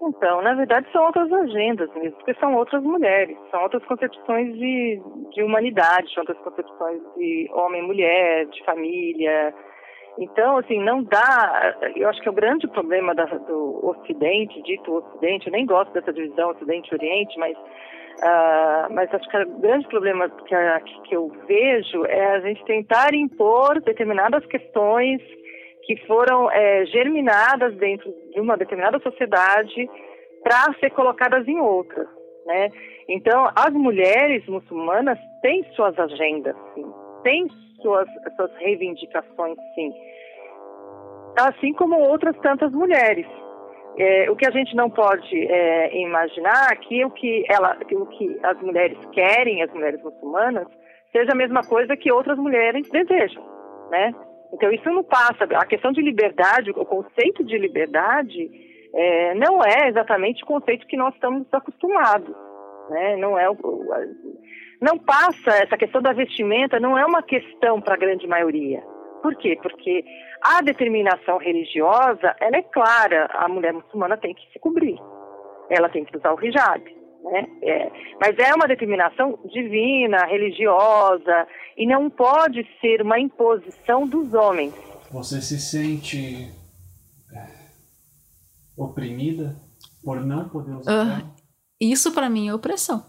[0.00, 5.02] Então, na verdade, são outras agendas mesmo, porque são outras mulheres, são outras concepções de,
[5.34, 9.52] de humanidade, são outras concepções de homem mulher, de família,
[10.18, 11.76] então, assim, não dá.
[11.94, 15.92] Eu acho que é o grande problema da, do Ocidente, dito Ocidente, eu nem gosto
[15.92, 21.14] dessa divisão Ocidente e Oriente, mas, uh, mas acho que o grande problema que, que
[21.14, 25.22] eu vejo é a gente tentar impor determinadas questões
[25.84, 29.88] que foram é, germinadas dentro de uma determinada sociedade
[30.42, 32.06] para ser colocadas em outra,
[32.44, 32.68] né?
[33.08, 36.84] Então, as mulheres muçulmanas têm suas agendas, sim,
[37.22, 37.48] têm
[37.80, 39.92] suas, suas reivindicações, sim.
[41.40, 43.26] Assim como outras tantas mulheres.
[43.96, 48.38] É, o que a gente não pode é, imaginar que o que, ela, o que
[48.44, 50.68] as mulheres querem, as mulheres muçulmanas,
[51.10, 53.42] seja a mesma coisa que outras mulheres desejam,
[53.90, 54.14] né?
[54.52, 55.44] Então isso não passa.
[55.44, 58.48] A questão de liberdade, o conceito de liberdade,
[58.94, 62.36] é, não é exatamente o conceito que nós estamos acostumados,
[62.90, 63.16] né?
[63.16, 63.56] Não é o,
[64.80, 68.82] não passa, essa questão da vestimenta não é uma questão para a grande maioria.
[69.22, 69.58] Por quê?
[69.62, 70.04] Porque
[70.42, 74.98] a determinação religiosa, ela é clara, a mulher muçulmana tem que se cobrir,
[75.70, 76.82] ela tem que usar o hijab.
[77.24, 77.46] Né?
[77.62, 81.46] É, mas é uma determinação divina, religiosa,
[81.76, 84.72] e não pode ser uma imposição dos homens.
[85.10, 86.50] Você se sente
[87.34, 87.46] é,
[88.76, 89.56] oprimida
[90.04, 91.22] por não poder usar?
[91.22, 91.30] Uh,
[91.80, 93.04] isso para mim é opressão.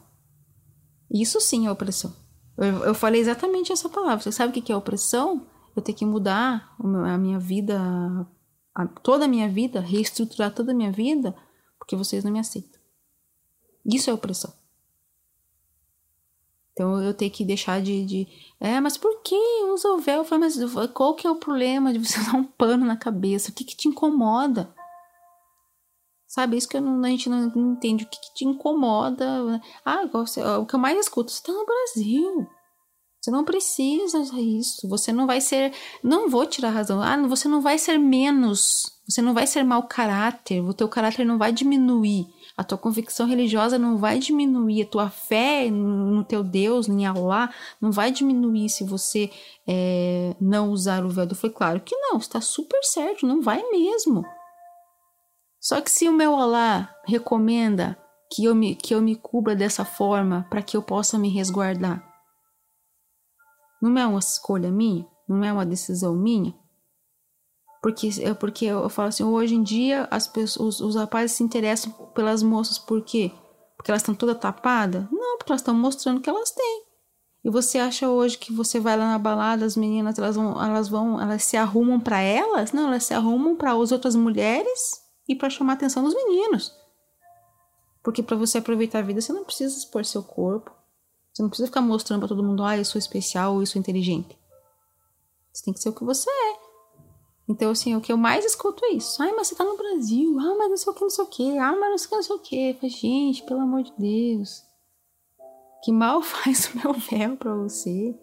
[1.12, 2.14] Isso sim é opressão.
[2.58, 4.20] Eu, eu falei exatamente essa palavra.
[4.20, 5.48] Você sabe o que é opressão?
[5.82, 7.80] Ter que mudar a minha vida,
[8.76, 11.36] a, toda a minha vida, reestruturar toda a minha vida,
[11.78, 12.80] porque vocês não me aceitam.
[13.86, 14.54] Isso é opressão.
[16.74, 18.28] Então eu tenho que deixar de, de.
[18.60, 19.36] É, mas por que
[19.74, 20.24] usa o véu?
[20.24, 23.52] Falei, mas qual que é o problema de você usar um pano na cabeça?
[23.52, 24.74] O que, que te incomoda?
[26.26, 28.06] Sabe, isso que não, a gente não, entende.
[28.06, 29.62] O que, que te incomoda?
[29.84, 30.04] Ah,
[30.60, 32.48] o que eu mais escuto, você tá no Brasil.
[33.30, 34.88] Você não precisa isso.
[34.90, 35.72] Você não vai ser.
[36.04, 37.00] Não vou tirar a razão.
[37.00, 38.92] Ah, você não vai ser menos.
[39.08, 40.62] Você não vai ser mau caráter.
[40.64, 42.26] O teu caráter não vai diminuir.
[42.58, 44.82] A tua convicção religiosa não vai diminuir.
[44.82, 49.30] A tua fé no teu Deus, em Allah, não vai diminuir se você
[49.68, 51.28] é, não usar o véu.
[51.30, 52.18] Eu falei, claro que não.
[52.18, 53.28] Está super certo.
[53.28, 54.26] Não vai mesmo.
[55.62, 57.96] Só que se o meu Allah recomenda
[58.32, 62.09] que eu me, que eu me cubra dessa forma para que eu possa me resguardar,
[63.82, 65.08] não é uma escolha minha?
[65.28, 66.54] Não é uma decisão minha?
[67.82, 71.44] Porque, é porque eu falo assim, hoje em dia as pessoas, os, os rapazes se
[71.44, 73.32] interessam pelas moças por quê?
[73.78, 75.06] Porque elas estão toda tapadas?
[75.10, 76.84] Não, porque elas estão mostrando que elas têm.
[77.44, 80.90] E você acha hoje que você vai lá na balada, as meninas, elas vão, elas
[80.90, 82.74] vão, elas se arrumam para elas?
[82.74, 86.76] Não, elas se arrumam para as outras mulheres e para chamar a atenção dos meninos.
[88.04, 90.72] Porque para você aproveitar a vida, você não precisa expor seu corpo.
[91.40, 93.80] Você não precisa ficar mostrando para todo mundo, ah, eu sou especial ou eu sou
[93.80, 94.38] inteligente.
[95.54, 96.58] Você tem que ser o que você é.
[97.48, 99.24] Então, assim, o que eu mais escuto é isso.
[99.24, 100.38] Ai, mas você tá no Brasil.
[100.38, 101.58] Ah, mas não sei o que, não sei o que.
[101.58, 102.90] Ah, mas não sei o que, não sei o que.
[102.90, 104.66] Gente, pelo amor de Deus.
[105.82, 108.14] Que mal faz o meu véu pra você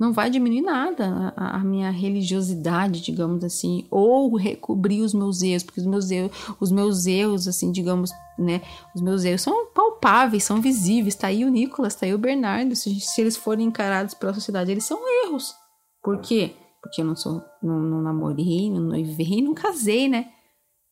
[0.00, 5.62] não vai diminuir nada a, a, minha religiosidade, digamos assim, ou recobrir os meus erros,
[5.62, 8.62] porque os meus erros, os meus erros, assim, digamos, né,
[8.96, 11.14] os meus erros são palpáveis, são visíveis.
[11.14, 12.74] Tá aí o Nicolas, tá aí o Bernardo.
[12.74, 15.54] Se, se eles forem encarados pela sociedade, eles são erros.
[16.02, 16.56] Por quê?
[16.80, 20.30] Porque eu não sou, não, não namorei, não noivei, não casei, né?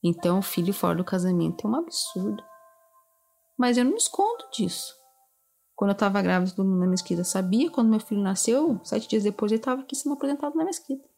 [0.05, 2.43] Então, filho fora do casamento é um absurdo.
[3.59, 4.98] Mas eu não me escondo disso.
[5.79, 7.71] Quando eu estava grávida, todo mundo na mesquita sabia.
[7.71, 11.09] Quando meu filho nasceu, sete dias depois, ele estava aqui sendo apresentado na mesquita.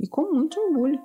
[0.00, 1.00] E com muito orgulho.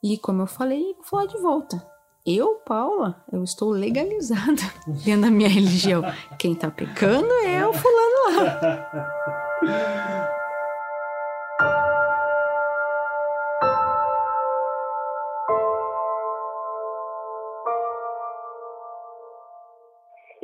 [0.00, 1.84] E como eu falei, vou falar de volta.
[2.24, 4.62] Eu, Paula, eu estou legalizada
[5.04, 6.00] dentro da minha religião.
[6.38, 10.27] Quem está pecando é o fulano lá.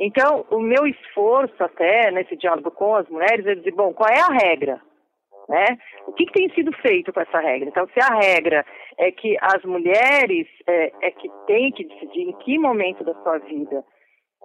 [0.05, 4.19] Então, o meu esforço até nesse diálogo com as mulheres é dizer, bom, qual é
[4.19, 4.79] a regra?
[5.49, 5.65] Né?
[6.05, 7.67] O que, que tem sido feito com essa regra?
[7.67, 8.63] Então, se a regra
[8.99, 13.39] é que as mulheres é, é que têm que decidir em que momento da sua
[13.39, 13.83] vida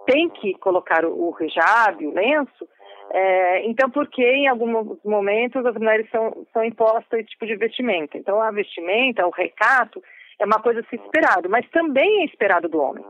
[0.07, 2.67] tem que colocar o, o hijab, o lenço,
[3.13, 7.55] é, então por que em alguns momentos as mulheres são, são impostas esse tipo de
[7.55, 8.17] vestimenta?
[8.17, 10.01] Então, a vestimenta, o recato,
[10.39, 13.05] é uma coisa a se esperado, mas também é esperado do homem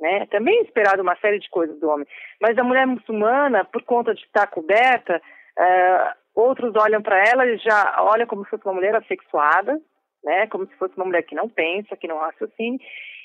[0.00, 0.26] né?
[0.26, 2.06] Também é esperado uma série de coisas do homem.
[2.40, 5.20] Mas a mulher muçulmana, por conta de estar coberta,
[5.58, 9.80] uh, outros olham para ela e já olham como se fosse uma mulher assexuada,
[10.22, 10.46] né?
[10.48, 12.78] Como se fosse uma mulher que não pensa, que não raciocina.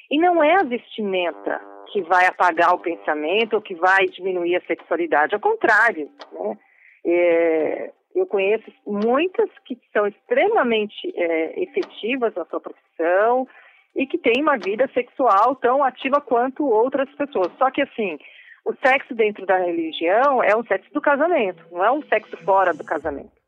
[0.09, 1.61] E não é a vestimenta
[1.91, 5.35] que vai apagar o pensamento ou que vai diminuir a sexualidade.
[5.35, 6.57] Ao contrário, né?
[7.03, 13.47] É, eu conheço muitas que são extremamente é, efetivas na sua profissão,
[13.95, 17.51] e que tem uma vida sexual tão ativa quanto outras pessoas.
[17.57, 18.17] Só que assim,
[18.65, 22.73] o sexo dentro da religião é um sexo do casamento, não é um sexo fora
[22.73, 23.41] do casamento.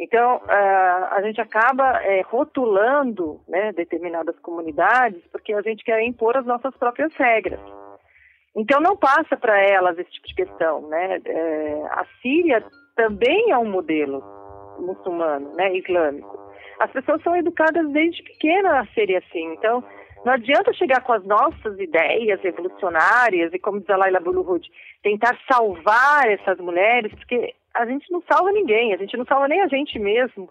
[0.00, 6.36] Então, uh, a gente acaba é, rotulando né, determinadas comunidades porque a gente quer impor
[6.36, 7.60] as nossas próprias regras.
[8.56, 10.88] Então, não passa para elas esse tipo de questão.
[10.88, 11.20] Né?
[11.24, 12.64] É, a Síria
[12.96, 14.22] também é um modelo
[14.80, 16.41] muçulmano, né, islâmico
[16.82, 19.52] as pessoas são educadas desde pequena a serem assim.
[19.52, 19.84] Então,
[20.24, 24.68] não adianta chegar com as nossas ideias revolucionárias e, como diz a Laila Bulurud,
[25.00, 29.60] tentar salvar essas mulheres, porque a gente não salva ninguém, a gente não salva nem
[29.60, 30.50] a gente mesmo.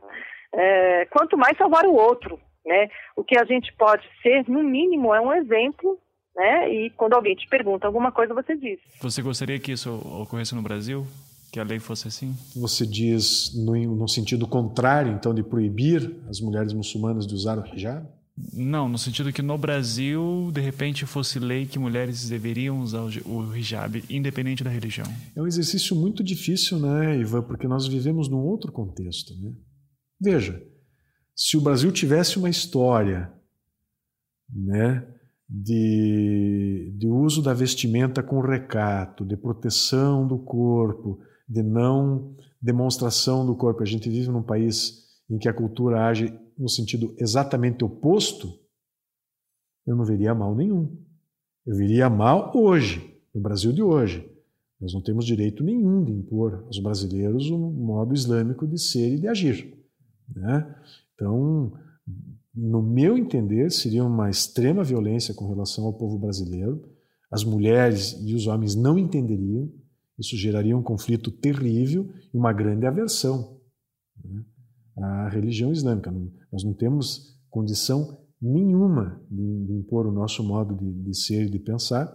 [0.53, 2.89] É, quanto mais salvar o outro, né?
[3.13, 5.99] O que a gente pode ser, no mínimo, é um exemplo,
[6.33, 6.69] né?
[6.71, 8.79] E quando alguém te pergunta alguma coisa, você diz.
[9.01, 11.05] Você gostaria que isso ocorresse no Brasil?
[11.51, 12.33] Que a lei fosse assim?
[12.55, 17.75] Você diz no, no, sentido contrário, então, de proibir as mulheres muçulmanas de usar o
[17.75, 18.07] hijab?
[18.53, 23.55] Não, no sentido que no Brasil, de repente, fosse lei que mulheres deveriam usar o
[23.55, 25.05] hijab, independente da religião.
[25.35, 29.35] É um exercício muito difícil, né, Ivan, porque nós vivemos num outro contexto.
[29.35, 29.51] Né?
[30.19, 30.63] Veja,
[31.35, 33.31] se o Brasil tivesse uma história
[34.49, 35.05] né,
[35.47, 41.19] de, de uso da vestimenta com recato, de proteção do corpo,
[41.51, 43.83] de não demonstração do corpo.
[43.83, 48.57] A gente vive num país em que a cultura age no sentido exatamente oposto.
[49.85, 50.97] Eu não veria mal nenhum.
[51.65, 54.27] Eu veria mal hoje, no Brasil de hoje.
[54.79, 59.13] Nós não temos direito nenhum de impor aos brasileiros o um modo islâmico de ser
[59.13, 59.77] e de agir.
[60.33, 60.75] Né?
[61.13, 61.73] Então,
[62.55, 66.81] no meu entender, seria uma extrema violência com relação ao povo brasileiro.
[67.29, 69.71] As mulheres e os homens não entenderiam,
[70.21, 73.59] Isso geraria um conflito terrível e uma grande aversão
[74.23, 74.45] né,
[74.95, 76.13] à religião islâmica.
[76.53, 81.49] Nós não temos condição nenhuma de, de impor o nosso modo de, de ser e
[81.49, 82.07] de pensar,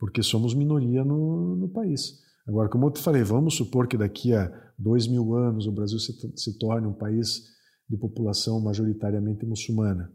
[0.00, 2.18] porque somos minoria no, no, país.
[2.46, 6.00] Agora, como eu te falei, vamos supor que daqui a dois mil anos o Brasil
[6.00, 7.44] se, se torne um país
[7.88, 10.12] de população majoritariamente muçulmana.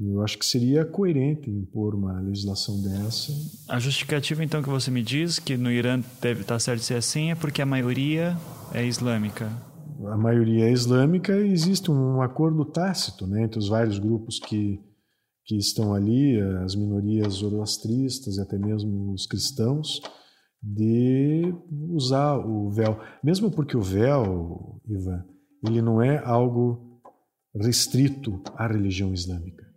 [0.00, 3.32] Eu acho que seria coerente impor uma legislação dessa.
[3.68, 6.94] A justificativa, então, que você me diz que no Irã deve estar certo de ser
[6.94, 8.36] assim é porque a maioria
[8.72, 9.52] é islâmica.
[10.06, 14.80] A maioria é islâmica e existe um acordo tácito né, entre os vários grupos que,
[15.44, 20.00] que estão ali, as minorias zoroastristas e até mesmo os cristãos,
[20.62, 21.54] de
[21.90, 22.98] usar o véu.
[23.22, 25.22] Mesmo porque o véu, Ivan,
[25.68, 26.98] ele não é algo
[27.54, 29.71] restrito à religião islâmica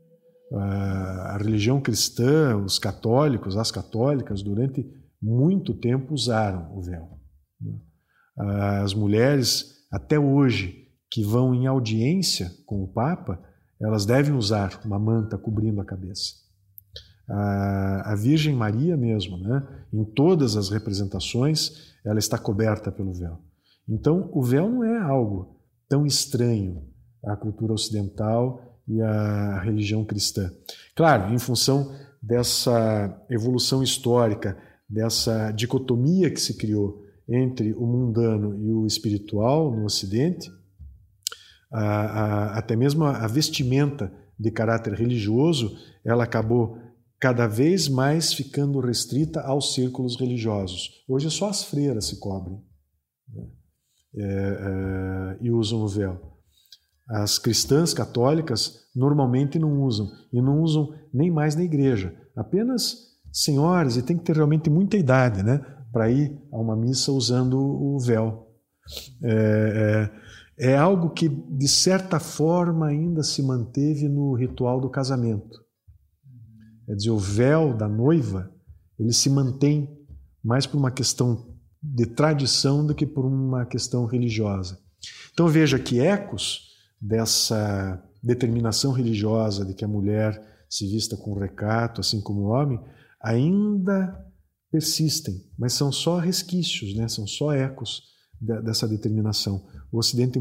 [0.54, 4.86] a religião cristã, os católicos, as católicas, durante
[5.22, 7.20] muito tempo usaram o véu.
[7.60, 7.74] Né?
[8.82, 13.42] As mulheres, até hoje, que vão em audiência com o Papa,
[13.82, 16.34] elas devem usar uma manta cobrindo a cabeça.
[17.28, 19.86] A Virgem Maria mesmo, né?
[19.92, 23.40] em todas as representações, ela está coberta pelo véu.
[23.90, 25.60] Então, o véu não é algo
[25.90, 26.84] tão estranho
[27.26, 30.52] à cultura ocidental e a religião cristã.
[30.96, 34.58] Claro, em função dessa evolução histórica,
[34.88, 40.52] dessa dicotomia que se criou entre o mundano e o espiritual no Ocidente,
[41.72, 46.78] a, a, até mesmo a vestimenta de caráter religioso, ela acabou
[47.20, 51.04] cada vez mais ficando restrita aos círculos religiosos.
[51.08, 52.62] Hoje só as freiras se cobrem
[53.34, 53.48] né?
[54.16, 56.35] é, é, e usam o véu.
[57.08, 62.16] As cristãs católicas normalmente não usam, e não usam nem mais na igreja.
[62.36, 65.60] Apenas senhoras, e tem que ter realmente muita idade né,
[65.92, 68.48] para ir a uma missa usando o véu.
[69.24, 70.12] É,
[70.58, 75.64] é, é algo que, de certa forma, ainda se manteve no ritual do casamento.
[76.86, 78.52] Quer dizer, o véu da noiva
[78.98, 79.90] ele se mantém
[80.44, 84.80] mais por uma questão de tradição do que por uma questão religiosa.
[85.34, 86.75] Então veja que ecos
[87.08, 92.80] dessa determinação religiosa de que a mulher se vista com recato, assim como o homem,
[93.22, 94.18] ainda
[94.72, 97.08] persistem, mas são só resquícios, né?
[97.08, 98.02] são só ecos
[98.42, 99.62] dessa determinação.
[99.92, 100.38] O Ocidente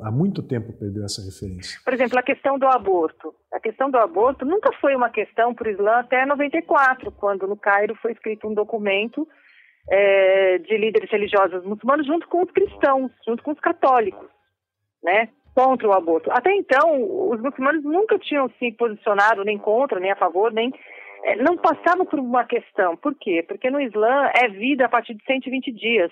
[0.00, 1.78] há muito tempo perdeu essa referência.
[1.84, 3.32] Por exemplo, a questão do aborto.
[3.52, 7.56] A questão do aborto nunca foi uma questão para o Islã até 94, quando no
[7.56, 9.28] Cairo foi escrito um documento
[9.88, 14.28] é, de líderes religiosos muçulmanos junto com os cristãos, junto com os católicos,
[15.02, 15.28] né?
[15.54, 16.30] Contra o aborto.
[16.30, 20.72] Até então, os muçulmanos nunca tinham se posicionado nem contra, nem a favor, nem
[21.24, 22.96] é, não passavam por uma questão.
[22.96, 23.44] Por quê?
[23.46, 26.10] Porque no Islã é vida a partir de 120 dias.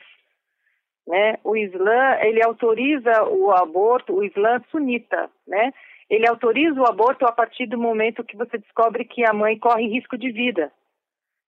[1.07, 1.39] Né?
[1.43, 5.73] O Islã, ele autoriza o aborto, o Islã sunita, né?
[6.09, 9.87] Ele autoriza o aborto a partir do momento que você descobre que a mãe corre
[9.87, 10.71] risco de vida,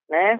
[0.09, 0.39] né?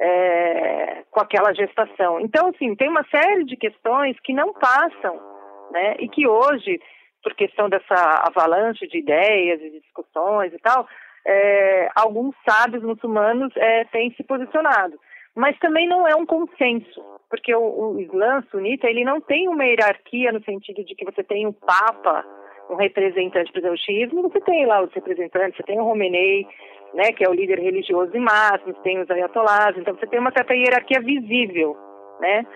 [0.00, 2.20] É, com aquela gestação.
[2.20, 5.33] Então, assim, tem uma série de questões que não passam
[5.74, 5.96] né?
[5.98, 6.80] E que hoje,
[7.22, 10.86] por questão dessa avalanche de ideias e discussões e tal,
[11.26, 14.98] é, alguns sábios muçulmanos é, têm se posicionado.
[15.34, 19.64] Mas também não é um consenso, porque o, o Islã sunita ele não tem uma
[19.64, 22.24] hierarquia no sentido de que você tem um papa,
[22.70, 26.46] um representante, por exemplo, o xiismo, você tem lá os representantes, você tem o Romenei,
[26.94, 30.30] né, que é o líder religioso em máximo, tem os ayatollahs, então você tem uma
[30.30, 31.76] certa hierarquia visível,
[32.20, 32.46] né?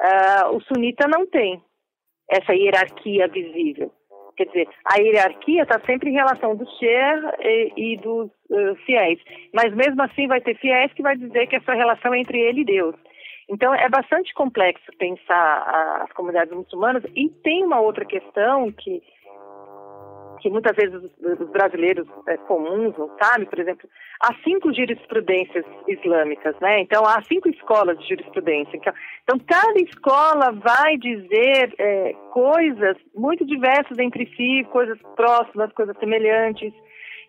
[0.00, 1.62] Uh, o sunita não tem
[2.30, 3.90] essa hierarquia visível.
[4.36, 9.20] Quer dizer, a hierarquia está sempre em relação do Sher e, e dos uh, fiéis.
[9.52, 12.62] Mas mesmo assim vai ter fiéis que vai dizer que essa relação é entre ele
[12.62, 12.96] e Deus.
[13.48, 19.02] Então é bastante complexo pensar as comunidades muçulmanas e tem uma outra questão que
[20.44, 23.88] que muitas vezes os brasileiros é, comuns não sabem, por exemplo,
[24.20, 26.80] há cinco jurisprudências islâmicas, né?
[26.80, 28.78] Então há cinco escolas de jurisprudência.
[29.22, 36.74] Então cada escola vai dizer é, coisas muito diversas entre si, coisas próximas, coisas semelhantes.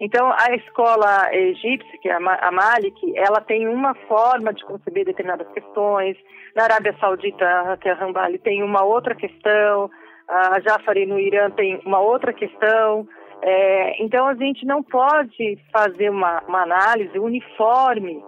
[0.02, 5.48] Então, a escola egípcia, que é a Malik, ela tem uma forma de conceber determinadas
[5.54, 6.18] questões.
[6.54, 7.46] Na Arábia Saudita,
[7.82, 9.90] é a Rambali, tem uma outra questão
[10.28, 13.08] a Jafari no Irã tem uma outra questão.
[13.42, 18.24] É, então a gente não pode fazer uma, uma, análise uniforme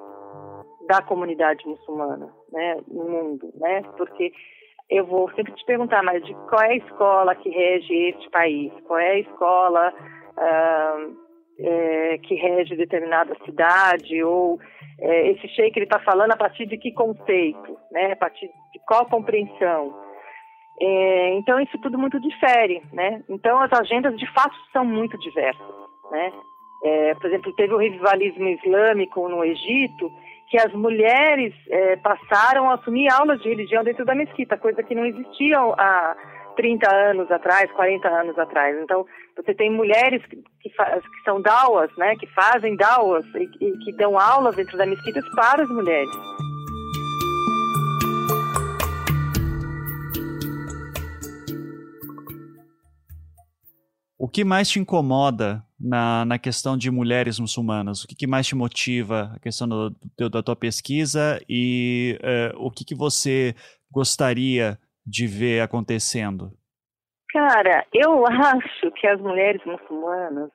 [0.87, 3.81] da comunidade muçulmana né, no mundo, né?
[3.97, 4.31] Porque
[4.89, 8.71] eu vou sempre te perguntar, mas de qual é a escola que rege este país?
[8.85, 9.93] Qual é a escola
[11.59, 14.23] é, que rege determinada cidade?
[14.23, 14.59] Ou
[14.99, 18.13] é, esse sheik ele está falando a partir de que conceito, né?
[18.13, 20.06] A partir de qual compreensão?
[20.79, 23.23] É, então isso tudo muito difere, né?
[23.27, 25.75] Então as agendas de fato são muito diversas,
[26.11, 26.31] né?
[26.83, 30.11] É, por exemplo, teve o revivalismo islâmico no Egito,
[30.49, 34.93] que as mulheres é, passaram a assumir aulas de religião dentro da mesquita, coisa que
[34.93, 36.15] não existia há
[36.55, 38.77] 30 anos atrás, 40 anos atrás.
[38.81, 39.05] Então,
[39.35, 43.91] você tem mulheres que, que, que são dawas, né, que fazem dawas e, e que
[43.97, 46.09] dão aulas dentro da mesquita para as mulheres.
[54.27, 58.03] O que mais te incomoda na, na questão de mulheres muçulmanas?
[58.03, 62.57] O que, que mais te motiva a questão do, do, da tua pesquisa e uh,
[62.61, 63.55] o que, que você
[63.89, 66.51] gostaria de ver acontecendo?
[67.31, 70.49] Cara, eu acho que as mulheres muçulmanas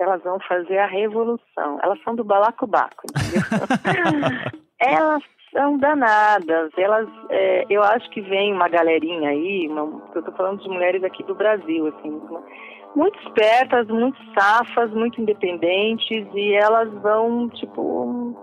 [0.00, 1.78] elas vão fazer a revolução.
[1.82, 3.42] Elas são do balacobaco, entendeu?
[4.80, 5.22] elas
[5.52, 6.70] são danadas.
[6.78, 9.82] Elas, é, eu acho que vem uma galerinha aí, uma,
[10.14, 12.22] eu estou falando de mulheres aqui do Brasil, assim,
[12.94, 18.34] muito espertas, muito safas, muito independentes e elas vão, tipo,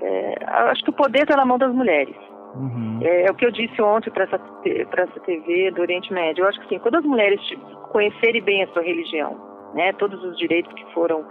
[0.00, 0.34] é,
[0.70, 2.16] acho que o poder está na mão das mulheres.
[2.54, 2.98] Uhum.
[3.02, 6.42] É, é, o que eu disse ontem para essa, pra essa TV do Oriente Médio.
[6.42, 9.36] Eu acho que assim, quando as mulheres tipo, conhecerem bem a sua religião,
[9.74, 11.24] né, todos os direitos que foram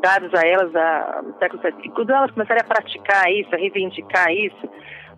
[0.00, 4.32] dados a elas a, no século XX, quando elas começarem a praticar isso, a reivindicar
[4.32, 4.68] isso,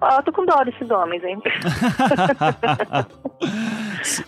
[0.01, 1.39] ó, eu tô com dó desses homens, hein?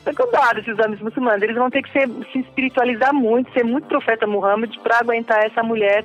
[0.04, 1.42] tô com dó desses homens muçulmanos.
[1.42, 5.62] Eles vão ter que ser, se espiritualizar muito, ser muito profeta Muhammad para aguentar essa
[5.62, 6.04] mulher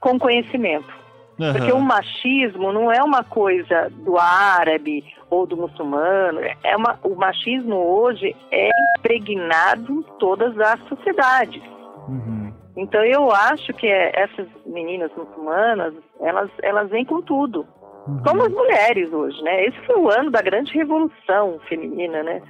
[0.00, 1.02] com conhecimento.
[1.38, 1.52] Uhum.
[1.52, 6.40] Porque o machismo não é uma coisa do árabe ou do muçulmano.
[6.62, 8.68] É uma, o machismo hoje é
[8.98, 11.62] impregnado em todas as sociedades.
[12.08, 12.52] Uhum.
[12.76, 17.66] Então eu acho que essas meninas muçulmanas, elas, elas vêm com tudo.
[18.06, 18.22] Uhum.
[18.22, 19.66] Como as mulheres hoje, né?
[19.66, 22.42] Esse foi o ano da grande revolução feminina, né?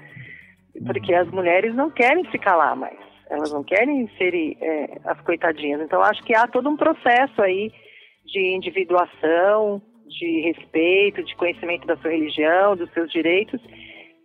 [0.87, 2.99] Porque as mulheres não querem se calar mais.
[3.31, 5.81] Elas não querem ser é, as coitadinhas.
[5.81, 7.71] Então acho que há todo um processo aí
[8.25, 13.61] de individuação, de respeito, de conhecimento da sua religião, dos seus direitos,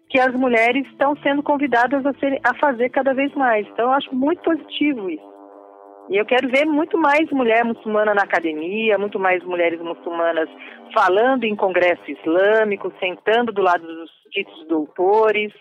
[0.10, 3.68] que as mulheres estão sendo convidadas a, ser, a fazer cada vez mais.
[3.68, 5.27] Então, eu acho muito positivo isso.
[6.10, 10.50] E eu quero ver muito mais mulher muçulmana na academia, muito mais mulheres muçulmanas
[10.94, 15.54] falando em congresso islâmico, sentando do lado dos ditos doutores,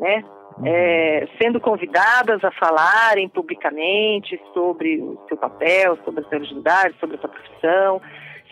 [0.00, 0.24] né?
[0.58, 0.66] Uhum.
[0.66, 7.16] É, sendo convidadas a falarem publicamente sobre o seu papel, sobre a sua originalidade, sobre
[7.16, 8.00] a sua profissão,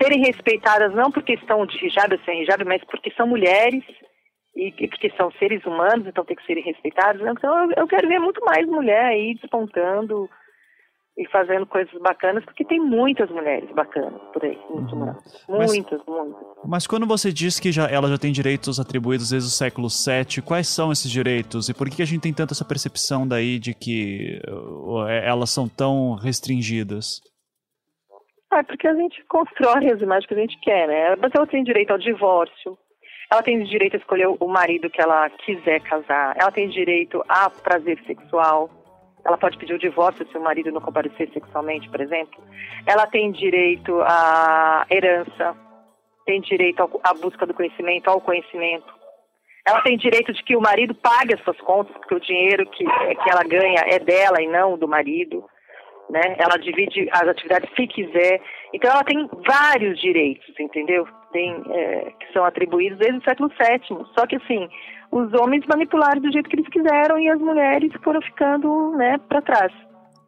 [0.00, 3.82] serem respeitadas não porque estão de hijab ou sem hijab, mas porque são mulheres
[4.54, 7.22] e, porque são seres humanos, então tem que serem respeitadas.
[7.22, 10.28] Então eu, eu quero ver muito mais mulher aí despontando
[11.16, 15.44] e fazendo coisas bacanas, porque tem muitas mulheres bacanas por aí, muçulmanas.
[15.48, 15.56] Uhum.
[15.58, 16.46] Muitas, mas, muitas.
[16.66, 20.42] Mas quando você diz que já, ela já tem direitos atribuídos desde o século VII,
[20.42, 21.68] quais são esses direitos?
[21.68, 25.68] E por que a gente tem tanta essa percepção daí de que uh, elas são
[25.68, 27.20] tão restringidas?
[28.50, 31.16] Ah, é porque a gente constrói as imagens que a gente quer, né?
[31.16, 32.76] Mas ela tem direito ao divórcio,
[33.30, 37.50] ela tem direito a escolher o marido que ela quiser casar, ela tem direito a
[37.50, 38.68] prazer sexual,
[39.24, 42.42] ela pode pedir o divórcio se o marido não comparecer sexualmente, por exemplo.
[42.86, 45.56] Ela tem direito à herança,
[46.26, 48.92] tem direito à busca do conhecimento, ao conhecimento.
[49.66, 52.84] Ela tem direito de que o marido pague as suas contas, porque o dinheiro que,
[52.84, 55.42] que ela ganha é dela e não do marido.
[56.10, 56.36] Né?
[56.38, 58.42] Ela divide as atividades se quiser.
[58.74, 61.08] Então ela tem vários direitos, entendeu?
[61.32, 64.04] Tem, é, que são atribuídos desde o século VII.
[64.14, 64.68] Só que assim,
[65.14, 69.40] os homens manipularam do jeito que eles quiseram e as mulheres foram ficando, né, para
[69.40, 69.72] trás.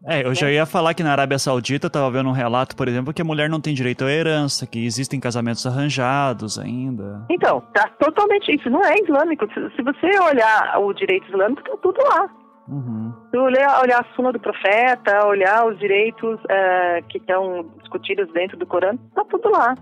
[0.07, 3.13] É, eu já ia falar que na Arábia Saudita estava vendo um relato, por exemplo,
[3.13, 7.27] que a mulher não tem direito à herança, que existem casamentos arranjados ainda.
[7.29, 8.71] Então, tá totalmente isso.
[8.71, 9.49] Não é islâmico.
[9.53, 12.31] Se, você olhar o direito islâmico, tá tudo lá.
[12.69, 13.13] Uhum.
[13.31, 18.57] Se olhar, olhar a suna do profeta, olhar os direitos uh, que estão discutidos dentro
[18.57, 19.75] do Corão, tá tudo lá.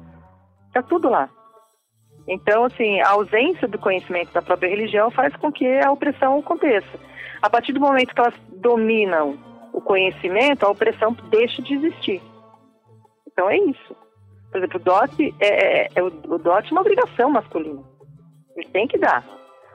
[0.73, 1.29] Tá tudo lá.
[2.27, 6.99] Então, assim, a ausência do conhecimento da própria religião faz com que a opressão aconteça.
[7.43, 9.39] A partir do momento que elas dominam
[9.73, 12.23] o conhecimento, a opressão deixa de existir.
[13.31, 13.95] Então é isso.
[14.51, 15.49] Por exemplo, o dote é,
[15.85, 17.83] é, é o, o dote é uma obrigação masculina.
[18.57, 19.25] Ele tem que dar.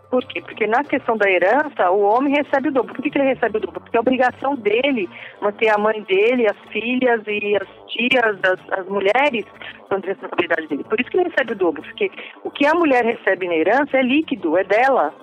[0.09, 0.41] Por quê?
[0.41, 2.93] Porque na questão da herança, o homem recebe o dobro.
[2.95, 3.79] Por que, que ele recebe o dobro?
[3.79, 5.07] Porque é a obrigação dele
[5.39, 9.45] manter a mãe dele, as filhas e as tias, as, as mulheres,
[9.87, 10.83] são de responsabilidade dele.
[10.83, 11.83] Por isso que ele recebe o dobro.
[11.83, 12.11] Porque
[12.43, 15.13] o que a mulher recebe na herança é líquido, é dela.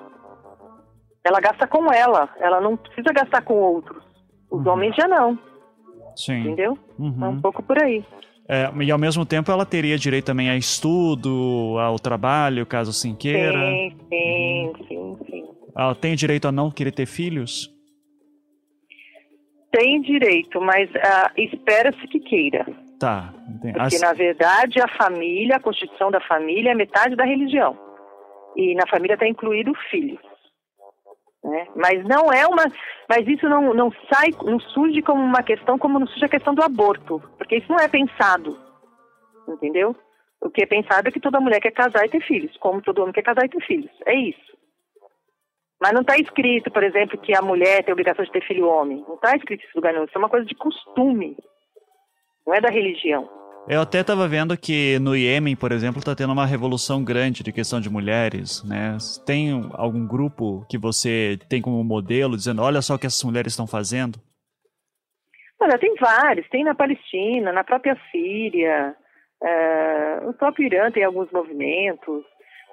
[1.24, 4.04] Ela gasta com ela, ela não precisa gastar com outros.
[4.48, 4.72] Os uhum.
[4.72, 5.36] homens já não.
[6.14, 6.40] Sim.
[6.42, 6.78] Entendeu?
[6.96, 7.24] Uhum.
[7.24, 8.04] É um pouco por aí.
[8.48, 13.14] É, e ao mesmo tempo ela teria direito também a estudo, ao trabalho, caso assim
[13.14, 13.58] queira.
[13.58, 15.44] Sim, sim, sim, sim.
[15.76, 17.68] Ela tem direito a não querer ter filhos?
[19.72, 22.64] Tem direito, mas ah, espera-se que queira.
[22.98, 23.34] Tá.
[23.48, 23.74] entendi.
[23.78, 27.76] Porque, As- na verdade, a família, a constituição da família é metade da religião.
[28.56, 30.18] E na família está incluído o filho.
[31.46, 31.68] Né?
[31.76, 32.64] Mas não é uma.
[33.08, 36.54] Mas isso não, não sai, não surge como uma questão, como não surge a questão
[36.54, 37.22] do aborto.
[37.38, 38.58] Porque isso não é pensado.
[39.48, 39.94] Entendeu?
[40.40, 43.00] O que é pensado é que toda mulher quer casar e ter filhos, como todo
[43.00, 43.90] homem quer casar e ter filhos.
[44.04, 44.56] É isso.
[45.80, 48.66] Mas não está escrito, por exemplo, que a mulher tem a obrigação de ter filho
[48.66, 49.04] homem.
[49.06, 50.04] Não está escrito isso lugar nenhum.
[50.04, 51.36] Isso é uma coisa de costume.
[52.46, 53.28] Não é da religião.
[53.68, 57.52] Eu até estava vendo que no Iêmen, por exemplo, está tendo uma revolução grande de
[57.52, 58.96] questão de mulheres, né?
[59.26, 63.52] Tem algum grupo que você tem como modelo, dizendo, olha só o que essas mulheres
[63.52, 64.20] estão fazendo?
[65.58, 66.48] Olha, tem vários.
[66.48, 68.94] Tem na Palestina, na própria Síria,
[69.42, 72.22] eh, o próprio Irã tem alguns movimentos.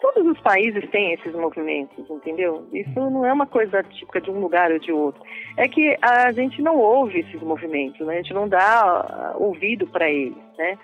[0.04, 2.68] Todos os países têm esses movimentos, entendeu?
[2.74, 5.24] Isso não é uma coisa típica de um lugar ou de outro.
[5.56, 8.16] É que a gente não ouve esses movimentos, né?
[8.16, 10.78] A gente não dá ah, ouvido para eles, né?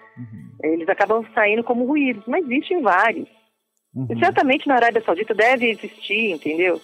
[0.63, 3.27] Eles acabam saindo como ruídos, mas existem vários.
[4.09, 6.79] E certamente na Arábia Saudita deve existir, entendeu?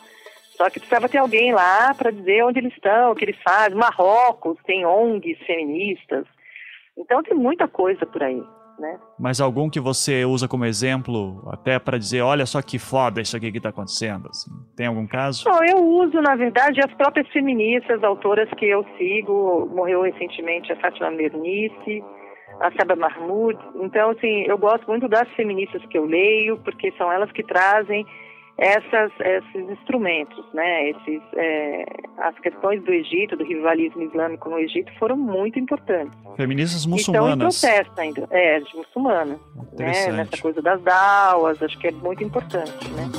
[0.57, 3.77] Só que precisava ter alguém lá para dizer onde eles estão, o que eles fazem.
[3.77, 6.25] Marrocos tem ONGs feministas.
[6.97, 8.43] Então tem muita coisa por aí,
[8.79, 8.99] né?
[9.19, 13.35] Mas algum que você usa como exemplo, até para dizer, olha só que foda isso
[13.35, 14.29] aqui que está acontecendo?
[14.29, 14.51] assim?
[14.75, 15.43] Tem algum caso?
[15.45, 19.69] Bom, eu uso, na verdade, as próprias feministas, autoras que eu sigo.
[19.73, 22.03] Morreu recentemente a Fátima Mernice,
[22.59, 23.57] a Saba Mahmoud.
[23.75, 28.05] Então, assim, eu gosto muito das feministas que eu leio, porque são elas que trazem
[28.57, 30.89] essas, esses instrumentos, né?
[30.89, 31.85] Esses, é,
[32.17, 36.17] as questões do Egito, do rivalismo islâmico no Egito, foram muito importantes.
[36.37, 37.37] Feministas Estão em muçulmanas.
[37.37, 39.39] processo ainda, é, de muçulmanas.
[39.77, 40.11] Né?
[40.11, 43.09] Nessa coisa das dawas, acho que é muito importante, né?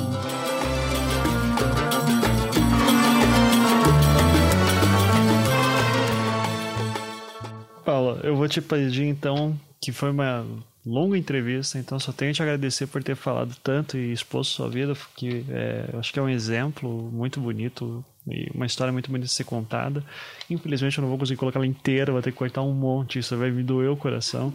[7.85, 10.45] Paula, eu vou te pedir então, que foi uma
[10.87, 14.69] longa entrevista, então só tenho a te agradecer por ter falado tanto e exposto sua
[14.69, 19.11] vida, que é, eu acho que é um exemplo muito bonito e uma história muito
[19.11, 20.01] bonita de ser contada.
[20.49, 23.35] Infelizmente eu não vou conseguir colocar ela inteira, vou ter que cortar um monte, isso
[23.35, 24.53] vai me doer o coração.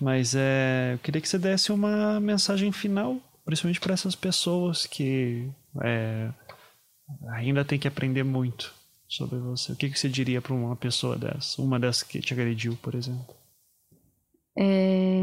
[0.00, 5.48] Mas é, eu queria que você desse uma mensagem final, principalmente para essas pessoas que
[5.82, 6.28] é,
[7.30, 8.72] ainda tem que aprender muito
[9.08, 9.72] sobre você.
[9.72, 11.60] O que, que você diria para uma pessoa dessa?
[11.60, 13.34] Uma dessas que te agrediu, por exemplo.
[14.56, 15.22] É,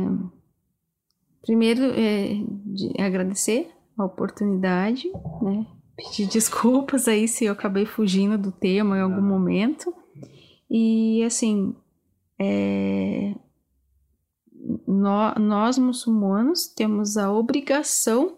[1.41, 2.33] Primeiro, é,
[2.65, 5.09] de agradecer a oportunidade,
[5.41, 5.65] né?
[5.95, 9.93] Pedir desculpas aí se eu acabei fugindo do tema em algum momento.
[10.69, 11.75] E, assim,
[12.39, 13.33] é,
[14.87, 18.37] nó- nós muçulmanos temos a obrigação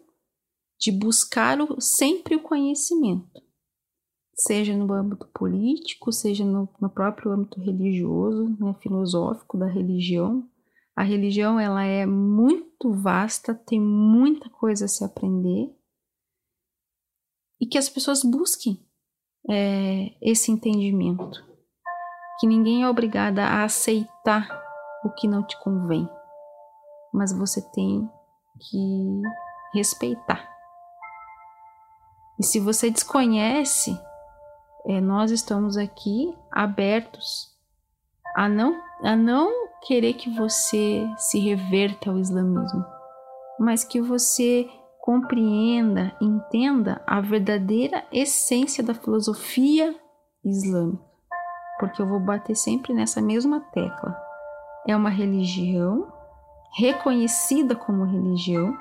[0.79, 3.41] de buscar o- sempre o conhecimento,
[4.33, 10.47] seja no âmbito político, seja no, no próprio âmbito religioso, né, filosófico da religião.
[11.01, 15.75] A religião ela é muito vasta, tem muita coisa a se aprender
[17.59, 18.79] e que as pessoas busquem
[19.49, 21.43] é, esse entendimento,
[22.39, 24.47] que ninguém é obrigada a aceitar
[25.03, 26.07] o que não te convém,
[27.11, 28.07] mas você tem
[28.59, 29.21] que
[29.73, 30.47] respeitar.
[32.39, 33.99] E se você desconhece,
[34.85, 37.51] é, nós estamos aqui abertos
[38.35, 42.85] a não, a não querer que você se reverta ao islamismo,
[43.59, 49.95] mas que você compreenda, entenda a verdadeira essência da filosofia
[50.45, 51.03] islâmica.
[51.79, 54.15] Porque eu vou bater sempre nessa mesma tecla.
[54.87, 56.11] É uma religião
[56.77, 58.77] reconhecida como religião,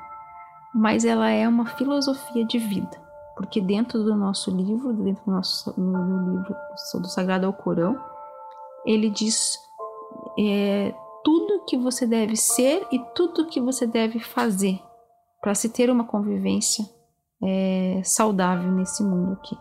[0.74, 3.00] mas ela é uma filosofia de vida.
[3.36, 6.54] Porque dentro do nosso livro, dentro do nosso no, livro
[7.00, 7.98] do Sagrado Alcorão,
[8.84, 9.58] ele diz
[10.38, 10.94] é,
[11.24, 14.80] tudo que você deve ser e tudo que você deve fazer
[15.40, 16.84] para se ter uma convivência
[17.42, 19.56] é, saudável nesse mundo aqui.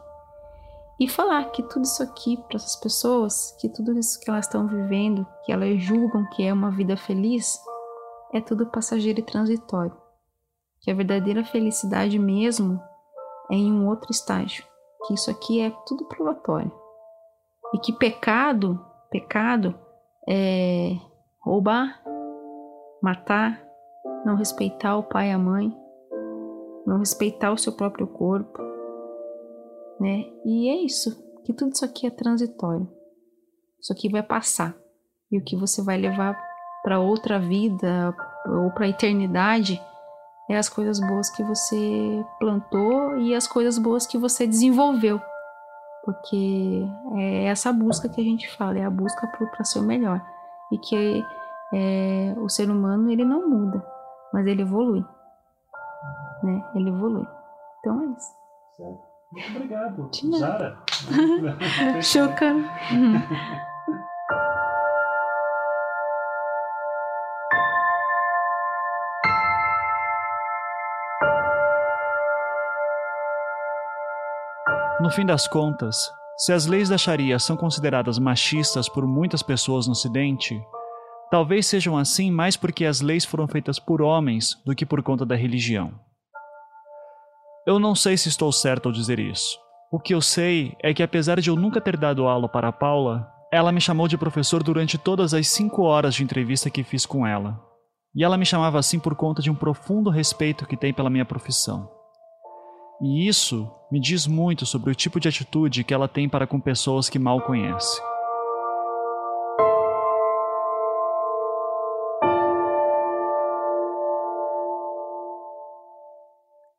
[1.00, 4.68] E falar que tudo isso aqui para essas pessoas, que tudo isso que elas estão
[4.68, 7.58] vivendo, que elas julgam que é uma vida feliz,
[8.34, 9.96] é tudo passageiro e transitório.
[10.82, 12.82] Que a verdadeira felicidade mesmo
[13.50, 14.66] é em um outro estágio.
[15.06, 16.72] Que isso aqui é tudo provatório.
[17.74, 19.80] E que pecado, pecado
[20.30, 20.92] é
[21.42, 22.04] roubar,
[23.02, 23.60] matar,
[24.26, 25.76] não respeitar o pai e a mãe,
[26.86, 28.62] não respeitar o seu próprio corpo,
[30.00, 30.26] né?
[30.46, 32.88] E é isso, que tudo isso aqui é transitório.
[33.82, 34.78] Isso aqui vai passar.
[35.32, 36.38] E o que você vai levar
[36.84, 38.14] para outra vida
[38.46, 39.82] ou para a eternidade
[40.50, 45.22] é as coisas boas que você plantou e as coisas boas que você desenvolveu.
[46.10, 46.88] Porque
[47.18, 50.20] é essa busca que a gente fala, é a busca para ser o melhor.
[50.72, 51.24] E que
[51.72, 53.86] é, o ser humano ele não muda,
[54.34, 55.06] mas ele evolui.
[56.42, 56.64] Né?
[56.74, 57.28] Ele evolui.
[57.80, 58.32] Então é isso.
[58.76, 59.10] Certo.
[59.32, 60.10] Muito obrigado,
[60.40, 60.78] Zara.
[62.02, 62.64] Shukran.
[75.10, 76.08] No fim das contas,
[76.38, 80.62] se as leis da Sharia são consideradas machistas por muitas pessoas no Ocidente,
[81.32, 85.26] talvez sejam assim mais porque as leis foram feitas por homens do que por conta
[85.26, 86.00] da religião.
[87.66, 89.58] Eu não sei se estou certo ao dizer isso.
[89.92, 92.72] O que eu sei é que, apesar de eu nunca ter dado aula para a
[92.72, 97.08] Paula, ela me chamou de professor durante todas as cinco horas de entrevista que fiz
[97.08, 97.60] com ela.
[98.14, 101.26] E ela me chamava assim por conta de um profundo respeito que tem pela minha
[101.26, 101.98] profissão.
[103.02, 106.60] E isso me diz muito sobre o tipo de atitude que ela tem para com
[106.60, 108.02] pessoas que mal conhece.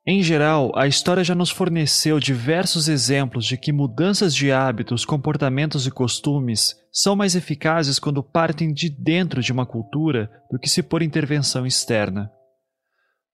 [0.06, 5.86] Em geral, a história já nos forneceu diversos exemplos de que mudanças de hábitos, comportamentos
[5.86, 10.82] e costumes são mais eficazes quando partem de dentro de uma cultura do que se
[10.82, 12.30] por intervenção externa.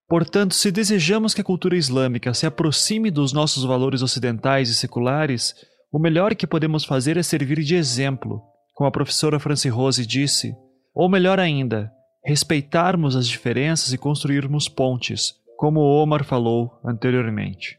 [0.09, 5.55] Portanto, se desejamos que a cultura islâmica se aproxime dos nossos valores ocidentais e seculares,
[5.93, 8.41] o melhor que podemos fazer é servir de exemplo,
[8.73, 10.55] como a professora Franci Rose disse,
[10.95, 11.91] ou melhor ainda,
[12.25, 17.79] respeitarmos as diferenças e construirmos pontes, como Omar falou anteriormente.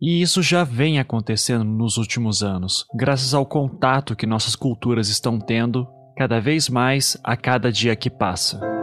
[0.00, 5.38] E isso já vem acontecendo nos últimos anos, graças ao contato que nossas culturas estão
[5.38, 5.86] tendo
[6.16, 8.73] cada vez mais a cada dia que passa.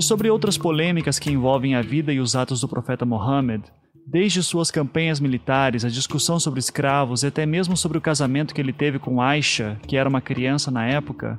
[0.00, 3.64] E sobre outras polêmicas que envolvem a vida e os atos do profeta Mohammed,
[4.06, 8.62] desde suas campanhas militares, a discussão sobre escravos e até mesmo sobre o casamento que
[8.62, 11.38] ele teve com Aisha, que era uma criança na época,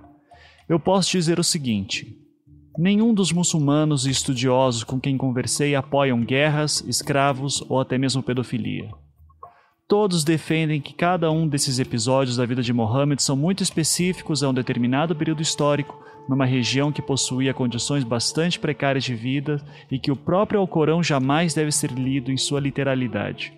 [0.69, 2.15] eu posso dizer o seguinte:
[2.77, 8.91] nenhum dos muçulmanos e estudiosos com quem conversei apoiam guerras, escravos ou até mesmo pedofilia.
[9.87, 14.49] Todos defendem que cada um desses episódios da vida de Mohammed são muito específicos a
[14.49, 15.99] um determinado período histórico
[16.31, 21.53] numa região que possuía condições bastante precárias de vida e que o próprio Alcorão jamais
[21.53, 23.51] deve ser lido em sua literalidade.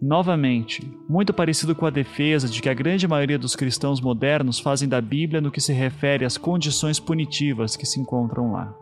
[0.00, 4.86] Novamente, muito parecido com a defesa de que a grande maioria dos cristãos modernos fazem
[4.86, 8.76] da Bíblia no que se refere às condições punitivas que se encontram lá.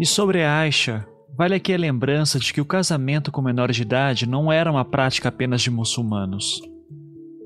[0.00, 1.06] E sobre a Aisha,
[1.38, 4.84] vale aqui a lembrança de que o casamento com menores de idade não era uma
[4.84, 6.60] prática apenas de muçulmanos.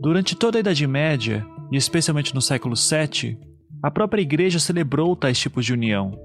[0.01, 3.46] Durante toda a Idade Média, e especialmente no século VII,
[3.87, 6.19] a própria igreja celebrou tais tipos de união,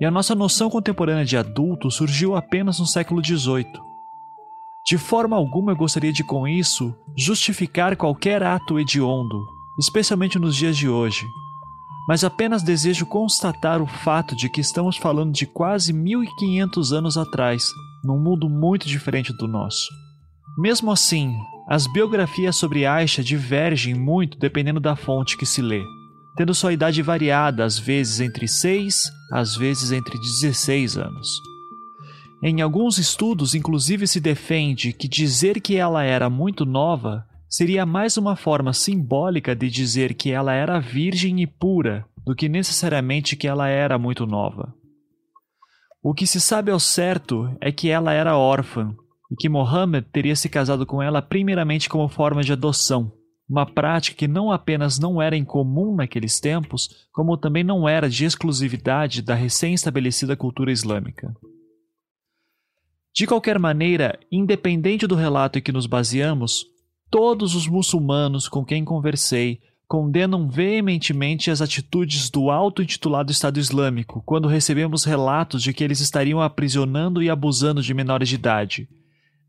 [0.00, 3.66] e a nossa noção contemporânea de adulto surgiu apenas no século XVIII.
[4.86, 9.38] De forma alguma eu gostaria de, com isso, justificar qualquer ato hediondo,
[9.78, 11.26] especialmente nos dias de hoje,
[12.08, 17.68] mas apenas desejo constatar o fato de que estamos falando de quase 1500 anos atrás,
[18.02, 19.88] num mundo muito diferente do nosso.
[20.56, 21.36] Mesmo assim,
[21.68, 25.82] as biografias sobre Aisha divergem muito dependendo da fonte que se lê
[26.36, 31.28] tendo sua idade variada, às vezes entre 6, às vezes entre 16 anos.
[32.42, 38.16] Em alguns estudos, inclusive, se defende que dizer que ela era muito nova seria mais
[38.16, 43.46] uma forma simbólica de dizer que ela era virgem e pura do que necessariamente que
[43.46, 44.74] ela era muito nova.
[46.02, 48.94] O que se sabe ao certo é que ela era órfã
[49.30, 53.12] e que Mohammed teria se casado com ela primeiramente como forma de adoção
[53.48, 58.24] uma prática que não apenas não era incomum naqueles tempos, como também não era de
[58.24, 61.34] exclusividade da recém-estabelecida cultura islâmica.
[63.14, 66.64] De qualquer maneira, independente do relato em que nos baseamos,
[67.10, 74.48] todos os muçulmanos com quem conversei condenam veementemente as atitudes do auto-intitulado Estado Islâmico quando
[74.48, 78.88] recebemos relatos de que eles estariam aprisionando e abusando de menores de idade.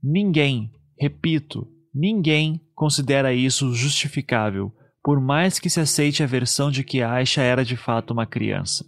[0.03, 0.69] Ninguém,
[0.99, 4.69] repito, ninguém considera isso justificável,
[5.01, 8.85] por mais que se aceite a versão de que Aisha era de fato uma criança.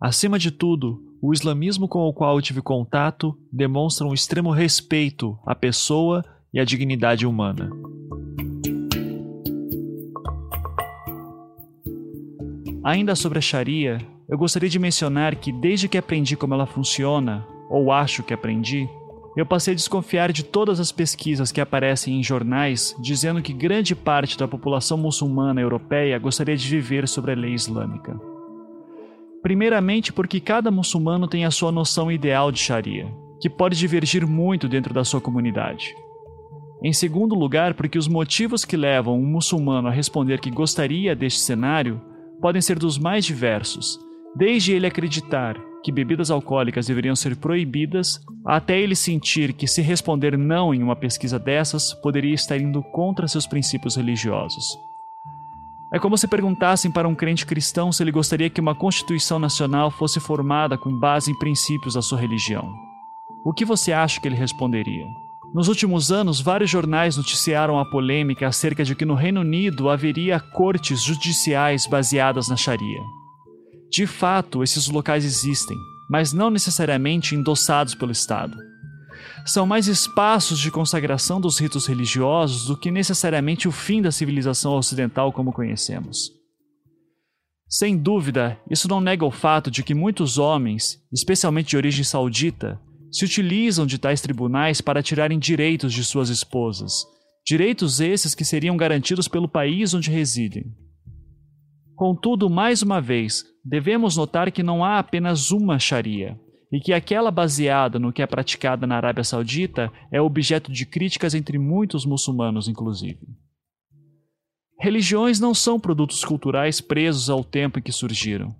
[0.00, 5.38] Acima de tudo, o islamismo com o qual eu tive contato demonstra um extremo respeito
[5.46, 7.70] à pessoa e à dignidade humana.
[12.82, 17.46] Ainda sobre a Sharia, eu gostaria de mencionar que desde que aprendi como ela funciona,
[17.68, 18.88] ou acho que aprendi,
[19.38, 23.94] eu passei a desconfiar de todas as pesquisas que aparecem em jornais dizendo que grande
[23.94, 28.20] parte da população muçulmana europeia gostaria de viver sobre a lei islâmica.
[29.40, 34.68] Primeiramente, porque cada muçulmano tem a sua noção ideal de Sharia, que pode divergir muito
[34.68, 35.94] dentro da sua comunidade.
[36.82, 41.38] Em segundo lugar, porque os motivos que levam um muçulmano a responder que gostaria deste
[41.38, 42.02] cenário
[42.40, 44.00] podem ser dos mais diversos,
[44.34, 50.36] desde ele acreditar que bebidas alcoólicas deveriam ser proibidas, até ele sentir que se responder
[50.36, 54.64] não em uma pesquisa dessas poderia estar indo contra seus princípios religiosos.
[55.92, 59.90] É como se perguntassem para um crente cristão se ele gostaria que uma Constituição Nacional
[59.90, 62.70] fosse formada com base em princípios da sua religião.
[63.44, 65.06] O que você acha que ele responderia?
[65.54, 70.38] Nos últimos anos, vários jornais noticiaram a polêmica acerca de que no Reino Unido haveria
[70.38, 73.00] cortes judiciais baseadas na Sharia.
[73.90, 75.76] De fato, esses locais existem,
[76.10, 78.56] mas não necessariamente endossados pelo Estado.
[79.46, 84.74] São mais espaços de consagração dos ritos religiosos do que necessariamente o fim da civilização
[84.74, 86.30] ocidental como conhecemos.
[87.68, 92.80] Sem dúvida, isso não nega o fato de que muitos homens, especialmente de origem saudita,
[93.10, 97.04] se utilizam de tais tribunais para tirarem direitos de suas esposas,
[97.46, 100.64] direitos esses que seriam garantidos pelo país onde residem.
[101.94, 106.40] Contudo, mais uma vez, devemos notar que não há apenas uma Sharia,
[106.72, 111.34] e que aquela baseada no que é praticada na Arábia Saudita é objeto de críticas
[111.34, 113.20] entre muitos muçulmanos, inclusive.
[114.80, 118.54] Religiões não são produtos culturais presos ao tempo em que surgiram.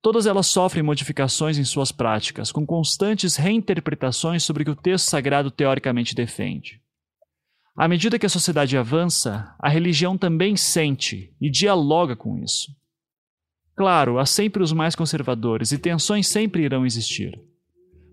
[0.00, 5.06] Todas elas sofrem modificações em suas práticas, com constantes reinterpretações sobre o que o texto
[5.06, 6.80] sagrado teoricamente defende.
[7.76, 12.72] À medida que a sociedade avança, a religião também sente e dialoga com isso.
[13.76, 17.32] Claro, há sempre os mais conservadores e tensões sempre irão existir.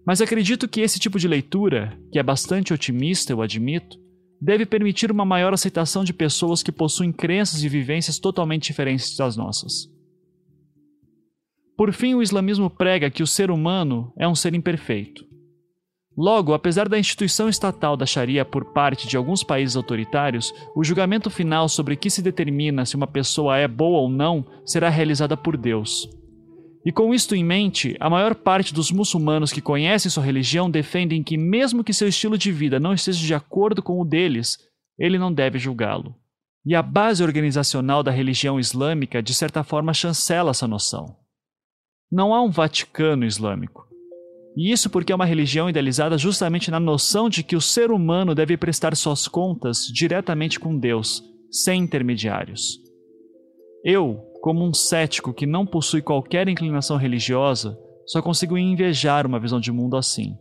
[0.05, 3.97] Mas acredito que esse tipo de leitura, que é bastante otimista, eu admito,
[4.41, 9.37] deve permitir uma maior aceitação de pessoas que possuem crenças e vivências totalmente diferentes das
[9.37, 9.87] nossas.
[11.77, 15.30] Por fim, o islamismo prega que o ser humano é um ser imperfeito.
[16.17, 21.29] Logo, apesar da instituição estatal da Sharia por parte de alguns países autoritários, o julgamento
[21.29, 25.55] final sobre que se determina se uma pessoa é boa ou não será realizada por
[25.55, 26.09] Deus.
[26.85, 31.23] E com isto em mente, a maior parte dos muçulmanos que conhecem sua religião defendem
[31.23, 34.57] que, mesmo que seu estilo de vida não esteja de acordo com o deles,
[34.97, 36.15] ele não deve julgá-lo.
[36.65, 41.15] E a base organizacional da religião islâmica, de certa forma, chancela essa noção.
[42.11, 43.90] Não há um Vaticano islâmico.
[44.55, 48.35] E isso porque é uma religião idealizada justamente na noção de que o ser humano
[48.35, 52.79] deve prestar suas contas diretamente com Deus, sem intermediários.
[53.83, 59.59] Eu, como um cético que não possui qualquer inclinação religiosa, só consigo invejar uma visão
[59.59, 60.35] de mundo assim,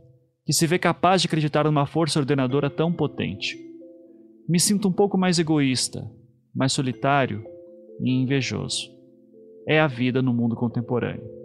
[0.45, 3.57] que se vê capaz de acreditar numa força ordenadora tão potente.
[4.49, 6.05] Me sinto um pouco mais egoísta,
[6.55, 7.45] mais solitário
[8.03, 8.91] e invejoso.
[9.69, 11.40] É a vida no mundo contemporâneo.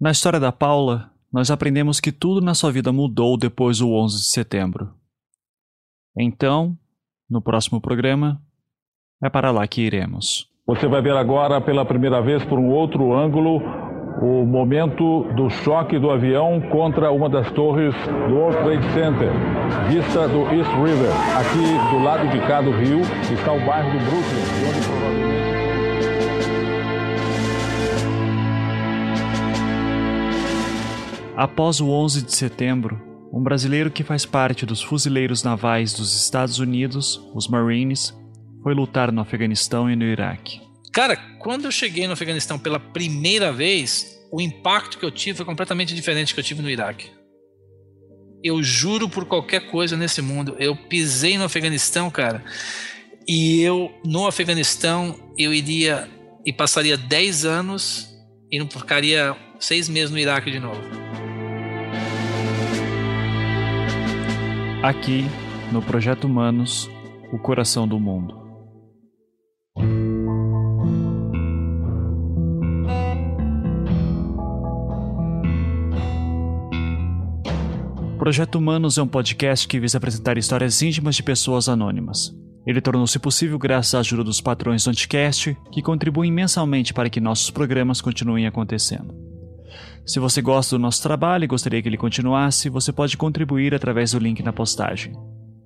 [0.00, 4.16] Na história da Paula, nós aprendemos que tudo na sua vida mudou depois do 11
[4.18, 4.94] de setembro.
[6.16, 6.78] Então,
[7.28, 8.40] no próximo programa,
[9.20, 10.48] é para lá que iremos.
[10.64, 13.60] Você vai ver agora pela primeira vez por um outro ângulo
[14.22, 17.92] o momento do choque do avião contra uma das torres
[18.28, 19.32] do World Trade Center,
[19.88, 21.10] vista do East River.
[21.36, 25.47] Aqui do lado de cá do rio está o bairro do Brooklyn, onde provavelmente
[31.38, 33.00] Após o 11 de setembro,
[33.32, 38.12] um brasileiro que faz parte dos fuzileiros navais dos Estados Unidos, os Marines,
[38.60, 40.60] foi lutar no Afeganistão e no Iraque.
[40.92, 45.46] Cara, quando eu cheguei no Afeganistão pela primeira vez, o impacto que eu tive foi
[45.46, 47.08] completamente diferente do que eu tive no Iraque.
[48.42, 52.44] Eu juro por qualquer coisa nesse mundo, eu pisei no Afeganistão, cara,
[53.28, 56.08] e eu no Afeganistão eu iria
[56.44, 58.08] e passaria 10 anos
[58.50, 60.82] e não ficaria seis meses no Iraque de novo.
[64.80, 65.24] Aqui,
[65.72, 66.88] no Projeto Humanos,
[67.32, 68.38] o coração do mundo.
[78.20, 82.32] Projeto Humanos é um podcast que visa apresentar histórias íntimas de pessoas anônimas.
[82.64, 87.20] Ele tornou-se possível graças à ajuda dos patrões do Anticast, que contribuem mensalmente para que
[87.20, 89.12] nossos programas continuem acontecendo.
[90.08, 94.12] Se você gosta do nosso trabalho e gostaria que ele continuasse, você pode contribuir através
[94.12, 95.12] do link na postagem.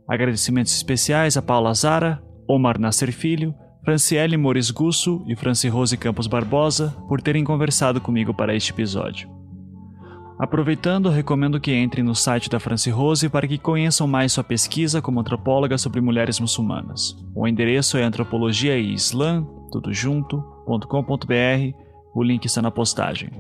[0.09, 3.55] Agradecimentos especiais a Paula Zara, Omar Nasser Filho,
[3.85, 9.31] Franciele Mores Gusso e Franci Rose Campos Barbosa por terem conversado comigo para este episódio.
[10.40, 15.01] Aproveitando, recomendo que entrem no site da Franci Rose para que conheçam mais sua pesquisa
[15.01, 17.16] como antropóloga sobre mulheres muçulmanas.
[17.32, 21.78] O endereço é antropologia e islam, tudo junto.com.br.
[22.12, 23.31] O link está na postagem.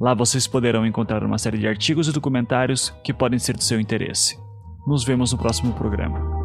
[0.00, 3.80] Lá vocês poderão encontrar uma série de artigos e documentários que podem ser do seu
[3.80, 4.38] interesse.
[4.86, 6.37] Nos vemos no próximo programa.